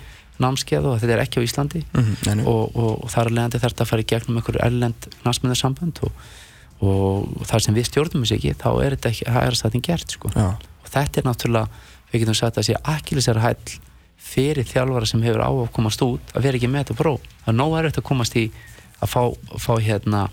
námskeið 0.43 0.89
og 0.91 0.97
þetta 1.03 1.15
er 1.15 1.23
ekki 1.23 1.43
á 1.45 1.47
Íslandi. 1.47 1.83
Mm 1.93 2.05
-hmm, 2.05 2.47
og, 2.51 2.77
og, 2.77 3.05
og 3.05 3.11
þar 3.13 3.29
er 3.29 3.37
leiðandi 3.37 3.61
þarf 3.63 3.75
þetta 3.75 3.85
að 3.85 3.91
fara 3.93 4.05
í 4.05 4.11
gegnum 4.13 4.39
einhverju 4.41 4.65
erlend 4.65 5.09
námsmyndarsamband 5.25 6.01
og, 6.03 6.13
og 6.81 7.47
þar 7.47 7.67
sem 7.67 7.77
við 7.77 7.91
stjórnum 7.91 8.25
þessu 8.25 8.39
ekki 8.39 8.55
þá 8.59 8.71
er 8.83 8.97
þetta 8.97 9.13
ekki, 9.13 9.27
það 9.29 9.43
er 9.43 9.55
að 9.55 9.63
þetta 9.63 9.83
gert 9.89 10.17
sko. 10.17 10.33
og 10.35 10.89
þetta 10.91 11.21
er 11.21 11.29
náttúrulega, 11.29 11.69
við 12.15 12.25
getum 12.25 12.39
sagt 12.39 12.61
að 12.61 12.69
sé 12.69 12.79
akkilisera 12.95 13.43
hæll 13.43 13.75
fyrir 14.25 14.67
þjálfara 14.69 15.09
sem 15.09 15.23
hefur 15.27 15.43
á 15.45 15.51
að 15.51 15.73
komast 15.75 16.03
út 16.07 16.33
að 16.35 16.47
vera 16.47 16.59
ekki 16.59 16.71
með 16.71 16.87
þetta 16.87 16.99
próf, 17.03 17.27
það 17.45 17.53
er 17.53 17.59
nóg 17.59 17.77
erfitt 17.81 18.01
að 18.01 18.09
komast 18.09 18.39
í 18.41 18.45
að 19.03 19.13
fá, 19.13 19.23
fá 19.61 19.75
hérna 19.83 20.25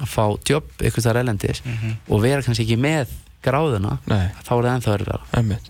að 0.00 0.10
fá 0.12 0.24
jobb 0.48 0.72
eitthvað 0.80 1.06
þar 1.06 1.20
erlendis 1.22 1.62
mm 1.62 1.76
-hmm. 1.76 1.94
og 2.08 2.22
vera 2.24 2.42
kannski 2.42 2.66
ekki 2.66 2.80
með 2.80 3.14
gráðuna, 3.44 3.98
Nei. 4.10 4.26
þá 4.42 4.52
er 4.56 4.66
það 4.66 4.74
ennþá 4.74 4.94
erfiðara 4.96 5.60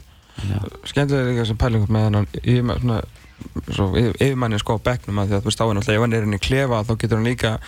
Skemmtilega 0.85 1.31
líka 1.31 1.45
sem 1.49 1.57
pælingum 1.57 1.93
með 1.93 2.03
hann 2.07 2.27
yfirmannin 4.21 4.61
sko 4.61 4.77
á 4.77 4.87
begnum 4.89 5.21
að 5.21 5.29
því 5.29 5.37
að 5.37 5.43
þú 5.45 5.51
veist 5.51 5.61
á 5.61 5.67
hann 5.67 5.81
alltaf 5.81 5.95
ef 5.95 6.01
hann 6.01 6.17
er 6.17 6.27
inn 6.27 6.37
í 6.37 6.41
klefa 6.41 6.83
þá 6.85 6.93
getur 6.97 7.19
hann 7.19 7.29
líka 7.29 7.59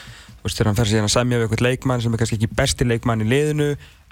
veist 0.49 0.59
þegar 0.59 0.71
hann 0.73 0.79
fer 0.81 0.91
síðan 0.91 1.07
að 1.09 1.15
semja 1.15 1.39
við 1.39 1.47
eitthvað 1.47 1.65
leikmann 1.67 2.03
sem 2.03 2.15
er 2.15 2.21
kannski 2.23 2.39
ekki 2.39 2.59
besti 2.59 2.87
leikmann 2.89 3.25
í 3.25 3.29
liðinu 3.29 3.69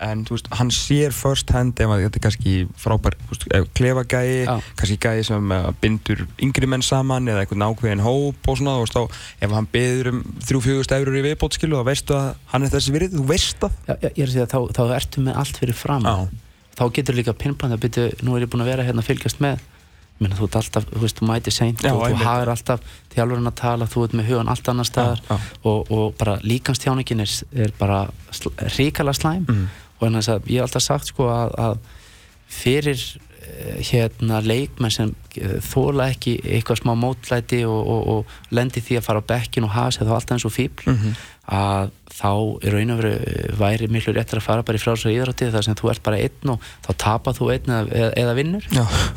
en 0.07 0.25
veist 0.29 0.49
hann 0.59 0.71
sér 0.75 1.15
first 1.17 1.51
hand 1.55 1.81
ef 1.81 1.93
þetta 1.93 2.21
er 2.21 2.25
kannski 2.27 2.55
frábær 2.81 3.17
klefagægi, 3.77 4.39
ja. 4.45 4.57
kannski 4.77 4.99
gægi 5.01 5.27
sem 5.31 5.53
uh, 5.57 5.71
bindur 5.83 6.27
yngri 6.43 6.69
menn 6.71 6.85
saman 6.85 7.31
eða 7.33 7.45
eitthvað 7.45 7.63
nákvæðin 7.63 8.05
hóp 8.05 8.51
og 8.51 8.59
svona 8.61 8.77
þú 8.77 8.85
veist 8.85 8.99
þá 8.99 9.47
ef 9.47 9.55
hann 9.57 9.71
beður 9.73 10.13
um 10.13 10.25
3-4 10.51 10.99
eurur 11.01 11.21
í 11.21 11.25
viðbótskilu 11.31 11.81
þá 11.81 11.89
veistu 11.91 12.19
að 12.19 12.29
hann 12.53 12.67
er 12.67 12.75
þessi 12.77 12.97
virið, 12.97 13.17
þú 13.17 13.29
veist 13.31 13.63
það 13.63 13.79
Já, 13.87 13.95
ég 14.05 14.21
er 14.21 14.29
að 14.29 14.35
segja 14.35 14.51
þá, 14.53 14.59
þá 14.77 14.83
ertu 14.99 15.25
með 15.25 15.41
allt 15.45 15.63
fyrir 15.63 15.81
fram 15.81 16.11
Já. 16.11 16.15
þá 16.77 16.85
getur 16.99 17.19
líka 17.19 17.37
pinnband 17.37 17.79
að 17.79 17.87
byrja, 17.87 18.11
nú 18.27 18.37
er 18.37 18.45
ég 18.45 18.53
búin 18.53 18.67
að 18.67 18.75
vera 18.75 18.87
hérna 18.87 19.05
að 19.05 19.15
fylgjast 19.15 19.41
með 19.45 19.65
Minna, 20.17 20.37
þú 20.39 20.47
ert 20.49 20.57
alltaf, 20.63 20.87
þú 20.89 21.03
veist, 21.03 21.19
þú 21.19 21.29
mæti 21.29 21.53
seint 21.53 21.85
og 21.91 22.01
þú 22.01 22.21
hafið 22.23 22.53
alltaf 22.55 22.95
þjálfurinn 23.13 23.51
að 23.51 23.59
tala 23.61 23.89
þú 23.93 24.07
ert 24.07 24.17
með 24.17 24.31
hugan 24.31 24.53
allt 24.53 24.71
annar 24.73 24.89
staðar 24.89 25.21
já, 25.21 25.29
já. 25.35 25.51
Og, 25.69 25.93
og 25.93 26.17
bara 26.17 26.39
líkanstjáningin 26.45 27.21
er, 27.27 27.37
er 27.67 27.77
bara 27.77 28.01
ríkala 28.79 29.13
slæm 29.17 29.45
mm. 29.45 29.69
og 30.01 30.09
en 30.09 30.19
þess 30.21 30.33
að 30.33 30.51
ég 30.53 30.61
hef 30.63 30.69
alltaf 30.71 30.87
sagt 30.87 31.13
sko 31.13 31.29
að, 31.29 31.55
að 31.67 31.79
fyrir 32.57 33.05
eh, 33.45 33.79
hérna 33.91 34.41
leikmenn 34.41 34.95
sem 34.95 35.13
eh, 35.37 35.59
þóla 35.69 36.09
ekki 36.15 36.39
eitthvað 36.45 36.81
smá 36.81 36.95
mótlæti 36.97 37.61
og, 37.69 37.81
og, 37.85 38.11
og 38.15 38.57
lendi 38.57 38.81
því 38.81 39.01
að 39.01 39.09
fara 39.11 39.21
á 39.21 39.29
bekkin 39.35 39.69
og 39.69 39.75
hafa 39.77 39.99
sér 39.99 40.09
þá 40.09 40.17
alltaf 40.17 40.39
eins 40.39 40.49
og 40.49 40.57
fíbl 40.57 40.89
mm 40.89 41.01
-hmm 41.03 41.25
að 41.47 41.93
þá 42.11 42.31
er 42.67 42.75
raun 42.75 42.93
og 42.93 43.01
veru 43.01 43.57
væri 43.61 43.89
miklu 43.93 44.15
réttir 44.17 44.41
að 44.41 44.47
fara 44.49 44.65
bara 44.67 44.79
í 44.79 44.83
frálsar 44.83 45.13
íðrætti 45.15 45.51
þar 45.55 45.67
sem 45.67 45.77
þú 45.79 45.91
ert 45.93 46.03
bara 46.07 46.19
einn 46.19 46.53
og 46.57 46.71
þá 46.87 46.89
tapar 47.05 47.37
þú 47.37 47.51
einn 47.55 47.75
eða, 47.77 48.09
eða 48.19 48.37
vinnur. 48.39 48.67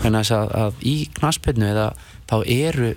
En 0.06 0.18
þess 0.20 0.34
að, 0.36 0.52
að 0.62 0.84
í 0.86 0.96
knaspinu 1.18 1.70
eða 1.72 1.88
þá 2.30 2.36
eru 2.46 2.92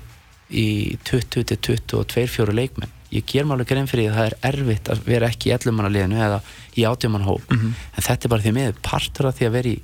í 0.52 0.66
20-22 1.08 2.52
leikmenn. 2.52 2.92
Ég 3.12 3.24
ger 3.28 3.48
máli 3.48 3.64
grein 3.68 3.88
fyrir 3.88 4.08
því 4.08 4.10
að 4.10 4.18
það 4.18 4.28
er 4.28 4.36
erfitt 4.50 4.90
að 4.92 5.00
vera 5.06 5.30
ekki 5.32 5.50
í 5.50 5.54
ellumannaliðinu 5.56 6.20
eða 6.26 6.38
í 6.76 6.84
átjómanhóp 6.88 7.48
mm 7.48 7.58
-hmm. 7.58 7.72
en 7.96 8.06
þetta 8.06 8.26
er 8.26 8.32
bara 8.32 8.44
því 8.44 8.52
með 8.56 8.78
partur 8.84 9.28
af 9.28 9.36
því 9.36 9.48
að 9.48 9.56
vera 9.56 9.72
í, 9.72 9.78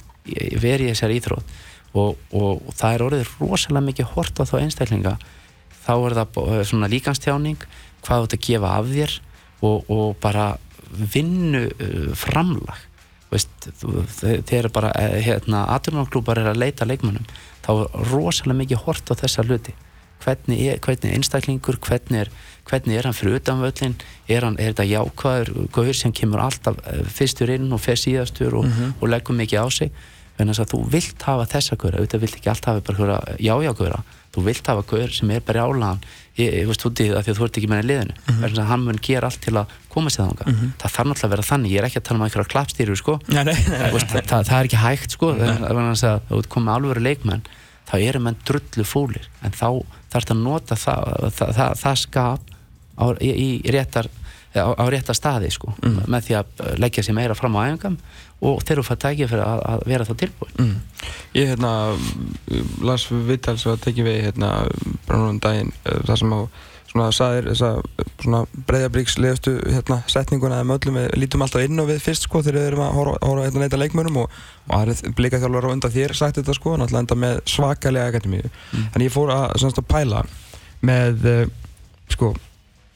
veri 0.61 0.89
í 0.89 0.93
þessari 0.93 1.19
íþrótt. 1.21 1.57
Og, 1.93 2.17
og, 2.33 2.69
og 2.69 2.75
það 2.77 2.95
er 2.95 3.05
orðið 3.05 3.33
rosalega 3.41 3.85
mikið 3.85 4.11
hort 4.13 4.41
á 4.41 4.45
þá 4.45 4.57
einstaklinga. 4.61 5.15
Þá 5.85 5.95
er 5.97 6.17
það 6.19 6.65
svona 6.69 6.89
líkanstjáning 6.93 7.61
hvað 8.05 8.19
þú 8.19 8.25
ert 8.25 8.37
að 8.37 8.45
gefa 8.49 8.73
af 8.77 8.93
þér 8.93 9.13
og, 9.63 9.89
og 9.91 10.17
bara 10.23 10.53
vinnu 10.89 11.67
uh, 11.69 12.13
framlag. 12.17 12.85
Veist, 13.29 13.51
þegar 14.49 14.71
bara 14.73 14.89
eh, 14.97 15.19
hérna, 15.21 15.67
aðrunarklúpar 15.75 16.39
er 16.41 16.47
að 16.55 16.63
leita 16.63 16.87
leikmannum 16.89 17.27
þá 17.67 17.73
er 17.75 18.07
rosalega 18.09 18.57
mikið 18.63 18.85
hort 18.87 19.11
á 19.13 19.21
þessa 19.21 19.45
hluti. 19.45 19.75
Hvernig 20.23 20.63
er, 20.65 20.79
hvernig 20.83 21.11
er 21.11 21.19
einstaklingur 21.19 21.77
hvernig 21.85 22.23
er, 22.25 22.31
hvernig 22.67 22.97
er 22.97 23.07
hann 23.07 23.15
fyrir 23.15 23.37
utanvöldin 23.39 23.99
er, 24.27 24.47
hann, 24.47 24.57
er 24.57 24.73
þetta 24.73 24.87
jákvæður 24.89 25.69
gauður 25.77 25.99
sem 26.01 26.15
kemur 26.17 26.43
alltaf 26.43 26.81
eh, 26.89 27.05
fyrstur 27.05 27.53
inn 27.53 27.69
og 27.69 27.83
fer 27.85 28.01
síðastur 28.01 28.57
og, 28.63 28.65
mm 28.65 28.73
-hmm. 28.73 28.97
og 29.03 29.13
leggur 29.13 29.37
mikið 29.37 29.61
á 29.61 29.67
sig 29.71 29.93
en 30.39 30.51
þess 30.53 30.63
að 30.63 30.73
þú 30.73 30.81
vilt 30.93 31.27
hafa 31.27 31.51
þessa 31.55 31.77
gauðra 31.77 31.99
auðvitað 31.99 32.25
vilt 32.25 32.39
ekki 32.39 32.51
alltaf 32.53 32.75
hafa 32.75 32.87
bara 32.93 33.21
jájágauðra 33.43 34.01
þú 34.35 34.45
vilt 34.47 34.71
hafa 34.71 34.87
gauður 34.87 35.15
sem 35.17 35.31
er 35.35 35.45
bara 35.45 35.67
álagan 35.67 36.03
ég 36.39 36.69
veist 36.69 36.85
út 36.87 37.01
í 37.03 37.09
það 37.11 37.25
því 37.27 37.33
að 37.33 37.39
þú 37.39 37.47
ert 37.47 37.59
ekki 37.59 37.71
með 37.71 37.81
í 37.81 37.87
liðinu. 37.89 38.15
Mm 38.15 38.27
-hmm. 38.29 38.43
þannig 38.43 38.61
að 38.63 38.69
hann 38.71 38.85
mun 38.85 39.01
gera 39.03 39.27
allt 39.27 39.41
til 39.43 39.55
að 39.59 39.73
koma 39.89 40.11
sér 40.11 40.29
þánga 40.29 40.45
mm 40.47 40.55
-hmm. 40.55 40.71
það 40.79 40.93
þarf 40.95 41.09
náttúrulega 41.09 41.27
að 41.27 41.33
vera 41.35 41.49
þannig, 41.51 41.73
ég 41.73 41.79
er 41.79 41.87
ekki 41.89 41.99
að 41.99 42.07
tala 42.07 42.19
um 42.19 42.25
einhverja 42.25 42.53
klappstýru 42.53 42.97
sko. 42.97 43.21
ja, 43.29 43.43
nei, 43.43 43.55
nei, 43.55 43.91
veist, 43.93 44.15
nei, 44.15 44.23
það, 44.23 44.43
það 44.49 44.59
er 44.59 44.65
ekki 44.65 44.85
hægt 44.87 45.11
sko. 45.11 45.27
Þannig 45.35 46.05
að 46.05 46.21
þú 46.29 46.39
ert 46.39 46.49
komið 46.49 46.75
alveg 46.75 47.03
leikmenn 47.03 47.43
þá 47.89 47.95
eru 47.99 48.21
menn 48.21 48.37
drullu 48.45 48.85
fúlir. 48.85 49.27
En 49.43 49.51
þá 49.51 49.69
þarf 50.13 50.25
það 50.29 50.37
að 50.37 50.43
nota 50.43 50.75
það, 50.75 51.01
það, 51.35 51.49
það, 51.59 51.71
það 51.83 51.97
skap 51.99 52.43
á, 52.99 53.05
í, 53.21 53.31
í 53.65 53.71
réttar 53.73 54.07
á, 54.57 54.73
á 54.73 54.85
réttar 54.89 55.17
staði 55.17 55.51
sko 55.53 55.73
mm. 55.77 56.07
með 56.09 56.29
því 56.29 56.39
að 56.39 56.63
leggja 56.81 57.05
sér 57.05 57.17
meira 57.19 57.37
fram 57.37 57.59
á 57.59 57.67
æfingam 57.67 57.99
og 58.39 58.63
þeir 58.63 58.77
eru 58.79 58.87
fætt 58.87 59.03
tækið 59.05 59.33
fyrir 59.33 59.45
að, 59.45 59.61
að 59.73 59.85
vera 59.91 60.09
þá 60.09 60.15
tilbúin 60.23 60.57
mm. 60.63 60.75
Ég 61.37 61.53
hérna 61.53 61.73
las 62.87 63.09
viðtals 63.11 63.67
og 63.69 63.79
tekið 63.85 64.09
við 64.09 64.19
hérna 64.29 64.51
bara 65.09 65.21
núna 65.21 65.35
um 65.35 65.41
daginn 65.43 65.73
uh, 65.85 66.01
það 66.07 66.21
sem 66.23 66.35
á 66.35 66.41
svona 66.89 67.09
saðir 67.13 67.51
þessa 67.51 67.71
svona 68.23 68.41
breyðabríks 68.69 69.19
leðustu 69.21 69.59
hérna 69.67 69.99
setninguna 70.09 70.63
eða 70.63 70.69
möllum 70.71 70.97
við 70.97 71.09
lítum 71.21 71.45
alltaf 71.45 71.67
inn 71.67 71.83
og 71.83 71.91
við 71.91 72.01
fyrst 72.01 72.25
sko 72.25 72.41
þegar 72.47 72.59
við 72.63 72.69
erum 72.71 72.85
að 72.87 72.97
hóra 73.27 73.45
hérna 73.45 73.67
leita 73.67 73.81
leikmönum 73.83 74.17
og, 74.23 74.39
og 74.71 74.75
aðrið 74.79 75.03
blikaþjálfur 75.19 75.69
á 75.69 75.75
undan 75.75 75.93
þér 75.93 76.17
sagt 76.17 76.41
þetta 76.41 76.57
sko 76.57 76.79
náttúrulega 76.81 77.05
enda 77.05 77.19
með 77.27 77.43
svakalega 77.53 78.15
akademíu 78.15 78.49
mm. 78.49 78.89
en 78.95 79.05
ég 79.05 79.13
fór 79.13 79.35
að, 79.35 79.69
að 79.69 79.85
pæla 79.93 80.25
með 80.89 81.29
uh, 81.29 81.43
sko 82.09 82.33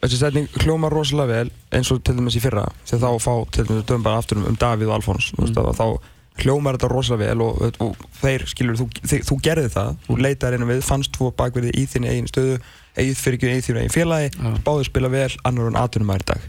þessi 0.03 0.19
setning 0.19 0.49
hljómar 0.65 0.95
rosalega 0.95 1.31
vel 1.31 1.53
eins 1.75 1.91
og 1.95 2.03
til 2.03 2.17
dæmis 2.19 2.37
í 2.39 2.43
fyrra 2.43 2.65
þegar 2.89 3.05
þá 3.05 3.23
fá 3.23 3.35
til 3.55 3.67
dæmis 3.69 3.87
döfum 3.87 4.07
bara 4.07 4.23
aftur 4.23 4.41
um, 4.41 4.49
um 4.51 4.59
Davíð 4.59 4.91
og 4.91 4.97
Alfons 4.99 5.31
mm. 5.37 5.53
þá 5.79 5.87
hljómar 6.43 6.79
þetta 6.79 6.91
rosalega 6.91 7.29
vel 7.29 7.45
og, 7.45 7.61
og, 7.63 7.79
og 7.85 8.07
þeir, 8.23 8.47
skilur, 8.51 8.79
þú, 8.81 8.89
þeir, 9.05 9.27
þú 9.29 9.39
gerði 9.45 9.73
það 9.75 9.91
þú 10.07 10.17
leitaði 10.27 10.57
reynum 10.57 10.73
við, 10.73 10.81
fannst 10.87 11.19
þú 11.19 11.29
bakverði 11.39 11.75
í 11.77 11.85
þín 11.93 12.09
eigin 12.09 12.31
stöðu, 12.31 12.57
eigið 12.97 13.21
fyrir 13.21 13.39
ekki 13.39 13.53
í 13.53 13.67
þín 13.67 13.81
eigin 13.83 13.95
félagi, 13.95 14.33
mm. 14.39 14.57
báðið 14.67 14.89
spila 14.89 15.13
vel 15.13 15.29
annar 15.49 15.71
en 15.71 15.79
aðtunum 15.79 16.15
aðeins 16.15 16.31
dag 16.33 16.49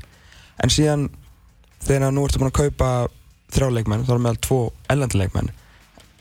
en 0.64 0.74
síðan 0.74 1.06
þegar 1.84 2.16
nú 2.16 2.24
ertu 2.26 2.40
búin 2.40 2.54
að 2.54 2.60
kaupa 2.62 2.92
þrjáleikmenn, 3.54 4.08
þá 4.08 4.16
er 4.16 4.24
meðal 4.24 4.44
tvo 4.48 4.60
ellendileikmenn 4.94 5.52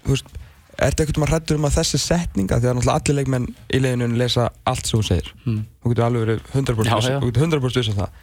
þú 0.02 0.16
veist 0.16 0.34
Er 0.78 0.92
þetta 0.92 1.04
eitthvað 1.04 1.20
um 1.20 1.26
að 1.26 1.32
hrættur 1.32 1.58
um 1.58 1.66
að 1.68 1.76
þessi 1.76 1.98
setninga 2.00 2.58
því 2.58 2.68
að 2.68 2.76
náttúrulega 2.78 2.98
allir 3.00 3.18
leikmenn 3.18 3.48
í 3.52 3.80
leiðinun 3.82 4.18
lesa 4.20 4.48
allt 4.68 4.88
sem 4.88 4.98
hún 4.98 5.06
segir. 5.06 5.28
Mm. 5.44 5.62
þú 5.82 5.92
getur 5.92 6.06
alveg 6.06 6.22
verið 6.24 6.40
100% 6.56 7.76
viss 7.76 7.92
af 7.92 7.98
það. 8.00 8.20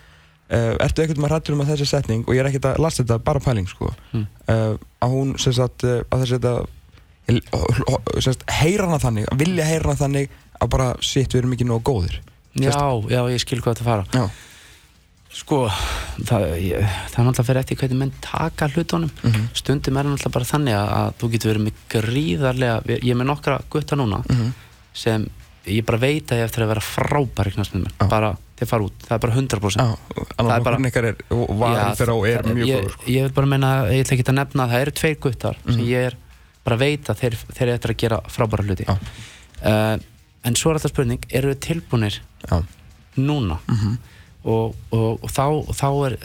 Uh, 0.49 0.73
Ertu 0.81 1.03
eitthvað 1.03 1.19
um 1.19 1.27
að 1.27 1.33
hrættur 1.35 1.55
um 1.55 1.61
að 1.61 1.71
þessi 1.75 1.87
setning 1.91 2.23
og 2.25 2.33
ég 2.33 2.41
er 2.41 2.49
ekkert 2.49 2.71
að 2.71 2.81
lasta 2.81 3.03
þetta 3.03 3.19
bara 3.27 3.43
pæling 3.45 3.67
sko 3.69 3.91
mm. 4.17 4.23
að 4.49 5.11
hún 5.13 5.35
sem 5.37 5.53
sagt 5.53 5.85
uh, 5.85 5.99
að 6.09 6.23
þessi 6.23 6.39
þetta 6.39 6.55
heyra 8.57 8.89
hana 8.89 8.97
þannig, 9.03 9.29
að 9.29 9.43
vilja 9.43 9.67
heyra 9.69 9.91
hana 9.91 10.01
þannig 10.01 10.37
að 10.57 10.71
bara 10.73 10.87
sitt 11.05 11.35
við 11.35 11.43
erum 11.43 11.53
ekki 11.53 11.69
nógu 11.69 11.85
góðir. 11.91 12.15
Já, 12.57 12.73
já, 13.13 13.21
ég 13.29 13.43
skil 13.43 13.61
hvað 13.61 13.77
þetta 13.77 13.85
fara. 13.85 14.09
Já 14.09 14.48
Sko, 15.29 15.67
það, 16.25 16.43
ég, 16.57 16.85
það 17.13 17.19
er 17.21 17.27
náttúrulega 17.27 17.45
fyrir 17.45 17.59
eftir 17.61 17.77
hvernig 17.77 17.99
menn 17.99 18.13
taka 18.23 18.65
hlutunum 18.73 19.11
mm 19.11 19.31
-hmm. 19.31 19.49
stundum 19.53 19.97
er 19.97 20.07
náttúrulega 20.07 20.33
bara 20.33 20.47
þannig 20.51 20.77
að, 20.77 21.11
þú 21.21 21.29
getur 21.33 21.51
verið 21.51 21.65
með 21.67 21.75
gríðarlega 21.93 22.81
ég 22.89 23.11
er 23.11 23.19
með 23.19 23.29
nokkra 23.29 23.59
gutta 23.69 23.95
núna 23.95 24.23
mm 24.25 24.35
-hmm. 24.35 24.51
sem 24.93 25.27
ég 25.65 25.85
bara 25.85 25.97
veit 25.97 26.31
að 26.31 26.37
ég 26.39 26.43
eftir 26.49 26.63
að 26.63 26.71
vera 26.73 26.81
frábæri 26.81 27.51
knastnum 27.53 27.85
ah. 27.99 28.07
bara 28.09 28.37
þeir 28.57 28.67
fara 28.67 28.83
út, 28.83 28.93
það 29.05 29.15
er 29.15 29.19
bara 29.19 29.35
100% 29.35 29.81
ah, 29.81 29.95
það 30.37 30.55
er 30.55 30.63
bara 30.63 30.77
er, 30.77 31.15
ja, 31.29 31.93
það, 31.95 32.09
er 32.25 32.67
ég, 32.67 32.81
góður 32.81 32.91
sko. 32.91 33.03
ég 33.05 33.21
vil 33.21 33.31
bara 33.31 33.47
menna, 33.47 33.85
ég 33.93 34.01
ætla 34.01 34.17
ekki 34.17 34.29
að 34.29 34.39
nefna 34.41 34.63
að 34.63 34.69
það 34.69 34.81
eru 34.81 34.91
tveir 34.91 35.19
guttar 35.19 35.55
mm 35.55 35.61
-hmm. 35.61 35.73
sem 35.73 35.81
mhm. 35.81 35.89
ég 35.91 36.05
er 36.05 36.15
bara 36.63 36.75
veit 36.75 37.09
að 37.09 37.17
þeir, 37.21 37.35
þeir 37.53 37.67
eru 37.67 37.73
eftir 37.73 37.91
að 37.91 37.97
gera 37.97 38.21
frábæra 38.27 38.63
hluti 38.63 38.85
ah. 38.87 38.97
uh, 39.65 39.97
en 40.43 40.55
svo 40.55 40.71
er 40.71 40.73
alltaf 40.73 40.91
spurning, 40.91 41.21
eru 41.29 41.53
þau 41.53 41.59
tilbúinir 41.59 42.21
núna 43.15 43.59
mhm 43.67 43.97
og, 44.43 44.75
og, 44.95 45.23
og 45.23 45.29
þá, 45.31 45.45
þá 45.75 45.87
er, 46.07 46.17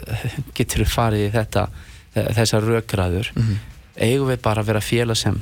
getur 0.55 0.85
við 0.85 0.91
farið 0.93 1.25
í 1.27 1.33
þetta 1.33 1.67
þessar 2.15 2.63
rökgræður 2.63 3.31
eigum 3.95 4.29
við 4.29 4.41
bara 4.43 4.61
að 4.63 4.69
vera 4.69 4.81
félag 4.83 5.17
sem, 5.19 5.35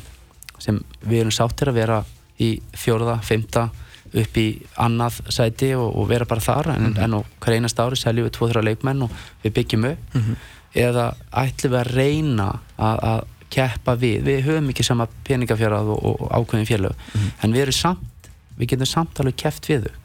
sem 0.62 0.80
við 1.02 1.20
erum 1.20 1.34
sáttir 1.34 1.70
að 1.70 1.80
vera 1.82 2.04
í 2.42 2.56
fjóruða, 2.74 3.20
fymta 3.22 3.68
upp 4.14 4.38
í 4.38 4.48
annað 4.82 5.20
sæti 5.34 5.72
og, 5.78 5.88
og 5.98 6.08
vera 6.10 6.26
bara 6.30 6.42
þar 6.42 6.72
en, 6.76 6.92
en 7.02 7.16
á 7.18 7.20
hver 7.42 7.56
einast 7.56 7.80
ári 7.82 7.98
seljum 7.98 8.28
við 8.28 8.36
tvo-þrjá 8.38 8.64
leikmenn 8.68 9.06
og 9.06 9.14
við 9.44 9.56
byggjum 9.58 9.88
upp. 9.90 10.18
Eða 10.74 11.08
ætlum 11.30 11.74
við 11.74 11.80
að 11.80 11.92
reyna 11.94 12.48
að, 12.78 13.00
að 13.10 13.24
keppa 13.54 13.96
við 14.02 14.24
við 14.26 14.40
höfum 14.48 14.70
ekki 14.74 14.86
sama 14.86 15.08
peningafjárað 15.28 15.92
og, 15.94 16.06
og 16.14 16.32
ákveðin 16.34 16.70
félög. 16.70 17.04
En 17.42 17.54
við 17.54 17.68
erum 17.68 17.78
samt 17.78 18.30
við 18.58 18.74
getum 18.74 18.90
samt 18.90 19.20
alveg 19.22 19.38
keppt 19.46 19.70
við 19.70 19.88
þau 19.88 20.00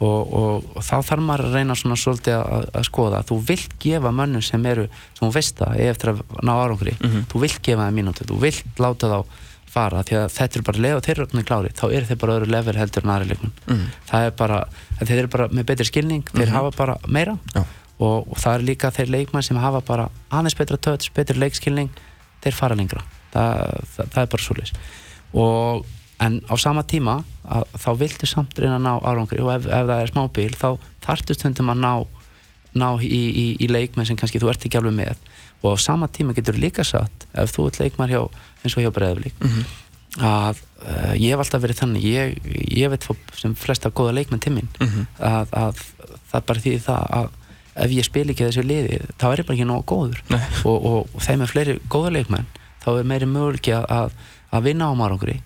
og, 0.00 0.32
og, 0.32 0.70
og 0.76 0.84
þá 0.84 0.94
þarf 1.10 1.24
maður 1.26 1.46
að 1.48 1.54
reyna 1.58 1.76
svona 1.76 1.98
svolítið 2.00 2.36
að, 2.38 2.66
að 2.80 2.86
skoða. 2.88 3.20
Þú 3.28 3.38
vilt 3.50 3.76
gefa 3.82 4.12
mönnum 4.16 4.44
sem 4.44 4.66
eru 4.70 4.86
sem 4.88 5.26
þú 5.26 5.30
veist 5.36 5.60
það, 5.60 5.80
eftir 5.92 6.12
að 6.14 6.22
ná 6.40 6.52
árangri 6.56 6.96
þú 7.30 7.42
vilt 7.44 7.60
gefa 7.66 7.86
það 7.86 7.96
mínúti, 7.98 8.26
þú 8.28 8.38
vilt 8.44 8.80
láta 8.80 9.10
þá 9.12 9.18
fara, 9.70 10.00
því 10.02 10.16
að 10.18 10.30
þetta 10.34 10.58
er 10.58 10.64
bara 10.66 10.82
leið 10.82 10.96
og 10.96 11.02
þeir 11.06 11.12
eru 11.14 11.24
orðinni 11.26 11.44
klári, 11.46 11.68
þá 11.78 11.84
eru 11.90 12.06
þeir 12.08 12.18
bara 12.24 12.38
öðru 12.40 12.48
level 12.50 12.74
heldur 12.80 13.04
en 13.04 13.12
aðri 13.14 13.28
leikmenn. 13.30 13.52
Það 14.08 14.24
er 14.26 14.32
bara, 14.40 14.56
þeir 14.98 15.18
eru 15.20 15.30
bara 15.30 15.46
með 15.52 15.68
betri 15.68 15.86
skilning, 15.86 16.24
þeir 16.32 16.50
hafa 16.56 16.72
bara 16.74 16.96
meira. 17.06 17.36
Og, 18.00 18.24
og 18.32 18.40
það 18.40 18.56
er 18.56 18.64
líka 18.66 18.90
þeir 18.96 19.12
leikmenn 19.14 19.44
sem 19.46 19.60
hafa 19.60 19.82
bara 19.86 20.08
aðeins 20.32 20.56
betra 20.58 20.80
touch, 20.80 21.12
betri 21.14 21.38
leikskilning 21.38 21.92
þeir 22.42 22.56
fara 22.56 22.74
lengra. 22.74 23.04
Það, 23.30 23.86
það, 23.94 24.10
það 24.16 24.22
er 24.24 24.30
bara 24.34 24.46
svolítið 24.48 24.82
og 25.38 25.84
en 26.20 26.40
á 26.46 26.54
sama 26.60 26.84
tíma 26.84 27.20
að, 27.44 27.66
þá 27.80 27.90
viltu 28.02 28.28
samt 28.28 28.58
reyna 28.58 28.78
að 28.78 28.86
ná 28.86 28.92
árangri. 29.00 29.42
Og 29.42 29.52
ef, 29.54 29.66
ef 29.66 29.90
það 29.90 30.02
er 30.04 30.12
smábíl 30.12 30.54
þá 30.56 30.68
þartu 31.06 31.36
stundum 31.36 31.72
að 31.72 31.84
ná, 31.84 31.92
ná 32.80 32.88
í, 33.02 33.08
í, 33.10 33.46
í 33.60 33.70
leikmenn 33.70 34.08
sem 34.08 34.18
kannski 34.20 34.42
þú 34.42 34.52
ert 34.52 34.66
ekki 34.66 34.80
alveg 34.80 34.96
með. 34.98 35.22
Og 35.60 35.76
á 35.76 35.76
sama 35.80 36.08
tíma 36.12 36.36
getur 36.36 36.58
líka 36.60 36.84
satt 36.86 37.26
ef 37.36 37.54
þú 37.56 37.68
ert 37.70 37.80
leikmar 37.82 38.12
hjá, 38.12 38.22
eins 38.62 38.76
og 38.76 38.84
hjá 38.84 38.92
Breiðablík 38.94 39.36
að 40.18 40.58
uh, 40.82 41.12
ég 41.14 41.30
hef 41.30 41.38
alltaf 41.38 41.62
verið 41.62 41.82
þannig 41.84 42.06
ég, 42.08 42.32
ég 42.74 42.90
veit 42.90 43.04
sem 43.38 43.52
flesta 43.54 43.92
góða 43.94 44.16
leikmenn 44.16 44.40
til 44.42 44.56
mín 44.56 44.70
að, 45.22 45.52
að 45.54 45.84
það 46.32 46.46
bara 46.48 46.64
því 46.64 46.72
það 46.82 47.04
að 47.20 47.28
ef 47.84 47.92
ég 47.94 48.04
spil 48.08 48.24
ekki 48.32 48.48
þessu 48.48 48.64
liði 48.66 48.98
þá 49.20 49.26
er 49.30 49.42
ég 49.42 49.46
bara 49.46 49.54
ekki 49.54 49.68
nógu 49.68 49.84
góður. 49.86 50.24
Og, 50.66 50.88
og, 50.90 51.12
og 51.14 51.22
þeim 51.22 51.44
er 51.44 51.52
fleiri 51.52 51.76
góða 51.88 52.10
leikmenn 52.16 52.48
þá 52.82 52.88
er 52.96 53.06
meiri 53.06 53.28
möguleiki 53.30 53.72
að, 53.76 53.86
að, 53.94 54.18
að 54.50 54.66
vinna 54.66 54.90
á 54.90 54.92
marangri 54.98 55.38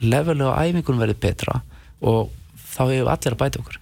levelega 0.00 0.54
á 0.56 0.64
æfingun 0.66 1.00
verið 1.00 1.20
betra 1.20 1.60
og 2.00 2.32
þá 2.76 2.82
hefur 2.92 3.12
allir 3.12 3.36
að 3.36 3.42
bæta 3.42 3.60
okkur. 3.62 3.78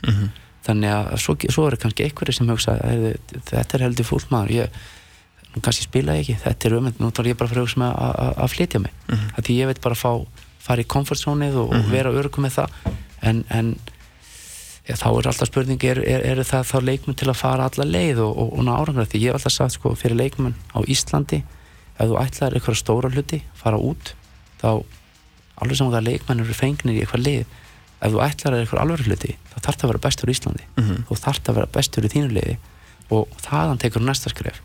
Þannig 0.65 0.91
að 0.91 1.17
svo, 1.21 1.37
svo 1.53 1.67
eru 1.69 1.77
kannski 1.77 2.05
einhverju 2.07 2.33
sem 2.33 2.49
hugsa 2.49 2.79
"Heyrðu, 2.81 3.15
þetta 3.51 3.75
er 3.77 3.85
heldur 3.85 4.07
fúlt 4.09 4.31
maður 4.31 4.55
ég, 4.55 4.79
nú 5.55 5.61
kannski 5.61 5.85
spila 5.85 6.15
ég 6.17 6.25
ekki, 6.25 6.39
þetta 6.45 6.69
er 6.69 6.77
ömynd 6.79 7.01
nú 7.01 7.11
þarf 7.11 7.27
ég 7.27 7.37
bara 7.37 7.51
að 7.51 7.61
hugsa 7.65 7.81
með 7.83 7.93
að, 8.37 8.49
flytja 8.55 8.81
mig. 8.81 8.93
Mm 9.09 9.15
-hmm. 9.17 9.43
því 9.45 9.59
ég 9.61 9.67
veit 9.67 9.81
bara 9.81 9.95
að 9.95 10.05
fá 10.05 10.27
fara 10.65 10.81
í 10.81 10.89
komfortzónið 10.89 11.57
og, 11.61 11.75
og 11.77 11.91
vera 11.91 12.11
örgum 12.11 12.47
með 12.47 12.53
það. 12.59 12.71
En, 13.21 13.45
en 13.51 13.77
ja, 14.89 14.97
þá 14.97 15.09
er 15.11 15.29
alltaf 15.31 15.51
spurning 15.51 15.85
er, 15.85 16.01
er, 16.05 16.25
er 16.33 16.43
það 16.45 16.69
þá 16.71 16.77
leikmenn 16.89 17.19
til 17.21 17.29
að 17.29 17.41
fara 17.41 17.69
alla 17.69 17.87
leið 17.89 18.21
og, 18.25 18.33
og, 18.37 18.51
og 18.59 18.67
ná 18.67 18.73
árangra 18.77 19.07
því 19.09 19.23
ég 19.23 19.33
hef 19.33 19.41
alltaf 19.41 19.57
sagt 19.57 19.77
sko 19.79 19.95
fyrir 19.99 20.19
leikmenn 20.21 20.57
á 20.77 20.79
Íslandi 20.85 21.41
ef 21.95 22.11
þú 22.11 22.19
ætlar 22.21 22.57
eitthvað 22.57 22.81
stóra 22.81 23.12
hluti 23.12 23.41
fara 23.57 23.81
út 23.81 24.12
þá 24.61 24.85
alveg 25.63 25.79
saman 25.79 25.93
hvað 25.95 26.09
leikmenn 26.09 26.45
eru 26.45 26.57
fengnir 26.57 26.97
í 26.97 27.03
eitthvað 27.05 27.27
lið 27.27 27.43
ef 28.05 28.13
þú 28.13 28.23
ætlar 28.25 28.57
eitthvað 28.59 28.83
alveg 28.85 29.09
hluti 29.09 29.35
þá 29.51 29.57
þarf 29.59 29.77
það 29.77 29.85
að 29.85 29.93
vera 29.93 30.05
bestur 30.07 30.31
í 30.31 30.35
Íslandi. 30.35 30.65
Þú 31.09 31.19
þarf 31.21 31.43
það 31.43 31.53
að 31.53 31.59
vera 31.59 31.75
bestur 31.77 32.05
í 32.05 32.13
þínu 32.15 32.31
liði 32.35 32.57
og 33.15 33.37
þaðan 33.45 33.83
tekur 33.83 34.05
næsta 34.05 34.33
skref. 34.33 34.61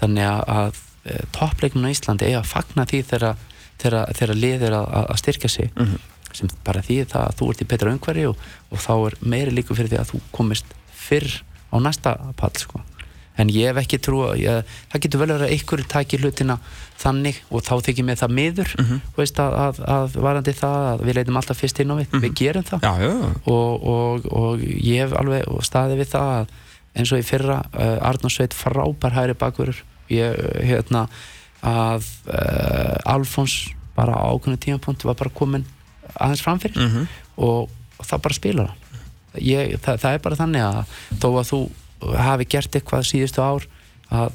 Þannig 0.00 0.26
að, 0.28 0.42
að 0.56 0.80
e, 1.06 1.20
toppleikmenn 1.32 1.88
á 1.88 1.94
Íslandi 1.94 2.28
eiga 2.28 2.42
að 2.42 2.50
fagna 2.50 2.86
því 2.86 3.02
þegar, 3.10 4.36
lið 4.36 4.66
er 4.68 4.76
að, 4.76 4.86
að 5.06 5.20
styrka 5.22 5.48
sig 5.48 5.72
sem 6.36 6.50
bara 6.66 6.82
því 6.84 6.98
það 7.08 7.22
að 7.22 7.36
þú 7.38 7.50
ert 7.50 7.62
í 7.62 7.68
betra 7.70 7.92
umhverju 7.94 8.32
og, 8.32 8.46
og 8.70 8.82
þá 8.82 8.92
er 8.96 9.16
meiri 9.20 9.54
líku 9.56 9.76
fyrir 9.76 9.92
því 9.92 10.00
að 10.02 10.10
þú 10.10 10.20
komist 10.36 10.74
fyrr 10.92 11.30
á 11.72 11.76
næsta 11.80 12.16
pall 12.36 12.52
sko. 12.60 12.82
En 13.36 13.50
ég 13.52 13.68
hef 13.70 13.80
ekki 13.82 13.98
trú 14.00 14.22
ég, 14.40 14.64
það 14.92 15.02
getur 15.04 15.22
vel 15.22 15.30
að 15.34 15.46
einhverju 15.50 15.88
taki 15.92 16.20
hlutina 16.22 16.58
þannig 16.96 17.40
og 17.50 17.64
þá 17.66 17.74
þykir 17.84 18.06
mér 18.08 18.20
það 18.20 18.34
miður 18.38 18.70
veist, 19.16 19.40
að, 19.42 19.56
að, 19.64 19.80
að 19.96 20.16
varandi 20.24 20.54
það 20.56 20.86
að 20.92 21.04
við 21.04 21.18
leitum 21.18 21.36
alltaf 21.40 21.60
fyrst 21.60 21.80
inn 21.84 21.92
á 21.92 21.96
við, 22.00 22.16
við 22.22 22.34
gerum 22.40 22.64
það. 22.64 22.86
Já, 22.86 22.94
já, 23.04 23.12
og, 23.52 23.86
og, 23.92 24.28
og 24.32 24.64
ég 24.64 25.02
hef 25.04 25.12
alveg 25.20 25.44
staðið 25.68 26.00
við 26.00 26.12
það 26.14 26.32
að 26.38 26.54
eins 26.96 27.12
og 27.12 27.20
í 27.20 27.26
fyrra 27.28 27.58
uh, 27.76 28.08
Arnur 28.08 28.32
Sveit 28.32 28.56
frábær 28.56 29.12
hægri 29.12 29.36
bakverður 29.36 29.82
ég, 30.08 30.38
hérna 30.64 31.06
að 31.66 32.06
uh, 32.32 33.12
Alfons 33.12 33.58
bara 33.96 34.16
á 34.16 34.32
ákveðinu 34.32 34.60
tímapunkt 34.60 35.04
var 35.04 35.16
bara 35.16 35.32
komin 35.32 35.64
aðeins 36.16 36.44
framfyrir 36.44 36.76
og, 37.36 37.68
og 37.98 38.04
það 38.06 38.22
bara 38.24 38.36
spilar 38.36 38.68
það. 38.70 39.40
ég, 39.44 39.76
það, 39.84 40.00
það 40.04 40.16
er 40.16 40.22
bara 40.24 40.36
þannig 40.40 40.64
að 40.64 40.94
þó 41.20 41.28
að 41.40 41.46
þú 41.50 41.60
hafi 42.26 42.46
gert 42.56 42.76
eitthvað 42.78 43.06
síðustu 43.08 43.42
ár 43.42 43.66
að, 44.10 44.32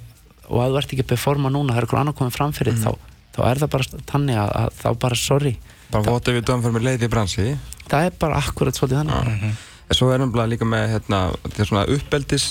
og 0.49 0.61
að 0.63 0.71
þú 0.73 0.79
ert 0.81 0.93
ekki 0.95 1.05
að 1.05 1.11
performa 1.13 1.51
núna 1.53 1.73
það 1.73 1.81
er 1.81 1.87
eitthvað 1.87 2.01
annað 2.03 2.17
komið 2.21 2.37
framfyrir 2.37 2.79
þá, 2.81 2.91
þá 3.35 3.41
er 3.51 3.61
það 3.61 3.69
bara 3.75 4.01
þannig 4.11 4.39
að, 4.41 4.49
að 4.61 4.79
þá 4.81 4.87
bara 5.05 5.15
sorry. 5.19 5.53
Bara 5.91 6.07
vota 6.07 6.31
við 6.35 6.45
dömum 6.47 6.63
fyrir 6.65 6.75
með 6.79 6.87
leið 6.87 7.05
í 7.05 7.11
bransi. 7.11 7.45
Það 7.91 8.05
er 8.09 8.17
bara 8.19 8.39
akkurat 8.41 8.75
svolítið 8.79 9.01
þannig. 9.01 9.53
En 9.91 9.97
svo 9.99 10.09
erum 10.15 10.31
við 10.31 10.49
líka 10.53 10.65
með 10.67 10.85
hérna, 10.95 11.21
þetta 11.45 11.61
er 11.65 11.67
svona 11.71 11.85
uppeldis 11.97 12.45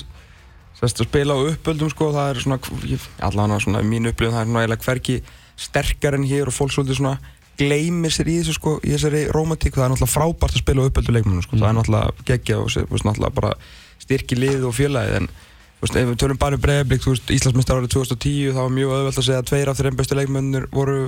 sérst 0.80 1.00
að 1.02 1.08
spila 1.10 1.34
á 1.36 1.38
uppöldum 1.50 1.90
sko, 1.92 2.06
það 2.14 2.30
er 2.34 2.40
svona, 2.40 2.58
allavega 3.26 3.60
svona 3.64 3.80
mín 3.84 4.08
upplifun, 4.08 4.32
það 4.36 4.40
er 4.40 4.48
svona 4.48 4.62
eiginlega 4.64 4.86
hverki 4.86 5.16
sterkar 5.60 6.16
en 6.16 6.24
hér 6.28 6.48
og 6.48 6.54
fólk 6.56 6.72
svolítið 6.72 7.00
svona 7.00 7.18
gleymir 7.60 8.12
sér 8.14 8.30
í 8.32 8.38
þessu 8.40 8.54
sko, 8.56 8.74
í 8.80 8.94
þessari 8.94 9.26
romantík 9.34 9.74
það 9.76 9.84
er 9.86 9.92
náttúrulega 9.92 10.14
frábært 10.14 10.56
að 10.56 10.62
spila 10.62 10.80
á 10.80 10.88
uppöldu 10.88 11.12
leikmennum 11.12 11.44
sko, 11.44 11.58
það 11.60 11.68
er 11.68 11.76
náttúrulega 11.76 12.24
geggja 12.30 12.56
og 12.62 12.70
sé- 12.72 12.84
þú 12.86 12.94
veist, 12.96 13.04
náttúrulega 13.10 13.36
bara 13.36 13.50
styrki 14.10 14.38
liðið 14.38 14.68
og 14.68 14.76
félagið 14.76 15.18
en 15.22 15.30
veist, 15.80 15.96
ef 15.96 16.08
við 16.10 16.16
tölum 16.20 16.40
bara 16.40 16.58
um 16.58 16.94
veist, 16.94 17.34
Íslandsmeistar 17.38 17.80
árið 17.80 17.94
2010 17.96 18.54
þá 18.56 18.62
var 18.66 18.72
mjög 18.76 18.96
öðvöld 18.98 19.20
að 19.20 19.28
segja 19.28 19.40
að 19.40 19.50
tveir 19.50 19.70
af 19.70 19.80
þeirra 19.80 19.98
bestu 20.02 20.18
leikmennir 20.18 20.70
voru 20.74 21.02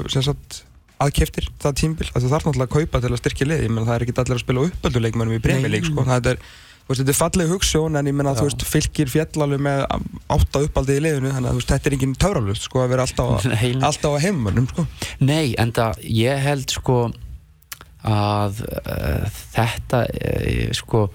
aðkeftir 1.02 1.48
það 1.58 1.78
tímbil, 1.80 2.08
það 2.12 2.28
þarf 2.30 2.44
náttúrulega 2.46 2.68
að 2.68 2.74
kaupa 2.76 3.00
til 3.02 3.10
að 3.10 3.20
styrkja 3.20 3.46
liðið, 3.48 3.64
ég 3.66 3.72
menn 3.74 3.88
það 3.88 3.96
er 3.96 4.04
ekki 4.04 4.20
allir 4.22 4.36
að 4.36 4.44
spila 4.44 4.62
á 4.62 4.66
uppöldu 4.68 5.02
leikmennum 5.02 5.34
í 5.34 5.40
breymileik, 5.42 5.88
sko, 5.88 6.04
það 6.06 6.28
er 6.30 6.42
þetta 6.92 7.12
er 7.12 7.16
falleg 7.16 7.50
hugssjón 7.52 7.98
en 7.98 8.08
ég 8.10 8.16
menna 8.16 8.34
þú 8.36 8.46
veist, 8.48 8.64
fylgir 8.68 9.10
fjallalegu 9.10 9.62
með 9.64 9.84
átta 10.34 10.62
uppaldið 10.66 10.98
í 10.98 11.02
liðinu 11.06 11.34
þannig 11.34 11.50
að 11.50 11.58
veist, 11.58 11.72
þetta 11.72 11.88
er 11.88 11.96
engin 11.96 12.14
töfralust 12.20 12.66
sko, 12.66 12.82
að 12.82 12.92
vera 12.92 13.06
alltaf, 13.06 13.34
að, 13.38 13.66
alltaf 13.88 14.16
að 14.16 14.24
heimannum 14.26 14.68
sko. 14.70 14.86
Nei, 15.22 15.54
en 15.62 15.72
það, 15.76 16.02
ég 16.20 16.42
held 16.46 16.74
sko 16.74 16.98
að 18.02 18.64
uh, 18.66 19.40
þetta 19.54 20.02
uh, 20.10 20.72
sko 20.76 21.06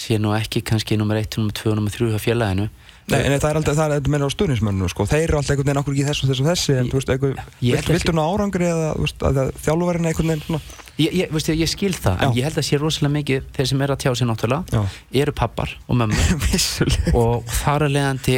sé 0.00 0.18
nú 0.20 0.32
ekki 0.36 0.62
kannski 0.66 0.96
nummer 1.00 1.18
1, 1.20 1.38
nummer 1.40 1.54
2, 1.56 1.74
nummer 1.78 1.92
3 1.94 2.16
á 2.16 2.20
félaginu 2.20 2.68
Nei, 3.10 3.24
en 3.26 3.34
það 3.42 3.48
er 3.48 3.58
alltaf, 3.58 3.74
það 3.74 3.86
er 3.88 3.92
þetta 3.96 4.12
meina 4.12 4.26
á 4.28 4.34
stuðnismönnum 4.34 4.90
sko. 4.92 5.06
þeir 5.10 5.24
eru 5.24 5.38
alltaf 5.40 5.56
einhvern 5.56 5.66
veginn 5.66 5.80
okkur 5.80 5.96
ekki 5.96 6.06
þessu 6.06 6.26
og 6.26 6.30
þessu 6.30 6.44
og 6.44 6.50
þessi 6.50 6.76
en 6.78 6.90
þú 6.90 7.00
veist, 7.00 7.10
eitthvað, 7.14 7.88
viltu 7.90 8.14
ná 8.14 8.22
árangri 8.22 8.68
eða 8.70 8.92
þú 8.94 9.30
að 9.30 9.40
þjálfuverðin 9.64 10.10
einhvern 10.10 10.32
veginn 10.32 10.46
svona 10.46 10.62
Ég, 11.00 11.14
ég, 11.16 11.30
veistu, 11.32 11.54
ég 11.56 11.70
skil 11.70 11.94
það, 11.96 12.18
en 12.20 12.32
Já. 12.34 12.36
ég 12.36 12.46
held 12.46 12.58
að 12.60 12.66
sé 12.66 12.78
rosalega 12.78 13.14
mikið 13.14 13.44
þeir 13.56 13.68
sem 13.70 13.82
eru 13.86 13.94
að 13.94 14.02
tjá 14.02 14.10
sig 14.20 14.28
náttúrulega 14.28 14.76
Já. 14.76 14.98
eru 15.22 15.32
pappar 15.32 15.72
og 15.88 15.96
mömmur 15.96 16.50
og 17.22 17.54
þar 17.62 17.86
að 17.86 17.94
leiðandi 17.96 18.36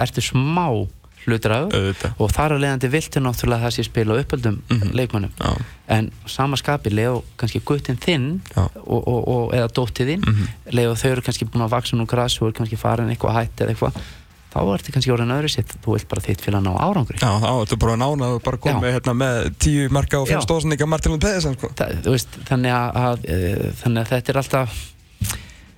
ertu 0.00 0.24
smá 0.24 0.64
hlutræður 1.26 1.74
Auðvitað. 1.76 2.14
og 2.18 2.32
þar 2.36 2.54
að 2.54 2.62
leiðandi 2.64 2.92
viltu 2.94 3.22
náttúrulega 3.24 3.60
að 3.60 3.66
það 3.66 3.76
sé 3.76 3.86
spila 3.88 4.18
uppöldum 4.20 4.60
leikmönnum 4.96 5.34
Já. 5.36 5.50
en 5.96 6.12
sama 6.30 6.56
skapi 6.60 6.92
leið 6.94 7.20
kannski 7.40 7.60
guttin 7.66 8.00
þinn 8.00 8.30
og, 8.56 9.00
og, 9.00 9.20
og, 9.20 9.44
eða 9.56 9.68
dóttið 9.76 10.14
þinn 10.14 10.24
mm 10.24 10.40
-hmm. 10.40 10.96
þau 11.02 11.10
eru 11.10 11.26
kannski 11.26 11.48
búin 11.50 11.66
að 11.66 11.74
vaksa 11.76 11.96
nú 11.96 12.06
græs 12.06 12.40
og 12.40 12.48
eru 12.48 12.58
kannski 12.60 12.80
farin 12.80 13.12
eitthvað 13.12 13.38
hætt 13.40 13.60
eða 13.60 13.74
eitthvað 13.74 14.00
þá 14.50 14.60
ertu 14.74 14.94
kannski 14.94 15.12
orðin 15.14 15.34
öðru 15.34 15.50
sitt 15.52 15.74
þú 15.84 15.94
vilt 15.94 16.08
bara 16.10 16.24
þitt 16.24 16.42
fyrir 16.42 16.58
að 16.58 16.66
ná 16.66 16.72
árangri 16.74 17.18
Já, 17.20 17.30
þá 17.42 17.50
ertu 17.52 17.76
bara 17.80 17.92
að 17.94 18.00
nána 18.02 18.30
og 18.34 18.40
bara 18.42 18.58
komið 18.64 18.96
hérna, 18.96 19.14
með 19.14 19.50
tíu 19.62 19.90
marka 19.94 20.22
og 20.22 20.26
fimm 20.30 20.40
Já. 20.40 20.46
stóðsninga 20.46 20.88
Martin 20.90 21.18
Pedersen 21.22 21.54
sko. 21.58 21.70
Þa, 21.78 21.86
veist, 22.08 22.40
þannig 22.48 22.74
að, 22.74 22.98
að, 23.04 23.28
e, 23.30 23.70
þannig 23.82 24.02
að 24.02 24.10
þetta 24.14 24.32
er 24.32 24.40
alltaf 24.42 24.80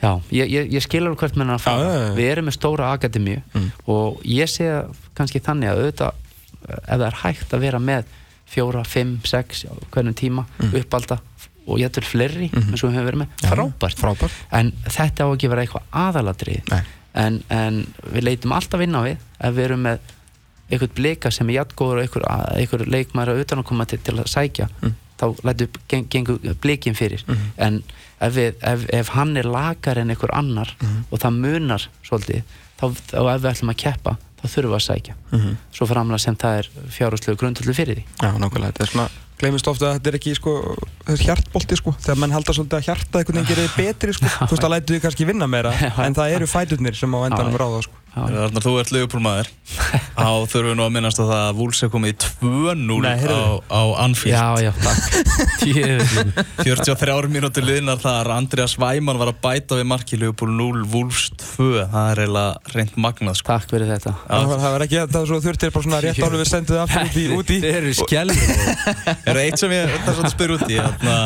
já, 0.03 0.11
ég, 0.35 0.51
ég, 0.51 0.73
ég 0.73 0.83
skilur 0.83 1.15
hvert 1.17 1.37
menn 1.39 1.51
að 1.55 1.61
fara 1.63 1.83
Já, 1.93 2.15
við 2.17 2.31
erum 2.33 2.49
með 2.51 2.57
stóra 2.59 2.93
akademíu 2.97 3.43
Mm. 3.55 3.71
og 3.87 4.21
ég 4.25 4.49
sé 4.51 4.69
kannski 5.15 5.41
þannig 5.41 5.71
að 5.71 5.83
auðvitað 5.83 6.13
ef 6.69 6.97
það 6.99 7.07
er 7.07 7.19
hægt 7.23 7.53
að 7.55 7.61
vera 7.61 7.79
með 7.79 8.05
fjóra, 8.53 8.83
fimm, 8.87 9.19
sex 9.25 9.65
hvernig 9.91 10.15
tíma 10.19 10.45
uppalda 10.73 11.19
og 11.67 11.79
ég 11.79 11.89
ætlur 11.89 12.05
fleiri 12.05 12.51
eins 12.53 12.83
og 12.83 12.91
við 12.91 12.97
höfum 12.99 13.07
verið 13.09 13.21
með, 13.23 13.29
Mm. 13.43 13.53
Frábært 13.53 13.99
frábært. 14.03 14.33
en 14.53 14.73
þetta 14.85 15.25
á 15.25 15.29
ekki 15.33 15.47
að 15.47 15.53
vera 15.55 15.63
eitthvað 15.63 15.83
aðaladrið 15.93 16.73
en, 17.15 17.43
en 17.51 17.87
við 18.13 18.23
leitum 18.25 18.53
alltaf 18.53 18.81
inn 18.81 18.95
á 18.99 19.03
við 19.07 19.17
ef 19.41 19.55
við 19.55 19.65
erum 19.65 19.83
með 19.87 19.99
einhvern 20.73 20.95
blika 20.97 21.31
sem 21.31 21.49
er 21.51 21.59
jættgóður 21.61 21.99
og 22.01 22.05
einhver, 22.07 22.25
einhver 22.57 22.87
leikmæra 22.89 23.35
utan 23.41 23.59
að 23.63 23.65
koma 23.69 23.85
til, 23.87 23.99
til 23.99 24.15
að 24.19 24.27
sækja 24.33 24.69
Mm. 24.83 24.95
þá 25.23 25.27
lætu 25.47 25.69
geng, 25.89 26.09
gengur 26.11 26.39
blikin 26.61 26.95
fyrir 26.99 27.23
Mhm. 27.29 27.51
en 27.59 27.83
ef, 28.23 28.37
við, 28.37 28.53
ef, 28.73 28.85
ef 29.01 29.13
hann 29.17 29.37
er 29.41 29.49
lagar 29.49 30.01
en 30.03 30.13
einhver 30.15 30.33
annar 30.39 30.75
og 31.11 31.19
það 31.23 31.41
munar 31.43 31.89
svolítið 32.07 32.43
þá, 32.81 32.85
og 33.21 33.33
ef 33.35 33.43
við 33.43 33.51
ætlum 33.53 33.75
að 33.75 33.83
keppa 33.85 34.17
þá 34.43 34.47
þurfum 34.51 34.73
við 34.73 34.79
að 34.79 34.87
sækja. 34.89 35.19
Mhm. 35.33 35.59
svo 35.73 35.87
framlega 35.87 36.19
sem 36.25 36.37
það 36.37 36.63
er 36.63 36.71
fjárhúslegu 36.97 37.39
grundöldu 37.39 37.75
fyrir 37.77 38.01
því. 38.01 38.05
Já, 38.23 38.31
nákvæmlega, 38.43 38.73
þetta 38.73 38.83
er 38.83 38.93
svona 38.93 39.09
gleymist 39.43 39.69
ofta 39.71 39.89
að 39.89 39.97
þetta 39.99 40.11
er 40.11 40.19
ekki 40.19 40.35
sko, 40.39 40.53
þetta 41.07 41.27
hjartbolti 41.27 41.79
sko, 41.79 41.95
þegar 42.05 42.21
mann 42.23 42.35
halda 42.35 42.55
svolítið 42.55 42.79
að 42.79 42.87
hjarta 42.89 43.21
einhvern 43.23 43.41
veginn 43.41 43.51
gerir 43.51 43.73
betri 43.77 44.15
sko, 44.15 44.31
þú 44.47 44.51
veist 44.55 44.67
að 44.69 44.75
lætu 44.75 44.95
þið 44.95 45.03
kannski 45.07 45.27
vinna 45.29 45.49
meira 45.51 45.73
en 46.05 46.19
það 46.19 46.37
eru 46.37 46.51
fæturnir 46.51 46.99
sem 46.99 47.17
á 47.17 47.19
endanum 47.27 47.59
ráða 47.59 47.83
sko. 47.89 48.02
Þannig 48.13 48.41
að 48.45 48.65
þú 48.67 48.73
ert 48.83 48.91
Liverpool-maður. 48.93 49.49
Þá 50.19 50.27
þurfum 50.53 50.67
við 50.69 50.75
nú 50.77 50.85
að 50.85 50.91
minnast 50.93 51.21
á 51.21 51.25
það 51.25 51.39
að 51.47 51.55
Wolves 51.63 51.79
er 51.83 51.91
komið 51.93 52.11
í 52.13 52.17
2-0 52.43 52.97
Nei, 53.01 53.23
á, 53.25 53.41
á 53.73 53.83
Anfield. 54.05 54.35
Já, 54.35 54.47
já, 54.61 54.73
takk. 54.85 55.01
Djöfull. 55.63 56.33
43 56.67 57.31
mínútur 57.33 57.65
liðnar 57.65 58.03
þar. 58.03 58.31
Andreas 58.37 58.75
Væman 58.81 59.21
var 59.23 59.33
að 59.33 59.39
bæta 59.47 59.79
við 59.81 59.89
marki 59.89 60.19
Liverpool 60.21 60.53
0, 60.59 60.83
Wolves 60.93 61.31
2 61.57 61.87
Það 61.93 62.11
er 62.13 62.23
eiginlega 62.27 62.75
reynd 62.77 62.99
magnað 63.07 63.39
sko. 63.41 63.49
Takk 63.55 63.73
fyrir 63.73 63.89
þetta. 63.95 64.13
Það 64.29 64.51
var- 64.53 64.63
það 64.67 64.77
var 64.77 64.85
ekki 64.87 65.01
það 65.03 65.17
var 65.19 65.31
svo 65.33 65.41
þurftir 65.47 65.73
bara 65.73 65.87
svona 65.89 66.03
rétt 66.05 66.21
áður 66.23 66.43
við 66.43 66.51
sendum 66.53 66.77
þið 66.77 66.83
aftur 66.85 67.03
út 67.09 67.17
í, 67.17 67.27
út 67.39 67.53
í 67.53 67.59
Þið 67.65 67.79
eru 67.81 67.93
Er 69.23 69.33
það 69.33 69.41
eitt 69.47 69.63
sem 69.63 69.75
ég 69.77 69.95
þarf 70.07 70.21
að 70.23 70.33
spyrja 70.35 70.59
út 70.59 70.67
í 70.69 70.77
Þarna, 70.83 71.17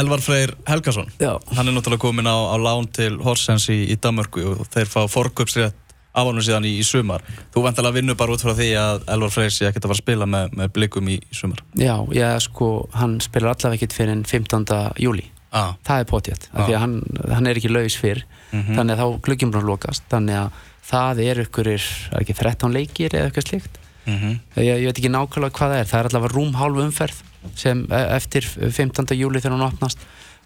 Elvar 0.00 0.24
Freyr 0.24 0.52
Helgason? 0.68 1.08
Já. 1.22 1.32
Hann 1.56 1.70
er 1.70 1.76
náttúrulega 1.76 2.04
komin 2.04 2.28
á, 2.28 2.36
á 2.36 2.56
lán 2.60 2.88
til 2.92 3.16
Horsens 3.24 3.68
í, 3.72 3.80
í 3.92 3.96
Danmörku 4.00 4.44
og 4.54 4.68
þeir 4.74 4.90
fá 4.90 5.00
forköpsrétt 5.10 5.80
af 6.14 6.28
honum 6.28 6.44
síðan 6.46 6.66
í, 6.68 6.72
í 6.78 6.84
sumar 6.86 7.22
Þú 7.54 7.64
vantalega 7.66 7.96
vinnur 7.98 8.16
bara 8.18 8.32
út 8.36 8.42
frá 8.44 8.54
því 8.54 8.68
að 8.78 9.06
Elvar 9.14 9.32
Freyr 9.34 9.50
sé 9.54 9.66
ekkert 9.68 9.84
að 9.84 9.92
fara 9.92 9.98
að 9.98 10.02
spila 10.04 10.26
með, 10.30 10.52
með 10.60 10.72
blikum 10.76 11.08
í, 11.10 11.16
í 11.18 11.34
sumar 11.38 11.62
Já, 11.74 11.96
já, 12.14 12.28
sko, 12.44 12.88
hann 12.94 13.18
spilar 13.24 13.54
allavega 13.54 13.80
ekkert 13.80 13.96
fyrir 13.96 14.14
en 14.14 14.24
15. 14.24 14.66
júli 15.02 15.26
ah. 15.50 15.74
það 15.86 16.04
er 16.04 16.10
potjett, 16.10 16.48
Já. 16.50 16.54
af 16.58 16.68
því 16.68 16.74
að 16.76 16.84
hann, 16.84 16.96
hann 17.34 17.46
er 17.50 17.60
ekki 17.60 17.72
laus 17.72 17.96
fyrr, 18.00 18.24
Mhm. 18.54 18.76
þannig 18.78 18.94
að 18.94 19.00
þá 19.00 19.20
gluggjum 19.26 19.50
bara 19.50 19.66
lokast, 19.66 20.04
þannig 20.12 20.36
að 20.38 20.50
það 20.86 21.20
er 21.24 21.38
ykkurir, 21.42 21.86
er 22.12 22.20
ekki 22.22 22.34
13 22.38 22.72
leikir 22.76 23.10
eða 23.16 23.30
eitthvað 23.30 23.48
slíkt 23.50 23.80
Mm 24.04 24.18
-hmm. 24.20 24.34
ég, 24.60 24.78
ég 24.82 24.84
veit 24.84 24.98
ekki 24.98 25.08
nákvæmlega 25.08 25.54
hvað 25.56 25.70
það 25.72 25.78
er, 25.80 25.86
það 25.88 25.98
er 26.00 26.08
allavega 26.10 26.34
rúm 26.34 26.54
hálf 26.54 26.76
umferð 26.76 27.22
sem 27.56 27.86
e, 27.90 28.00
eftir 28.16 28.44
15. 28.44 29.16
júli 29.16 29.40
þegar 29.40 29.56
hann 29.56 29.72
opnast 29.72 29.98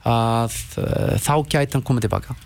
að 0.07 0.55
uh, 0.79 1.17
þá 1.19 1.35
gæti 1.51 1.75
hann 1.75 1.83
komið 1.83 2.07
tilbaka 2.07 2.37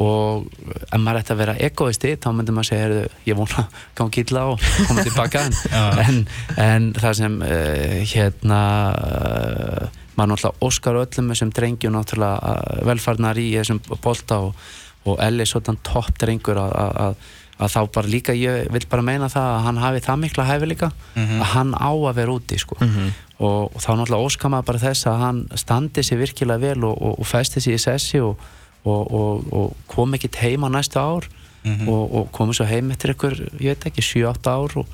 og 0.00 0.46
ef 0.88 0.94
maður 1.00 1.18
ætti 1.20 1.32
að 1.34 1.40
vera 1.42 1.54
egoisti 1.60 2.14
þá 2.16 2.28
myndi 2.32 2.52
maður 2.56 2.68
segja, 2.70 2.84
heyrðu, 2.86 3.02
ég 3.28 3.36
vona 3.36 3.64
gangi 3.98 4.22
illa 4.24 4.44
og 4.52 4.62
komið 4.88 5.10
tilbaka 5.10 5.42
en, 5.44 5.58
en, 6.06 6.20
en 6.64 6.86
það 6.96 7.18
sem 7.18 7.34
uh, 7.44 7.98
hérna 8.14 8.60
uh, 8.96 10.00
maður 10.16 10.32
náttúrulega 10.32 10.64
óskar 10.68 10.98
öllum 11.02 11.28
þessum 11.34 11.52
drengjum 11.56 11.94
náttúrulega 11.96 12.56
uh, 12.56 12.80
velfarnar 12.88 13.40
í 13.42 13.50
þessum 13.58 13.82
bolta 14.04 14.40
og, 14.48 14.66
og 15.04 15.20
Elli 15.24 15.44
svona 15.48 15.76
topp 15.84 16.16
drengur 16.22 16.60
að, 16.62 17.16
þá 17.62 17.78
bara 17.94 18.08
líka 18.10 18.34
ég 18.34 18.70
vil 18.74 18.84
bara 18.90 19.04
meina 19.06 19.28
það 19.30 19.48
að 19.52 19.60
hann 19.66 19.82
hafi 19.82 20.00
það 20.08 20.20
mikla 20.24 20.46
hæfi 20.48 20.70
líka 20.72 20.88
Mhm. 21.14 21.36
að 21.44 21.50
hann 21.52 21.74
á 21.76 21.90
að 21.92 22.16
vera 22.16 22.32
úti 22.38 22.56
sko. 22.58 22.76
og, 22.80 23.68
og 23.74 23.78
þá 23.82 23.90
náttúrulega 24.00 24.24
óskar 24.26 24.50
maður 24.54 24.66
bara 24.72 24.82
þess 24.88 25.06
að 25.10 25.20
hann 25.26 25.44
standi 25.60 26.02
sér 26.06 26.18
virkilega 26.24 26.58
vel 26.64 26.84
og, 26.88 26.96
og, 26.96 27.20
og 27.20 27.26
festi 27.28 27.60
sér 27.60 27.76
í 27.76 27.82
sessi 27.84 28.20
og, 28.24 28.40
og, 28.88 29.44
og 29.52 29.76
kom 29.90 30.14
ekkit 30.18 30.40
heim 30.42 30.64
á 30.66 30.68
næsta 30.74 31.00
ár 31.04 31.28
Mhm. 31.62 31.86
og, 31.88 32.14
og 32.18 32.30
komið 32.34 32.56
svo 32.58 32.64
heim 32.66 32.88
eftir 32.90 33.12
ykkur, 33.14 33.36
ég 33.62 33.68
veit 33.76 33.84
ekki, 33.86 34.02
7-8 34.02 34.50
ár 34.50 34.72
og, 34.80 34.86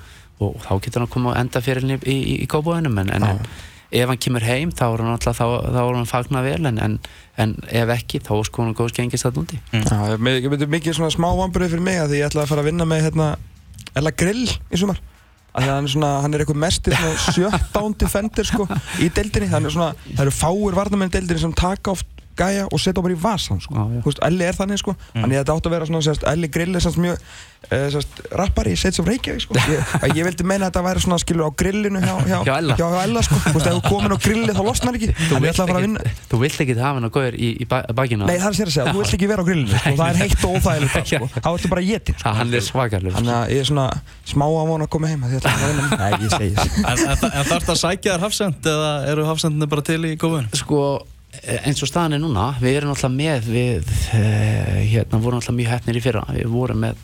og 0.45 0.59
þá 0.61 0.75
getur 0.85 1.01
hann 1.01 1.09
komið 1.15 1.31
að 1.33 1.39
enda 1.41 1.61
fyrir 1.65 1.81
henni 1.81 1.97
í, 2.05 2.17
í, 2.21 2.35
í 2.45 2.47
kópáinum 2.53 2.99
en, 3.01 3.09
en, 3.17 3.25
ef 3.89 4.11
hann 4.11 4.21
kemur 4.21 4.45
heim 4.45 4.69
þá 4.77 4.83
er 4.91 5.01
hann 5.01 5.15
alltaf 5.15 5.39
þá, 5.41 5.47
þá 5.65 5.79
er 5.81 5.97
hann 5.97 6.11
fagna 6.11 6.43
vel 6.45 6.69
en, 6.69 6.77
en, 6.85 6.99
en 7.41 7.55
ef 7.73 7.89
ekki 7.95 8.21
þá 8.21 8.35
sko 8.45 8.67
hann 8.67 8.77
góðs 8.77 8.93
gengist 8.99 9.25
það 9.25 9.39
núndi 9.41 9.63
Já, 9.73 9.97
ég 10.13 10.21
myndi 10.53 10.69
mikið 10.69 10.99
svona 10.99 11.09
smá 11.17 11.31
vambrið 11.41 11.73
fyrir 11.73 11.87
mig 11.89 12.03
að 12.03 12.13
því 12.13 12.21
ég 12.21 12.29
ætlaði 12.29 12.45
að 12.45 12.53
fara 12.53 12.67
að 12.67 12.69
vinna 12.69 12.89
með 12.93 13.03
hérna 13.09 13.31
Ella 13.97 14.13
Grill 14.21 14.45
í 14.45 14.77
sumar. 14.85 15.01
Að 15.57 15.65
því 15.65 15.71
að 15.71 15.75
hann 15.79 15.89
er 15.89 15.95
svona, 15.97 16.13
hann 16.27 16.35
er 16.37 16.45
eitthvað 16.45 16.61
mestir 16.69 16.99
svona 17.01 17.25
sjöttándi 17.33 18.13
fendir 18.13 18.45
sko 18.53 18.69
í 19.01 19.09
deildinni. 19.09 19.49
Þannig 19.57 19.73
svona, 19.73 19.95
það 20.13 20.27
eru 20.27 20.37
fáir 20.37 20.77
varnamenn 20.77 21.09
í 21.09 21.17
deildinni 21.17 21.41
sem 21.49 21.57
taka 21.57 21.97
oft 21.97 22.07
gæja 22.39 22.65
og 22.71 22.81
setja 22.83 23.03
bara 23.05 23.15
í 23.15 23.21
vasan 23.21 23.61
sko, 23.65 23.75
já. 23.75 23.85
þú 24.03 24.11
veist, 24.11 24.23
Elli 24.29 24.47
er 24.49 24.57
þannig 24.59 24.81
sko. 24.83 24.95
Þannig 25.15 25.37
að 25.37 25.43
þetta 25.43 25.57
átt 25.59 25.69
að 25.71 25.75
vera 25.77 25.89
svona, 25.91 26.03
sérst, 26.07 26.27
Elli 26.33 26.51
Grill 26.55 26.75
er 26.79 26.85
sérst 26.85 27.01
mjög 27.03 27.19
uh, 27.19 27.87
sérst, 27.95 28.21
rappari 28.39 28.75
of 28.79 29.09
Reykjavík 29.09 29.43
sko. 29.45 29.59
Ég, 29.69 29.93
að 30.05 30.17
ég 30.19 30.29
vildi 30.29 30.47
meina 30.47 30.69
að 30.69 30.73
þetta 30.73 30.85
væri 30.89 31.05
svona 31.05 31.19
skilur 31.23 31.49
á 31.49 31.53
grillinu 31.63 32.03
hjá, 32.05 32.15
hjá, 32.29 32.39
Hjá 32.47 32.55
Ella. 32.63 32.77
hjá, 32.79 32.87
Ella 33.05 33.23
sko, 33.27 33.39
þú 33.45 33.55
veist, 33.59 33.69
ef 33.69 33.79
þú 33.79 33.83
komin 33.89 34.15
á 34.15 34.19
grilli 34.23 34.55
þá 34.57 34.63
losnar 34.69 34.99
ekki. 34.99 35.11
Að 35.39 35.49
fara 35.59 35.77
að 35.79 35.85
vinna. 35.87 36.15
þú 36.31 36.41
vilt 36.45 36.63
ekki 36.65 36.79
hafa 36.79 36.95
hann 36.99 37.09
að 37.09 37.15
góður 37.19 37.39
í, 37.39 37.51
í 37.59 37.69
ba- 37.69 37.85
bakinu. 37.99 38.29
Nei, 38.29 38.37
það 38.39 38.49
er 38.53 38.59
sér 38.61 38.71
að 38.71 38.77
segja, 38.79 38.95
þú 38.95 39.03
vilt 39.03 39.17
ekki 39.19 39.31
vera 39.33 39.43
á 39.43 39.49
grillinu 39.49 39.75
sko, 39.83 39.95
það 39.99 40.09
er 40.09 40.21
heitt 40.23 40.47
og 40.47 40.57
óþægilegt 40.59 41.13
sko. 41.13 41.31
þá 41.45 41.51
ertu 41.53 41.73
bara 41.75 41.85
getið 41.89 42.19
sko. 42.23 42.29
að 42.33 42.39
hann 42.43 42.55
er 42.59 42.67
svakalur. 42.69 43.17
Þannig 43.19 43.35
að 43.39 43.53
ég 43.57 43.63
er 43.65 43.69
svona 43.73 43.87
smá 44.29 44.47
á 44.49 44.63
von 44.69 44.85
að 44.87 44.91
koma 44.95 45.11
heim 45.13 45.27
að 45.27 45.35
því 45.35 45.39
að 45.39 45.47
það 45.49 45.69
er 45.69 45.79
Nei, 45.99 46.11
ég 46.23 46.35
segi 46.35 46.55
þess 46.59 47.05
En, 47.09 47.47
þarf 47.49 47.69
það 47.69 47.75
að 47.75 47.81
sækja 47.83 48.15
þér 48.15 48.25
hafsend 48.27 48.69
eða 48.73 48.91
eru 49.13 49.25
hafsendinni 49.29 49.69
bara 49.71 49.85
til 49.89 50.01
í 50.09 50.15
góðun? 50.21 50.49
sko 50.59 50.81
eins 51.63 51.83
og 51.85 51.91
staðan 51.91 52.17
er 52.17 52.23
núna 52.23 52.47
við 52.61 52.79
erum 52.81 52.95
alltaf 52.95 53.13
með 53.13 53.49
við 53.53 53.91
uh, 54.17 54.79
hérna 54.89 55.21
vorum 55.23 55.39
alltaf 55.43 55.55
mjög 55.57 55.73
hefnir 55.75 55.99
í 56.01 56.03
fyrra. 56.05 56.25
Við 56.35 56.49
vorum 56.53 56.81
með 56.87 57.03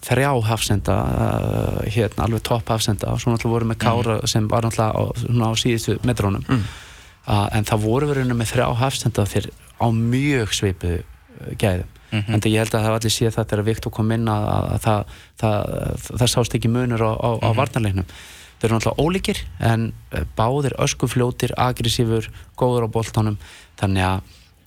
þrjá 0.00 0.30
hafsenda 0.48 0.96
uh, 0.96 1.80
hérna 1.92 2.24
alveg 2.26 2.42
topp 2.48 2.72
hafsenda. 2.72 3.12
Og 3.12 3.20
svo 3.20 3.34
alltaf 3.34 3.52
vorum 3.52 3.70
með 3.74 3.80
Kára 3.84 4.18
sem 4.30 4.48
var 4.48 4.64
alltaf 4.68 4.96
á, 4.96 5.02
á 5.12 5.50
síðustu 5.60 5.98
metrónum 6.08 6.44
Mm. 6.48 6.64
en 7.52 7.64
það 7.68 7.82
voru 7.84 8.06
við 8.08 8.16
rauninni 8.16 8.34
með 8.40 8.48
þrjá 8.54 8.66
hafsenda 8.80 9.24
fyrir 9.28 9.52
á 9.78 9.86
mjög 9.92 10.54
svipu 10.56 10.96
gæðum. 11.60 11.86
Mhm. 12.10 12.32
en 12.34 12.40
það 12.40 12.50
ég 12.50 12.58
held 12.58 12.72
að 12.74 12.80
það 12.80 12.86
hafa 12.88 12.98
allir 12.98 13.12
séð 13.14 13.34
það 13.36 13.44
þegar 13.50 13.64
Viktor 13.68 13.92
kom 13.94 14.10
inn 14.10 14.24
að, 14.26 14.46
að, 14.50 14.64
að 14.74 14.80
það, 14.82 15.04
það, 15.38 15.68
það, 16.02 16.16
það 16.18 16.30
sást 16.32 16.54
ekki 16.58 16.70
munur 16.74 17.04
á, 17.06 17.12
á, 17.14 17.30
á 17.38 17.48
varnarleiknum 17.54 18.08
þeir 18.60 18.68
eru 18.70 18.78
náttúrulega 18.78 19.04
ólíkir 19.06 19.40
en 19.72 19.86
eh, 20.12 20.24
báðir 20.36 20.74
öskufljótir, 20.84 21.54
agressífur 21.56 22.28
góður 22.60 22.86
á 22.86 22.88
boltanum 22.92 23.38
þannig 23.80 24.04
að, 24.04 24.20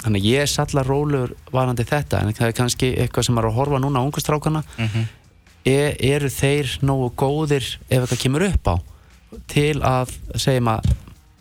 þannig 0.04 0.22
að 0.24 0.30
ég 0.34 0.42
er 0.48 0.52
sallar 0.52 0.88
rólur 0.90 1.36
varandi 1.54 1.86
þetta 1.88 2.22
en 2.24 2.34
það 2.34 2.48
er 2.50 2.56
kannski 2.58 2.94
eitthvað 2.98 3.28
sem 3.30 3.38
er 3.38 3.48
að 3.50 3.58
horfa 3.60 3.80
núna 3.84 4.02
á 4.02 4.06
ungustrákana 4.08 4.64
Mhm. 4.78 5.06
er, 5.66 5.96
eru 6.00 6.28
þeir 6.30 6.74
nógu 6.84 7.12
góðir 7.16 7.64
ef 7.90 8.02
eitthvað 8.02 8.20
kemur 8.26 8.44
upp 8.50 8.68
á 8.68 8.76
til 9.48 9.80
að 9.82 10.12
segjum 10.36 10.68
að 10.74 10.90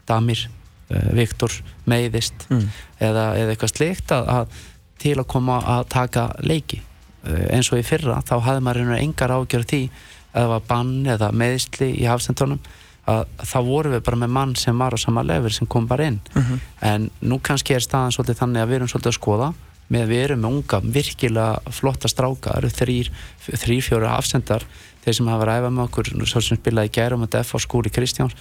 Damir, 0.06 0.48
uh, 0.90 1.10
Viktor 1.14 1.50
meiðist 1.86 2.46
Mm. 2.50 2.68
eða, 3.00 3.24
eða 3.38 3.50
eitthvað 3.54 3.72
slikt 3.76 4.12
að, 4.12 4.28
að 4.28 4.46
til 5.02 5.16
að 5.18 5.26
koma 5.26 5.60
að 5.62 5.88
taka 5.88 6.24
leiki 6.42 6.80
uh, 7.26 7.46
eins 7.54 7.72
og 7.72 7.78
í 7.78 7.84
fyrra 7.86 8.20
þá 8.22 8.34
hafði 8.42 8.62
maður 8.62 8.80
einhverjum 8.82 9.02
engar 9.08 9.30
ágjör 9.36 9.64
því 9.70 9.80
það 10.32 10.48
var 10.54 10.64
bann 10.68 10.94
eða 11.14 11.32
meðsli 11.32 11.90
í 12.00 12.06
hafsendunum 12.08 12.62
að 13.10 13.24
þá 13.42 13.58
vorum 13.66 13.96
við 13.96 14.04
bara 14.06 14.20
með 14.22 14.32
mann 14.36 14.54
sem 14.58 14.78
var 14.78 14.94
á 14.94 14.98
sama 15.00 15.24
lefur 15.26 15.54
sem 15.54 15.66
kom 15.66 15.88
bara 15.90 16.06
inn. 16.06 16.20
Mhm. 16.34 16.60
en 16.80 17.10
nú 17.20 17.40
kannski 17.40 17.74
er 17.74 17.82
staðan 17.82 18.14
svolítið 18.14 18.40
þannig 18.40 18.62
að 18.62 18.68
við 18.68 18.76
erum 18.76 18.88
svolítið 18.88 19.12
að 19.12 19.20
skoða 19.20 19.54
með 19.92 20.02
að 20.02 20.08
við 20.08 20.22
erum 20.24 20.40
með 20.40 20.56
unga, 20.56 20.80
virkilega 20.80 21.72
flotta 21.74 22.08
stráka, 22.08 22.50
það 22.50 22.58
eru 22.58 22.70
þrýr, 22.78 23.10
þrýr 23.62 23.82
fjóri 23.82 24.08
afsendar, 24.08 24.64
þeir 25.04 25.14
sem 25.18 25.26
hafa 25.28 25.48
ræfað 25.48 25.74
með 25.74 25.84
okkur, 25.88 26.10
svo 26.30 26.40
sem 26.40 26.56
spilaði 26.56 26.92
gærum 26.96 27.26
og 27.26 27.34
F 27.42 27.54
á 27.54 27.58
skúli 27.60 27.92
Kristjáns, 27.92 28.36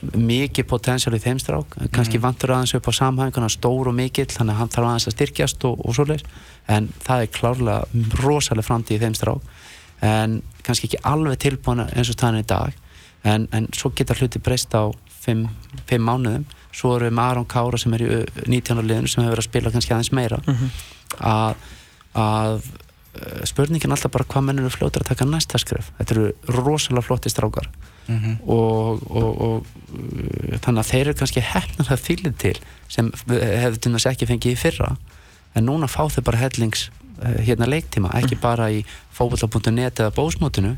mikið 0.00 0.66
potensiál 0.68 1.14
í 1.16 1.20
þeim 1.20 1.38
strák, 1.40 1.76
kannski 1.92 2.20
vantur 2.20 2.52
aðeins 2.54 2.74
upp 2.76 2.88
á 2.88 2.92
samhænguna, 2.96 3.48
stór 3.52 3.90
og 3.90 3.96
mikill 3.96 4.28
þannig 4.28 4.54
að 4.54 4.60
hann 4.60 4.72
þarf 4.74 4.88
aðeins 4.90 5.08
að 5.08 5.16
styrkjast 5.16 5.64
og, 5.68 5.80
og 5.84 5.96
svoleiðis. 5.96 6.26
En 6.68 6.88
það 7.04 7.22
er 7.22 7.32
klárlega 7.32 7.78
rosalega 8.22 8.66
framtíð 8.66 8.96
í 8.96 9.02
þeim 9.04 9.16
strák. 9.16 9.54
En 10.04 10.42
kannski 10.66 10.90
ekki 10.90 11.02
alveg 11.06 11.38
tilbúin 11.42 11.86
eins 11.86 12.10
og 12.10 12.18
staðan 12.18 12.42
í 12.42 12.46
dag 12.46 12.74
en, 13.26 13.48
en 13.54 13.68
svo 13.74 13.90
geta 13.96 14.16
hluti 14.18 14.40
breyst 14.42 14.74
á 14.76 14.90
fimm, 15.26 15.46
fimm 15.88 16.06
mánuðum. 16.06 16.46
Svo 16.76 16.96
erum 16.96 17.08
við 17.08 17.16
með 17.16 17.30
Aron 17.32 17.48
Kára 17.48 17.80
sem 17.80 17.94
er 17.96 18.04
í 18.04 18.08
ö, 18.12 18.18
19. 18.44 18.82
liðinu 18.84 19.10
sem 19.10 19.24
hefur 19.24 19.34
verið 19.34 19.44
að 19.44 19.48
spila 19.48 19.72
kannski 19.74 19.94
aðeins 19.96 20.12
meira. 20.14 20.40
Að, 21.16 21.66
að 22.20 22.68
eh, 23.16 23.42
spurningin 23.48 23.90
er 23.90 23.96
alltaf 23.96 24.12
bara 24.12 24.28
hvað 24.28 24.46
menn 24.48 24.62
eru 24.62 24.72
fljótur 24.74 25.04
að 25.06 25.12
taka 25.14 25.28
næsta 25.28 25.60
skref. 25.62 25.90
Þetta 25.98 26.16
eru 26.16 26.26
rosalega 26.60 27.06
flotti 27.08 27.32
strákar. 27.32 27.70
Mhm. 28.06 28.36
og, 28.46 29.00
og, 29.10 29.40
og 29.42 29.64
uh, 29.98 30.58
þannig 30.62 30.78
að 30.78 30.90
þeir 30.92 31.00
eru 31.08 31.14
kannski 31.18 31.42
hefnar 31.42 31.88
að 31.90 32.04
þýlið 32.04 32.36
til 32.38 32.52
sem 32.86 33.08
til 33.26 33.90
þess 33.96 34.06
ekki 34.12 34.28
fengið 34.30 34.52
í 34.52 34.60
fyrra. 34.60 34.92
En 35.58 35.66
núna 35.66 35.88
fá 35.90 36.04
þau 36.06 36.20
bara 36.28 36.38
hellings 36.38 36.84
hérna 37.46 37.68
leiktíma, 37.70 38.12
ekki 38.18 38.38
bara 38.40 38.68
í 38.72 38.82
fókvalla.net 39.16 40.02
eða 40.04 40.14
bósmótinu. 40.16 40.74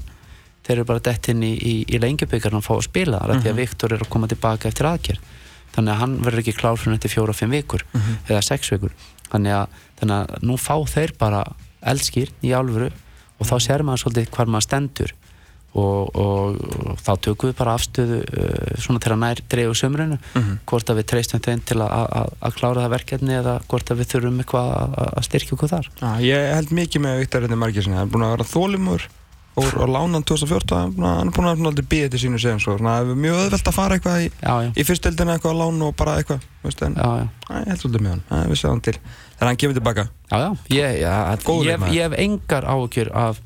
Þeir 0.67 0.77
eru 0.77 0.87
bara 0.89 1.05
dett 1.05 1.31
inn 1.33 1.43
í, 1.43 1.55
í, 1.57 1.75
í 1.89 2.01
lengjubíkarn 2.03 2.59
og 2.59 2.65
fá 2.67 2.75
að 2.77 2.89
spila 2.91 3.23
þar 3.23 3.35
mm 3.35 3.45
því 3.45 3.53
að 3.53 3.61
Viktor 3.63 3.95
er 3.95 4.03
að 4.05 4.11
koma 4.13 4.29
tilbaka 4.29 4.69
eftir 4.69 4.89
aðgerð. 4.91 5.37
Þannig 5.75 5.93
að 5.93 6.01
hann 6.03 6.17
verður 6.25 6.43
ekki 6.43 6.57
klár 6.59 6.77
fyrir 6.81 6.97
nætti 6.97 7.13
fjóra-fimm 7.13 7.55
vikur 7.55 7.85
eða 8.29 8.43
sex 8.43 8.73
vikur. 8.73 8.93
Þannig 9.29 9.55
að, 9.55 9.79
þannig 10.01 10.17
að 10.19 10.47
nú 10.49 10.57
fá 10.57 10.75
þeir 10.89 11.15
bara 11.19 11.45
eldskýr 11.81 12.33
í 12.43 12.53
álfuru 12.53 12.91
og 13.39 13.47
þá 13.47 13.57
sér 13.63 13.85
maður 13.87 14.03
svolítið 14.05 14.31
hvar 14.35 14.51
maður 14.51 14.67
stendur 14.67 15.15
og, 15.75 16.17
og, 16.17 16.57
og 16.89 16.97
þá 17.05 17.11
tökum 17.27 17.51
við 17.51 17.57
bara 17.59 17.75
afstöðu 17.77 18.19
uh, 18.25 18.79
svona 18.81 19.03
til 19.05 19.13
að 19.15 19.21
nær 19.23 19.43
dreifu 19.53 19.75
sömrunu 19.83 20.17
hvort 20.67 20.89
að 20.91 21.01
við 21.03 21.07
treystum 21.13 21.43
þeim 21.45 21.61
til 21.69 21.79
að, 21.85 21.93
að, 22.23 22.33
að 22.49 22.57
klára 22.59 22.87
það 22.87 22.95
verkefni 22.97 23.37
eða 23.43 23.59
hvort 23.69 23.93
að 23.93 24.01
við 24.01 24.11
þurfum 24.15 24.41
eitthvað 24.43 24.73
að, 24.79 24.99
að 25.13 25.29
styrkja 25.29 25.55
okkur 25.59 25.73
þar. 25.77 25.91
Já, 26.01 26.11
ég 26.25 26.51
held 26.57 26.75
mikið 26.81 27.05
með 27.05 27.21
Viktor 27.23 27.45
Reynir 27.45 27.61
Margísson 27.63 27.95
hann 27.99 28.09
er 28.09 28.13
búin 28.17 28.27
að 28.27 28.35
vera 28.39 28.49
þólimur 28.55 29.07
og, 29.59 29.65
og 29.75 29.89
lána 29.91 30.15
hann 30.19 30.25
2014 30.25 30.99
hann 31.03 31.29
er 31.29 31.33
búin 31.35 31.49
að- 31.51 31.57
hann 31.59 31.67
að 31.67 31.71
aldrei 31.73 31.87
býða 31.91 32.11
til 32.15 32.21
sínu 32.25 32.39
svona, 32.63 32.93
það 32.99 33.13
er 33.13 33.23
mjög 33.27 33.39
öðvelt 33.45 33.71
að 33.73 33.75
fara 33.79 33.97
eitthvað 33.99 34.21
í, 34.25 34.29
í 34.79 34.85
fyrstildina 34.87 35.35
eitthvað 35.37 35.55
að 35.57 35.61
lána 35.65 35.89
og 35.91 35.97
bara 35.99 36.17
eitthvað 36.23 36.45
en 36.87 36.95
já, 36.99 37.09
já. 37.19 37.27
Æ, 37.49 37.55
ég 37.59 37.69
held 37.73 37.81
svolítið 37.83 38.03
með 38.05 38.13
hann, 38.13 38.23
Æ, 38.29 38.37
við 38.53 38.59
sjáum 38.61 38.81
til. 38.85 38.93
Þegar 39.39 39.49
hann 39.49 39.59
kemur 39.63 39.77
tilbaka. 39.79 40.05
Já, 40.31 40.37
já, 40.39 40.49
ég, 40.77 40.99
ég, 41.01 41.85
ég 41.97 42.03
hef 42.05 42.17
engar 42.23 42.67
áhugjur 42.69 43.11
af, 43.17 43.39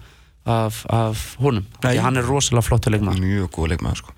af, 0.47 0.83
af 0.91 1.27
honum. 1.43 1.67
Nei. 1.83 1.93
Því 1.97 2.01
hann 2.07 2.17
er 2.23 2.27
rosalega 2.29 2.67
flottur 2.67 2.93
leikmaður. 2.97 3.21
Mjög 3.23 3.51
góð 3.59 3.75
leikmaður 3.77 4.03
sko. 4.05 4.17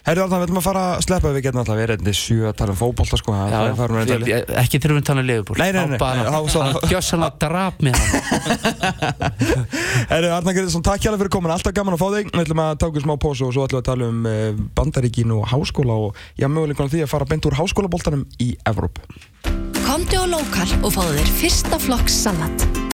Herri 0.00 0.22
Arnar, 0.24 0.40
við 0.40 0.46
ætlum 0.48 0.58
að 0.58 0.64
fara 0.64 0.82
að 0.96 1.02
sleppa 1.04 1.28
við 1.34 1.42
getum 1.44 1.60
alltaf 1.60 1.76
verið 1.76 1.98
þetta 2.00 2.12
sjö 2.16 2.36
að 2.48 2.54
tala 2.56 2.72
um 2.72 2.78
fótbolta 2.80 3.18
sko, 3.20 3.34
það- 3.36 3.50
Já, 3.52 3.58
það 3.60 3.74
farum 3.76 3.98
við 3.98 4.08
ég, 4.14 4.22
ég, 4.30 4.52
ekki 4.62 4.78
þegar 4.80 4.96
við 4.96 5.04
tala 5.10 5.20
um 5.20 5.28
Leifubúl 5.28 5.58
Nei, 5.60 5.66
nei, 5.76 5.82
nei, 5.90 5.98
bara, 6.00 6.22
nei, 6.22 6.30
þá- 6.32 6.48
þá- 6.54 6.62
hann 6.64 6.88
gjössanlega 6.94 7.38
drap 7.44 7.84
með 7.84 8.00
hann. 8.00 8.80
Herri 10.10 10.32
Arnar 10.32 10.56
Greiðsson, 10.56 10.86
takk 10.88 11.04
hjálpa 11.04 11.20
fyrir 11.20 11.32
komin, 11.36 11.52
alltaf 11.52 11.76
gaman 11.76 11.98
að 11.98 12.00
fá 12.00 12.08
þig. 12.16 12.32
Við 12.32 12.44
ætlum 12.46 12.64
að 12.64 12.72
taka 12.80 13.04
smá 13.04 13.14
pósu 13.20 13.44
og 13.50 13.52
svo 13.54 13.68
ætlum 13.68 13.76
við 13.76 13.84
að 13.84 13.90
tala 13.92 14.08
um 14.08 14.26
uh, 14.32 14.66
Bandaríkin 14.80 15.36
og 15.36 15.44
háskóla 15.52 16.00
og 16.08 16.16
já, 16.40 16.48
möguleikunum 16.48 16.90
því 16.96 17.04
að 17.04 17.12
fara 17.12 17.28
beint 17.28 17.44
úr 17.52 17.60
háskólaboltanum 17.60 18.24
í 18.40 18.54
Evrópu. 18.72 19.04
Komdu 19.84 20.16
á 20.16 20.24
Lokal 20.32 20.70
og 20.80 20.94
fáðu 20.96 21.18
þér 21.20 21.34
fyrsta 21.44 21.76
flokks 21.84 22.22
salat. 22.24 22.88